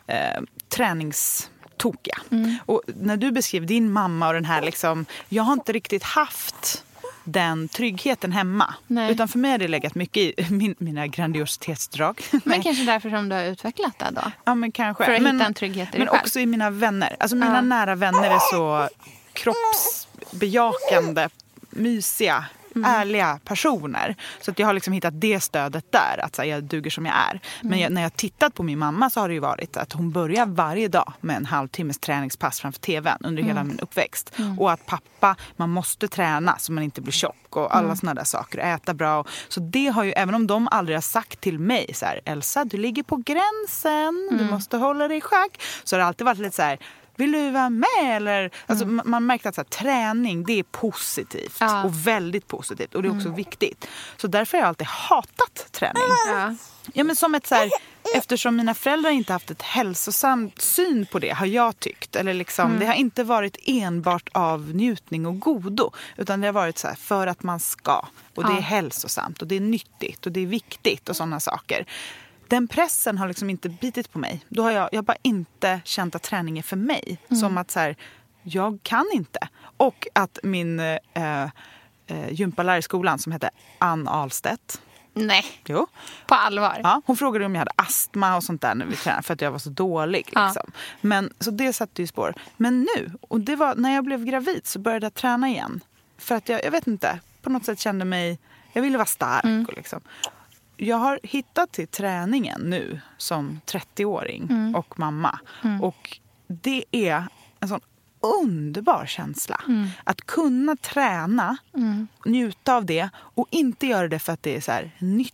eh, 0.07 0.41
träningstokiga. 1.78 2.17
Och 2.65 2.82
när 2.86 3.17
du 3.17 3.32
beskrev 3.32 3.65
din 3.65 3.91
mamma 3.91 4.28
och 4.28 4.34
den 4.34 4.45
här 4.45 4.61
liksom, 4.61 5.05
jag 5.30 5.43
har 5.43 5.53
inte 5.53 5.71
riktigt 5.71 6.03
haft 6.03 6.84
den 7.23 7.67
tryggheten 7.67 8.32
hemma. 8.32 8.73
Nej. 8.88 9.11
Utan 9.11 9.28
för 9.28 9.39
mig 9.39 9.51
har 9.51 9.57
det 9.57 9.67
legat 9.67 9.95
mycket 9.95 10.17
i 10.23 10.45
min, 10.49 10.75
mina 10.78 11.07
grandiositetsdrag. 11.07 12.21
Men 12.43 12.61
kanske 12.63 12.84
därför 12.84 13.09
som 13.09 13.30
du 13.30 13.36
har 13.36 13.43
utvecklat 13.43 13.99
det 13.99 14.11
då? 14.11 14.32
Ja, 14.45 14.55
men 14.55 14.71
kanske. 14.71 15.05
För 15.05 15.11
att 15.13 15.21
men, 15.21 15.36
hitta 15.36 15.45
en 15.45 15.53
trygghet 15.53 15.95
i 15.95 15.97
Men 15.97 16.07
själv. 16.07 16.19
också 16.21 16.39
i 16.39 16.45
mina 16.45 16.69
vänner. 16.69 17.15
Alltså 17.19 17.36
mina 17.36 17.55
Ja. 17.55 17.61
nära 17.61 17.95
vänner 17.95 18.30
är 18.30 18.39
så 18.51 18.89
kroppsbejakande, 19.34 21.30
mysiga, 21.69 22.45
Mm. 22.86 22.91
ärliga 23.01 23.39
personer. 23.45 24.15
Så 24.41 24.51
att 24.51 24.59
jag 24.59 24.67
har 24.67 24.73
liksom 24.73 24.93
hittat 24.93 25.21
det 25.21 25.39
stödet 25.39 25.91
där, 25.91 26.25
att 26.25 26.38
här, 26.38 26.45
jag 26.45 26.63
duger 26.63 26.91
som 26.91 27.05
jag 27.05 27.15
är. 27.15 27.30
Mm. 27.32 27.41
Men 27.61 27.80
jag, 27.80 27.91
när 27.91 28.01
jag 28.01 28.15
tittat 28.15 28.53
på 28.53 28.63
min 28.63 28.80
mamma 28.80 29.09
så 29.09 29.19
har 29.19 29.28
det 29.28 29.34
ju 29.34 29.39
varit 29.39 29.78
att 29.78 29.93
hon 29.93 30.11
börjar 30.11 30.45
varje 30.45 30.88
dag 30.88 31.13
med 31.21 31.36
en 31.38 31.45
halvtimmes 31.45 31.99
träningspass 31.99 32.59
framför 32.59 32.80
tvn 32.80 33.17
under 33.23 33.43
hela 33.43 33.59
Mm. 33.59 33.67
min 33.67 33.80
uppväxt. 33.80 34.34
Och 34.59 34.71
att 34.71 34.86
pappa, 34.86 35.36
man 35.55 35.69
måste 35.69 36.07
träna 36.07 36.57
så 36.59 36.71
man 36.71 36.84
inte 36.84 37.01
blir 37.01 37.11
tjock 37.13 37.55
och 37.55 37.75
alla 37.75 37.86
Mm. 37.86 37.97
såna 37.97 38.13
där 38.13 38.23
saker. 38.23 38.57
Äta 38.59 38.93
bra. 38.93 39.25
Så 39.49 39.59
det 39.59 39.88
har 39.88 40.03
ju, 40.03 40.11
även 40.11 40.36
om 40.36 40.47
de 40.47 40.67
aldrig 40.71 40.95
har 40.97 41.01
sagt 41.01 41.41
till 41.41 41.59
mig 41.59 41.91
så 41.93 42.05
här, 42.05 42.21
Elsa 42.25 42.65
du 42.65 42.78
ligger 42.78 43.03
på 43.03 43.15
gränsen, 43.15 44.28
Mm. 44.32 44.38
du 44.38 44.51
måste 44.51 44.78
hålla 44.78 45.07
dig 45.07 45.17
i 45.17 45.21
schack. 45.21 45.61
Så 45.84 45.95
har 45.95 45.99
det 45.99 46.05
alltid 46.05 46.25
varit 46.25 46.38
lite 46.39 46.55
så 46.55 46.61
här, 46.61 46.78
vill 47.18 47.32
du 47.32 47.49
vara 47.51 47.70
med? 47.70 47.86
Eller, 48.03 48.51
alltså, 48.68 48.84
Mm. 48.86 48.95
man, 48.95 49.09
man 49.09 49.26
märker 49.26 49.49
att 49.49 49.55
så 49.55 49.61
här, 49.61 49.65
träning 49.70 50.43
det 50.43 50.53
är 50.59 50.63
positivt 50.63 51.57
Ja. 51.59 51.84
och 51.84 52.07
väldigt 52.07 52.47
positivt 52.47 52.95
och 52.95 53.01
det 53.03 53.07
är 53.09 53.15
också 53.18 53.30
viktigt. 53.30 53.88
Så 54.18 54.28
därför 54.28 54.57
har 54.57 54.61
jag 54.61 54.68
alltid 54.68 54.88
hatat 54.88 55.68
träning. 55.72 56.03
Ja. 56.28 56.55
Ja, 56.93 57.03
men 57.03 57.15
som 57.15 57.36
ett 57.36 57.47
så 57.47 57.55
här, 57.55 57.70
eftersom 58.15 58.55
mina 58.55 58.74
föräldrar 58.74 59.09
inte 59.11 59.34
haft 59.34 59.51
ett 59.51 59.61
hälsosamt 59.61 60.61
syn 60.61 61.05
på 61.11 61.20
det 61.20 61.30
har 61.30 61.45
jag 61.45 61.80
tyckt. 61.80 62.15
Eller 62.15 62.34
liksom, 62.34 62.80
Det 62.80 62.86
har 62.86 62.93
inte 62.93 63.24
varit 63.24 63.57
enbart 63.65 64.30
av 64.34 64.61
njutning 64.76 65.26
och 65.26 65.39
godo. 65.39 65.91
Utan 66.18 66.41
det 66.41 66.47
har 66.47 66.53
varit 66.53 66.78
så 66.78 66.88
här, 66.88 66.95
för 66.95 67.28
att 67.28 67.43
man 67.43 67.59
ska. 67.59 68.05
Och 68.36 68.43
det 68.43 68.51
Ja. 68.51 68.57
är 68.57 68.61
hälsosamt 68.61 69.41
och 69.41 69.47
det 69.47 69.55
är 69.55 69.59
nyttigt 69.59 70.26
och 70.26 70.32
det 70.32 70.39
är 70.39 70.45
viktigt 70.47 71.09
och 71.09 71.15
sådana 71.15 71.39
saker. 71.39 71.86
Den 72.48 72.68
pressen 72.68 73.18
har 73.18 73.28
liksom 73.28 73.50
inte 73.50 73.70
bitit 73.70 74.12
på 74.12 74.20
mig. 74.20 74.45
Då 74.50 74.64
har 74.64 74.72
jag, 74.72 74.89
jag 74.91 74.98
har 74.98 75.04
bara 75.04 75.18
inte 75.22 75.82
känt 75.84 76.16
att 76.16 76.24
träning 76.24 76.58
är 76.58 76.64
för 76.64 76.76
mig. 76.76 77.20
Som 77.39 77.58
att 77.58 77.72
så 77.72 77.80
här, 77.80 77.95
jag 78.43 78.80
kan 78.84 79.06
inte. 79.14 79.39
Och 79.78 80.08
att 80.14 80.39
min 80.43 80.80
eh, 80.80 80.98
eh, 81.14 82.30
gympalärare 82.32 82.80
i 82.80 82.82
skolan 82.82 83.20
som 83.20 83.32
hette 83.32 83.50
Ann 83.80 84.08
Ahlstedt. 84.08 84.82
Nej, 85.14 85.45
Jo, 85.66 85.88
på 86.28 86.36
allvar. 86.36 86.80
Ja, 86.84 87.02
hon 87.06 87.18
frågade 87.18 87.45
om 87.45 87.56
jag 87.56 87.60
hade 87.60 87.72
astma 87.76 88.36
och 88.36 88.43
sånt 88.43 88.62
där 88.62 88.76
när 88.76 88.86
vi 88.86 88.95
tränade 88.95 89.24
för 89.24 89.34
att 89.34 89.41
jag 89.41 89.52
var 89.52 89.60
så 89.60 89.70
dålig. 89.70 90.30
Ja. 90.32 90.45
Liksom. 90.45 90.72
Men, 91.02 91.34
så 91.39 91.52
det 91.52 91.74
satte 91.74 92.02
ju 92.02 92.08
spår. 92.08 92.34
Men 92.58 92.80
nu, 92.80 93.12
och 93.22 93.39
det 93.39 93.56
var 93.56 93.76
när 93.76 93.95
jag 93.95 94.04
blev 94.04 94.26
gravid 94.26 94.68
så 94.68 94.80
började 94.80 95.06
jag 95.06 95.14
träna 95.14 95.50
igen. 95.50 95.84
För 96.18 96.36
att 96.36 96.50
jag, 96.50 96.66
jag 96.66 96.72
vet 96.72 96.88
inte, 96.88 97.20
på 97.41 97.50
något 97.50 97.66
sätt 97.66 97.80
kände 97.80 98.06
mig, 98.06 98.39
jag 98.74 98.82
ville 98.82 98.98
vara 98.98 99.06
stark. 99.06 99.43
Mm. 99.43 99.66
Och 99.66 99.74
liksom. 99.74 100.02
Jag 100.78 100.97
har 100.97 101.19
hittat 101.23 101.71
till 101.71 101.88
träningen 101.88 102.61
nu 102.61 102.99
som 103.17 103.61
30-åring 103.65 104.47
Mm. 104.49 104.75
och 104.75 104.99
mamma. 104.99 105.39
Och 105.82 106.19
det 106.47 106.84
är 106.91 107.23
en 107.59 107.67
sån 107.67 107.80
underbar 108.43 109.05
känsla. 109.05 109.61
Mm. 109.67 109.88
Att 110.03 110.21
kunna 110.21 110.75
träna, 110.75 111.57
njuta 112.25 112.75
av 112.75 112.86
det 112.86 113.09
och 113.15 113.47
inte 113.51 113.88
göra 113.88 114.07
det 114.07 114.19
för 114.19 114.34
att 114.34 114.43
det 114.43 114.55
är 114.55 114.61
så 114.61 114.71
här 114.71 114.91
nyttigt 114.99 115.34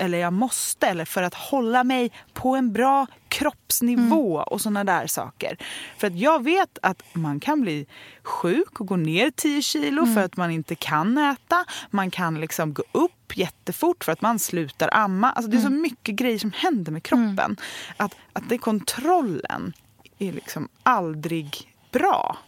eller 0.00 0.18
jag 0.18 0.32
måste 0.32 0.86
eller 0.86 1.04
för 1.04 1.22
att 1.22 1.34
hålla 1.34 1.84
mig 1.84 2.10
på 2.32 2.56
en 2.56 2.72
bra 2.72 3.06
kroppsnivå 3.28 4.34
och 4.34 4.60
såna 4.60 4.84
där 4.84 5.06
saker. 5.06 5.56
För 5.98 6.06
att 6.06 6.18
jag 6.18 6.44
vet 6.44 6.78
att 6.82 7.02
man 7.12 7.40
kan 7.40 7.60
bli 7.60 7.86
sjuk 8.22 8.80
och 8.80 8.86
gå 8.86 8.96
ner 8.96 9.30
10 9.30 9.62
kilo 9.62 10.06
för 10.06 10.20
att 10.20 10.36
man 10.36 10.50
inte 10.50 10.74
kan 10.74 11.18
äta. 11.18 11.64
Man 11.90 12.10
kan 12.10 12.40
liksom 12.40 12.74
gå 12.74 12.82
upp 12.92 13.23
jättefort 13.36 14.04
för 14.04 14.12
att 14.12 14.20
man 14.20 14.38
slutar 14.38 14.88
amma. 14.92 15.30
Alltså 15.30 15.50
det 15.50 15.56
är 15.56 15.60
så 15.60 15.70
mycket 15.70 16.14
grejer 16.14 16.38
som 16.38 16.52
händer 16.52 16.92
med 16.92 17.02
kroppen. 17.02 17.56
Att, 17.96 18.16
att 18.32 18.48
det 18.48 18.58
kontrollen 18.58 19.72
är 20.18 20.32
liksom 20.32 20.68
aldrig 20.82 21.72
bra. 21.92 22.38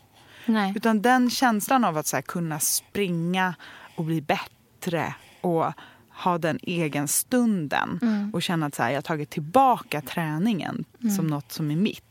Nej. 0.47 0.73
Utan 0.77 1.03
den 1.03 1.31
känslan 1.31 1.85
av 1.85 1.97
att 1.97 2.07
så 2.07 2.23
kunna 2.23 2.61
springa 2.61 3.55
och 3.97 4.05
bli 4.05 4.21
bättre 4.21 5.15
och 5.41 5.73
ha 6.09 6.39
den 6.39 6.59
egen 6.63 7.09
stunden 7.09 8.01
och 8.33 8.43
känna 8.43 8.67
att 8.67 8.75
så 8.75 8.83
här, 8.83 8.91
jag 8.91 8.97
har 8.97 9.03
tagit 9.03 9.31
tillbaka 9.31 10.01
träningen 10.01 10.85
som 11.17 11.27
något 11.27 11.53
som 11.53 11.71
är 11.71 11.77
mitt. 11.77 12.03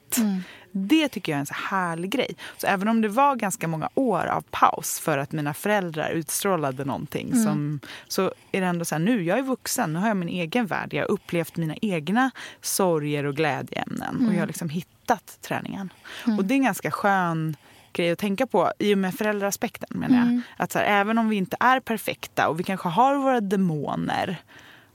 Det 0.71 1.09
tycker 1.09 1.31
jag 1.31 1.37
är 1.37 1.39
en 1.39 1.45
så 1.45 1.53
härlig 1.53 2.11
grej. 2.11 2.35
Så 2.57 2.67
även 2.67 2.87
om 2.87 3.01
det 3.01 3.07
var 3.07 3.35
ganska 3.35 3.67
många 3.67 3.89
år 3.95 4.25
av 4.25 4.43
paus 4.51 4.99
för 4.99 5.17
att 5.17 5.31
mina 5.31 5.53
föräldrar 5.53 6.09
utstrålade 6.09 6.85
någonting 6.85 7.43
som, 7.43 7.79
så 8.07 8.33
är 8.51 8.61
det 8.61 8.67
ändå 8.67 8.85
så 8.85 8.95
här, 8.95 8.99
nu 8.99 9.23
jag 9.23 9.37
är 9.37 9.43
vuxen, 9.43 9.93
nu 9.93 9.99
har 9.99 10.07
jag 10.07 10.17
min 10.17 10.29
egen 10.29 10.65
värld. 10.65 10.93
Jag 10.93 11.01
har 11.01 11.11
upplevt 11.11 11.57
mina 11.57 11.75
egna 11.81 12.31
sorger 12.61 13.23
och 13.25 13.35
glädjeämnen 13.35 14.27
och 14.27 14.33
jag 14.33 14.39
har 14.39 14.47
liksom 14.47 14.69
hittat 14.69 15.37
träningen. 15.41 15.93
Och 16.37 16.45
det 16.45 16.53
är 16.53 16.55
en 16.55 16.63
ganska 16.63 16.91
skön 16.91 17.55
grej 17.93 18.11
att 18.11 18.19
tänka 18.19 18.47
på 18.47 18.71
i 18.79 18.93
och 18.93 18.97
med 18.97 19.15
föräldraaspekten 19.15 19.99
menar 19.99 20.17
jag. 20.17 20.41
Att 20.57 20.71
så 20.71 20.79
här, 20.79 20.85
även 20.85 21.17
om 21.17 21.29
vi 21.29 21.35
inte 21.35 21.57
är 21.59 21.79
perfekta 21.79 22.47
och 22.47 22.59
vi 22.59 22.63
kanske 22.63 22.89
har 22.89 23.15
våra 23.15 23.41
demoner 23.41 24.37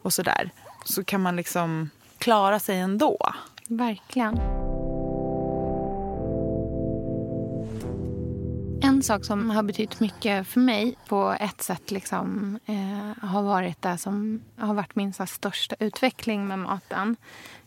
och 0.03 0.13
sådär 0.13 0.51
så 0.85 1.05
kan 1.05 1.21
man 1.21 1.37
liksom 1.37 1.91
klara 2.19 2.59
sig 2.59 2.79
ändå. 2.79 3.19
Verkligen. 3.69 4.60
En 9.01 9.05
sak 9.05 9.25
som 9.25 9.51
har 9.51 9.63
betytt 9.63 10.01
mycket 10.01 10.47
för 10.47 10.61
mig 10.61 10.97
på 11.09 11.37
ett 11.41 11.63
sätt 11.63 11.91
liksom, 11.91 12.59
eh, 12.67 13.29
har 13.29 13.43
varit 13.43 13.83
det 13.83 13.99
som 13.99 14.43
har 14.57 14.75
varit 14.75 14.97
min 14.97 15.13
så 15.13 15.23
här, 15.23 15.27
största 15.27 15.77
utveckling 15.79 16.49
med 16.49 16.59
maten 16.59 17.17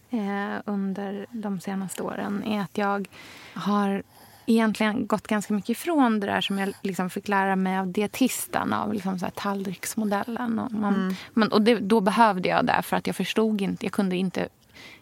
eh, 0.10 0.62
under 0.66 1.26
de 1.32 1.60
senaste 1.60 2.04
åren 2.04 2.44
är 2.44 2.62
att 2.62 2.78
jag 2.78 3.08
har 3.54 4.04
egentligen 4.46 5.08
gått 5.08 5.28
ganska 5.28 5.54
mycket 5.54 5.70
ifrån 5.70 6.20
det 6.20 6.28
där 6.28 6.42
som 6.42 6.60
jag 6.60 6.74
liksom 6.82 7.10
fick 7.10 7.28
lära 7.28 7.56
mig 7.56 7.78
av 7.78 7.88
dietisten, 7.88 8.74
av 8.74 8.94
liksom 8.94 9.20
så 9.20 9.26
här 9.26 9.34
tallriksmodellen. 9.36 10.60
Och, 10.60 10.72
man, 10.72 11.16
men, 11.34 11.52
och 11.52 11.62
det, 11.62 11.76
då 11.76 12.02
behövde 12.02 12.50
jag 12.50 12.66
det 12.66 12.82
för 12.84 12.98
att 12.98 13.08
jag 13.08 13.16
förstod 13.16 13.62
inte, 13.62 13.86
jag 13.86 13.94
kunde 13.94 14.16
inte 14.16 14.50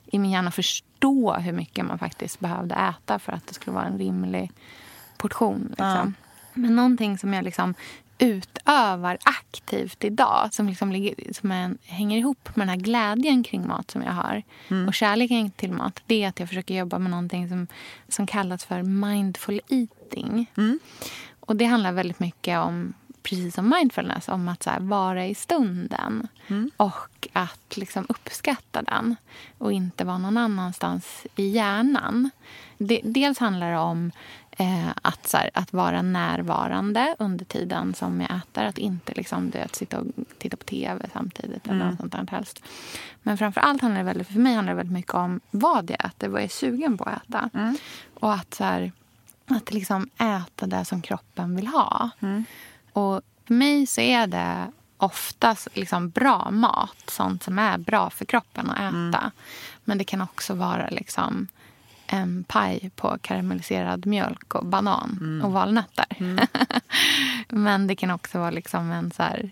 i 0.05 0.19
min 0.19 0.31
hjärna 0.31 0.51
förstå 0.51 1.33
hur 1.33 1.53
mycket 1.53 1.85
man 1.85 1.99
faktiskt 1.99 2.39
behövde 2.39 2.75
äta 2.75 3.19
för 3.19 3.31
att 3.31 3.47
det 3.47 3.53
skulle 3.53 3.73
vara 3.73 3.85
en 3.85 3.97
rimlig 3.97 4.51
portion. 5.21 5.67
Liksom. 5.69 6.13
Men 6.53 6.75
någonting 6.75 7.17
som 7.17 7.33
jag 7.33 7.43
liksom 7.43 7.73
utövar 8.21 9.17
aktivt 9.23 10.03
idag 10.03 10.49
som, 10.53 10.67
liksom 10.67 10.91
ligger, 10.91 11.33
som 11.33 11.51
en, 11.51 11.77
hänger 11.83 12.17
ihop 12.17 12.55
med 12.55 12.67
den 12.67 12.69
här 12.69 12.83
glädjen 12.83 13.43
kring 13.43 13.67
mat 13.67 13.91
som 13.91 14.01
jag 14.01 14.11
har 14.11 14.43
och 14.87 14.93
kärleken 14.93 15.51
till 15.51 15.71
mat 15.71 16.01
det 16.05 16.23
är 16.23 16.27
att 16.27 16.39
jag 16.39 16.49
försöker 16.49 16.75
jobba 16.75 16.99
med 16.99 17.11
någonting 17.11 17.49
som, 17.49 17.67
som 18.07 18.27
kallas 18.27 18.65
för 18.65 18.83
mindful 18.83 19.61
eating. 19.67 20.51
Och 21.39 21.55
Det 21.55 21.65
handlar 21.65 21.91
väldigt 21.91 22.19
mycket 22.19 22.59
om 22.59 22.93
precis 23.23 23.55
som 23.55 23.69
mindfulness, 23.69 24.27
om 24.27 24.47
att 24.47 24.65
här, 24.65 24.79
vara 24.79 25.25
i 25.25 25.35
stunden 25.35 26.27
och 26.77 27.27
att 27.33 27.77
liksom 27.77 28.05
uppskatta 28.09 28.81
den 28.81 29.15
och 29.57 29.71
inte 29.71 30.03
vara 30.03 30.17
någon 30.17 30.37
annanstans 30.37 31.27
i 31.35 31.47
hjärnan. 31.47 32.29
Det, 32.77 33.01
dels 33.03 33.39
handlar 33.39 33.71
det 33.71 33.77
om 33.77 34.11
eh, 34.57 34.89
att, 35.01 35.27
så 35.27 35.37
här, 35.37 35.49
att 35.53 35.73
vara 35.73 36.01
närvarande 36.01 37.15
under 37.19 37.45
tiden 37.45 37.93
som 37.93 38.21
jag 38.21 38.29
äter. 38.37 38.63
Att 38.65 38.77
inte 38.77 39.13
liksom, 39.13 39.49
du 39.49 39.57
vet, 39.57 39.75
sitta 39.75 39.99
och 39.99 40.05
titta 40.37 40.57
på 40.57 40.63
tv 40.63 41.09
samtidigt. 41.13 41.67
eller 41.67 41.85
något 41.89 41.99
sånt 41.99 42.11
där 42.11 42.27
helst. 42.31 42.63
Men 43.23 43.37
framför 43.37 43.61
allt 43.61 43.81
handlar 43.81 43.99
det 43.99 44.05
väldigt, 44.05 44.27
för 44.27 44.39
mig 44.39 44.53
handlar 44.55 44.73
det 44.73 44.77
väldigt 44.77 44.93
mycket 44.93 45.13
om 45.13 45.39
vad 45.51 45.89
jag 45.89 46.05
äter, 46.05 46.27
vad 46.27 46.41
jag 46.41 46.45
är 46.45 46.49
sugen 46.49 46.97
på 46.97 47.03
att 47.03 47.23
äta. 47.23 47.49
Och 48.19 48.33
att, 48.33 48.53
så 48.53 48.63
här, 48.63 48.91
att 49.47 49.71
liksom 49.73 50.09
äta 50.17 50.67
det 50.67 50.85
som 50.85 51.01
kroppen 51.01 51.55
vill 51.55 51.67
ha. 51.67 52.09
Och 52.93 53.21
för 53.47 53.53
mig 53.53 53.85
så 53.87 54.01
är 54.01 54.27
det 54.27 54.71
oftast 54.97 55.67
liksom 55.73 56.09
bra 56.09 56.51
mat, 56.51 57.03
sånt 57.07 57.43
som 57.43 57.59
är 57.59 57.77
bra 57.77 58.09
för 58.09 58.25
kroppen 58.25 58.69
att 58.69 58.77
äta. 58.77 59.31
Men 59.83 59.97
det 59.97 60.03
kan 60.03 60.21
också 60.21 60.53
vara 60.53 60.87
liksom 60.89 61.47
en 62.13 62.43
paj 62.43 62.91
på 62.95 63.17
karamelliserad 63.21 64.05
mjölk 64.05 64.55
och 64.55 64.65
banan 64.65 65.41
och 65.43 65.51
valnötter. 65.51 66.39
Men 67.49 67.87
det 67.87 67.95
kan 67.95 68.11
också 68.11 68.39
vara 68.39 68.51
liksom 68.51 68.91
en 68.91 69.11
så 69.11 69.23
här 69.23 69.51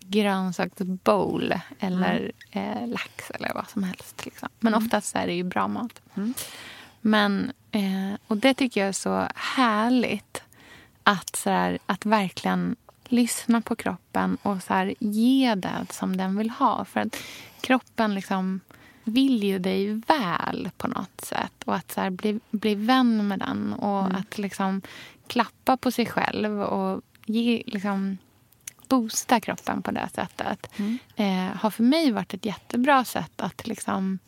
grönsaksbowl 0.00 1.54
eller 1.78 2.32
eh, 2.50 2.86
lax 2.86 3.30
eller 3.30 3.54
vad 3.54 3.70
som 3.70 3.82
helst. 3.82 4.24
Liksom. 4.24 4.48
Men 4.58 4.74
oftast 4.74 5.16
är 5.16 5.26
det 5.26 5.34
ju 5.34 5.42
bra 5.42 5.68
mat. 5.68 6.00
Men, 7.00 7.52
eh, 7.70 8.18
och 8.26 8.36
det 8.36 8.54
tycker 8.54 8.80
jag 8.80 8.88
är 8.88 8.92
så 8.92 9.28
härligt 9.34 10.42
Att, 11.02 11.36
så 11.36 11.50
här, 11.50 11.78
att 11.86 12.06
verkligen 12.06 12.76
lyssna 13.04 13.60
på 13.60 13.76
kroppen 13.76 14.38
och 14.42 14.62
så 14.62 14.74
här, 14.74 14.94
ge 14.98 15.54
det 15.54 15.86
som 15.90 16.16
den 16.16 16.36
vill 16.36 16.50
ha. 16.50 16.84
För 16.84 17.00
att 17.00 17.16
kroppen 17.60 18.14
liksom 18.14 18.60
vill 19.04 19.44
ju 19.44 19.58
dig 19.58 19.94
väl 19.94 20.70
på 20.76 20.88
något 20.88 21.20
sätt. 21.20 21.52
Och 21.64 21.74
att 21.74 21.92
så 21.92 22.00
här, 22.00 22.10
bli, 22.10 22.40
bli 22.50 22.74
vän 22.74 23.28
med 23.28 23.38
den 23.38 23.72
och 23.72 24.00
Mm. 24.04 24.14
att 24.16 24.38
liksom 24.38 24.82
klappa 25.26 25.76
på 25.76 25.90
sig 25.90 26.06
själv 26.06 26.60
och 26.62 27.02
ge, 27.26 27.62
liksom, 27.66 28.18
boosta 28.88 29.40
kroppen 29.40 29.82
på 29.82 29.90
det 29.90 30.08
sättet 30.14 30.70
Mm. 30.78 30.98
eh, 31.16 31.56
har 31.56 31.70
för 31.70 31.82
mig 31.82 32.10
varit 32.12 32.34
ett 32.34 32.44
jättebra 32.44 33.04
sätt 33.04 33.40
att 33.40 33.66
liksom 33.66 34.18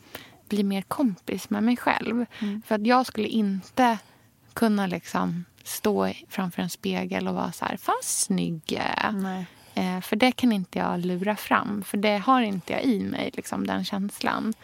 bli 0.49 0.62
mer 0.64 0.83
kompis 0.83 1.51
med 1.51 1.62
mig 1.62 1.77
själv. 1.77 2.27
Mm. 2.39 2.62
För 2.66 2.75
att 2.75 2.87
jag 2.87 3.07
skulle 3.07 3.29
inte 3.29 3.99
kunna 4.53 4.87
liksom 4.87 5.45
stå 5.64 6.12
framför 6.29 6.62
en 6.62 6.70
spegel 6.70 7.29
och 7.29 7.35
vara 7.35 7.53
så 7.53 7.64
här, 7.64 7.77
fan 7.77 7.95
snygg 8.03 8.62
jag 8.66 8.85
är." 8.97 9.12
Nej. 9.12 9.47
Eh, 9.75 10.01
för 10.01 10.16
det 10.16 10.33
kan 10.33 10.53
inte 10.53 10.79
jag 10.79 11.01
lura 11.07 11.37
fram. 11.37 11.83
För 11.83 11.97
det 11.97 12.18
har 12.18 12.43
inte 12.43 12.73
jag 12.73 12.83
i 12.83 13.01
mig, 13.01 13.31
liksom, 13.35 13.66
den 13.66 13.85
känslan. 13.85 14.55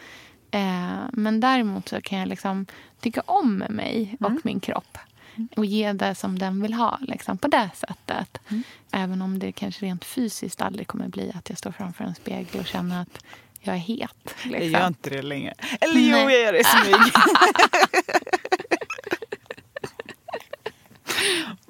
Eh, 0.51 0.97
men 1.13 1.39
däremot 1.39 1.89
så 1.89 2.01
kan 2.01 2.19
jag 2.19 2.27
liksom 2.27 2.65
tycka 2.99 3.21
om 3.25 3.63
mig 3.69 4.15
och 4.19 4.31
min 4.43 4.59
kropp. 4.59 4.97
Och 5.55 5.65
ge 5.65 5.93
det 5.93 6.15
som 6.15 6.39
den 6.39 6.61
vill 6.61 6.73
ha, 6.73 6.99
liksom, 7.01 7.37
på 7.37 7.47
det 7.47 7.69
sättet. 7.75 8.37
Även 8.91 9.21
om 9.21 9.39
det 9.39 9.51
kanske 9.51 9.85
rent 9.85 10.05
fysiskt 10.05 10.61
aldrig 10.61 10.87
kommer 10.87 11.07
bli 11.07 11.31
att 11.35 11.49
jag 11.49 11.57
står 11.57 11.71
framför 11.71 12.03
en 12.03 12.15
spegel 12.15 12.59
och 12.59 12.65
känner 12.67 13.01
att 13.01 13.23
jag 13.61 13.75
är 13.75 13.79
het. 13.79 14.35
Jag 14.43 14.51
Liksom. 14.51 14.71
gör 14.71 14.87
inte 14.87 15.09
det 15.09 15.21
längre. 15.21 15.53
Eller 15.81 15.99
jo, 15.99 16.11
Nej. 16.11 16.21
jag 16.35 16.41
gör 16.41 16.53
det 16.53 16.59
i 16.59 16.63
smyg. 16.63 16.95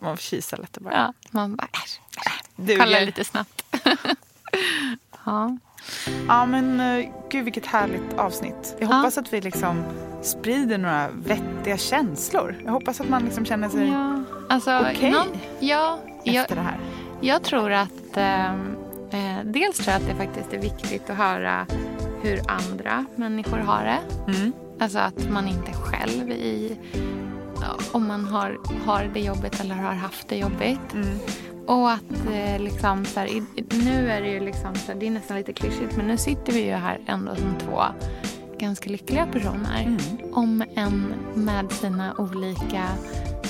Man 0.02 0.18
får 0.18 0.22
kisa 0.22 0.56
lite 0.58 0.80
bara. 0.80 0.94
Ja, 0.94 1.14
man 1.32 1.56
bara 1.56 1.68
äsch, 1.74 2.00
äsch. 2.18 2.39
Duger. 2.60 2.80
Kolla 2.80 3.00
lite 3.00 3.24
snabbt. 3.24 3.64
ja. 5.26 5.58
Ja 6.28 6.46
men 6.46 6.80
uh, 6.82 7.06
gud 7.32 7.44
vilket 7.44 7.66
härligt 7.66 8.14
avsnitt. 8.18 8.76
Jag 8.80 8.90
Ja. 8.92 8.96
hoppas 8.96 9.18
att 9.18 9.34
vi 9.34 9.42
liksom 9.42 9.84
sprider 10.24 10.78
några 10.78 11.10
vettiga 11.10 11.78
känslor. 11.78 12.56
Jag 12.66 12.72
hoppas 12.72 13.02
att 13.02 13.10
man 13.10 13.24
liksom 13.26 13.46
känner 13.46 13.70
sig 13.70 13.88
Ja, 13.88 14.24
alltså, 14.50 14.80
Okej. 14.92 15.12
någon, 15.12 15.28
ja, 15.60 16.00
jag, 16.24 16.36
efter 16.36 16.56
det 16.56 16.62
här. 16.62 16.78
Jag 17.22 17.44
tror 17.44 17.72
att... 17.72 17.92
ehm, 18.18 18.76
Eh, 19.12 19.38
dels 19.46 19.78
tror 19.78 19.94
jag 19.94 20.02
att 20.02 20.08
det 20.08 20.26
faktiskt 20.26 20.54
är 20.54 20.58
viktigt 20.58 21.10
att 21.10 21.18
höra 21.18 21.66
hur 22.22 22.40
andra 22.48 23.06
människor 23.16 23.58
har 23.58 23.84
det. 23.84 24.32
Mm. 24.32 24.54
Alltså 24.80 25.00
att 25.00 25.30
man 25.30 25.48
inte 25.48 25.72
själv 25.74 26.32
i... 26.32 26.78
ja, 27.62 27.76
Om 27.92 28.08
man 28.08 28.26
har, 28.26 28.58
har 28.86 29.04
det 29.14 29.20
jobbigt 29.20 29.60
eller 29.60 29.76
har 29.76 29.94
haft 29.94 30.28
det 30.30 30.38
jobbigt. 30.38 30.94
Mm. 30.94 31.20
Och 31.70 31.92
att 31.92 32.28
eh, 32.34 32.60
liksom 32.60 33.06
så 33.06 33.20
här, 33.20 33.28
i, 33.28 33.44
nu 33.86 34.12
är 34.12 34.22
det 34.22 34.28
ju 34.30 34.40
liksom 34.40 34.76
så 34.76 34.92
här, 34.92 35.00
det 35.00 35.08
är 35.08 35.12
nästan 35.12 35.38
lite 35.38 35.54
klyschigt 35.54 35.98
men 35.98 36.08
nu 36.08 36.18
sitter 36.18 36.54
vi 36.54 36.66
ju 36.66 36.72
här 36.74 37.00
ändå 37.08 37.36
som 37.36 37.54
två 37.60 37.82
ganska 38.60 38.90
lyckliga 38.90 39.26
personer. 39.26 39.82
Mm. 39.82 40.00
Om 40.34 40.64
en 40.76 41.14
med 41.34 41.72
sina 41.72 42.14
olika 42.18 42.88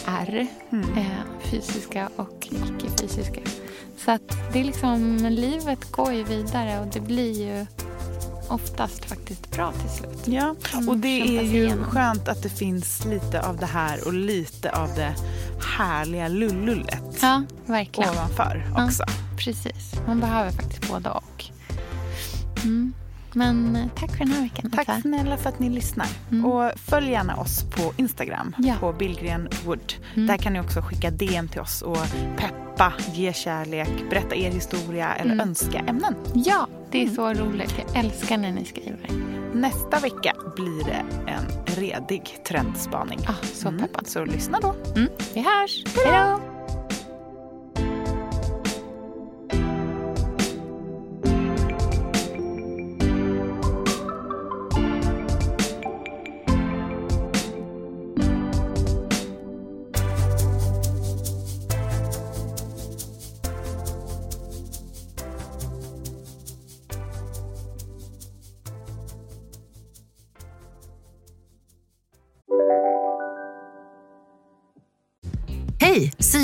R, 0.08 0.48
Mm. 0.70 0.98
eh, 0.98 1.06
fysiska 1.52 2.10
och 2.16 2.48
icke-fysiska. 2.52 3.42
Så 3.98 4.12
att 4.12 4.54
det 4.54 4.60
är 4.60 4.64
liksom, 4.64 5.18
livet 5.30 5.92
går 5.92 6.14
ju 6.14 6.24
vidare 6.24 6.80
och 6.80 6.88
det 6.88 7.00
blir 7.00 7.32
ju 7.48 7.66
oftast 8.50 9.06
faktiskt 9.06 9.52
bra 9.52 9.72
till 9.72 9.90
slut. 9.90 10.20
Ja, 10.26 10.56
Mm, 10.74 10.90
och 10.90 10.98
det 10.98 11.18
kämpa 11.20 11.42
är 11.42 11.46
ju 11.46 11.64
igenom. 11.66 11.84
skönt 11.86 12.28
att 12.28 12.44
det 12.44 12.50
finns 12.50 13.06
lite 13.06 13.42
av 13.42 13.58
det 13.58 13.66
här 13.66 14.08
och 14.08 14.14
lite 14.14 14.72
av 14.72 14.90
det 14.96 15.16
härliga 15.78 16.28
lullullet 16.28 17.04
Ja, 17.22 17.44
verkligen. 17.66 18.10
ovanför 18.10 18.72
Ja. 18.76 18.86
också. 18.86 19.04
Precis, 19.38 19.94
man 20.08 20.20
behöver 20.20 20.52
faktiskt 20.52 20.92
både 20.92 21.10
och. 21.10 21.46
Mm. 22.64 22.94
Men 23.34 23.76
eh, 23.76 23.86
tack 23.96 24.12
för 24.12 24.18
den 24.18 24.28
här 24.32 24.42
veckan. 24.42 24.72
Tack 24.72 24.90
Elsa. 24.90 25.02
snälla 25.02 25.38
för 25.38 25.50
att 25.50 25.60
ni 25.60 25.70
lyssnar. 25.70 26.08
Mm. 26.32 26.46
Och 26.46 26.72
följ 26.76 27.12
gärna 27.12 27.36
oss 27.36 27.64
på 27.64 27.94
Instagram, 27.98 28.56
Ja. 28.58 28.76
på 28.80 28.94
Billgren 28.94 29.50
Wood. 29.66 29.94
Mm. 30.16 30.28
Där 30.28 30.38
kan 30.38 30.54
ni 30.54 30.60
också 30.60 30.82
skicka 30.82 31.12
DM 31.12 31.48
till 31.48 31.62
oss 31.62 31.82
och 31.82 31.98
peppa, 32.80 32.94
ge 33.14 33.34
kärlek, 33.34 33.90
berätta 34.10 34.36
er 34.36 34.52
historia 34.52 35.14
eller 35.16 35.34
Mm. 35.34 35.48
önska 35.50 35.80
ämnen. 35.80 36.16
Ja, 36.34 36.68
det 36.92 36.98
är 36.98 37.02
Mm. 37.04 37.16
så 37.16 37.34
roligt. 37.34 37.74
Jag 37.94 38.06
älskar 38.06 38.38
när 38.38 38.52
ni 38.52 38.66
skriver. 38.66 39.10
Nästa 39.54 40.00
vecka 40.00 40.36
blir 40.56 40.86
det 40.86 41.04
en 41.32 41.76
redig 41.76 42.38
trendspaning. 42.48 43.20
Ah, 43.28 43.46
så 43.54 43.68
Mm. 43.68 43.80
peppad. 43.82 44.08
Så 44.08 44.26
lyssna 44.26 44.60
då. 44.62 44.76
Mm. 44.96 45.10
Vi 45.34 45.40
hörs. 45.42 45.84
Hej 46.06 46.20
då! 46.22 46.49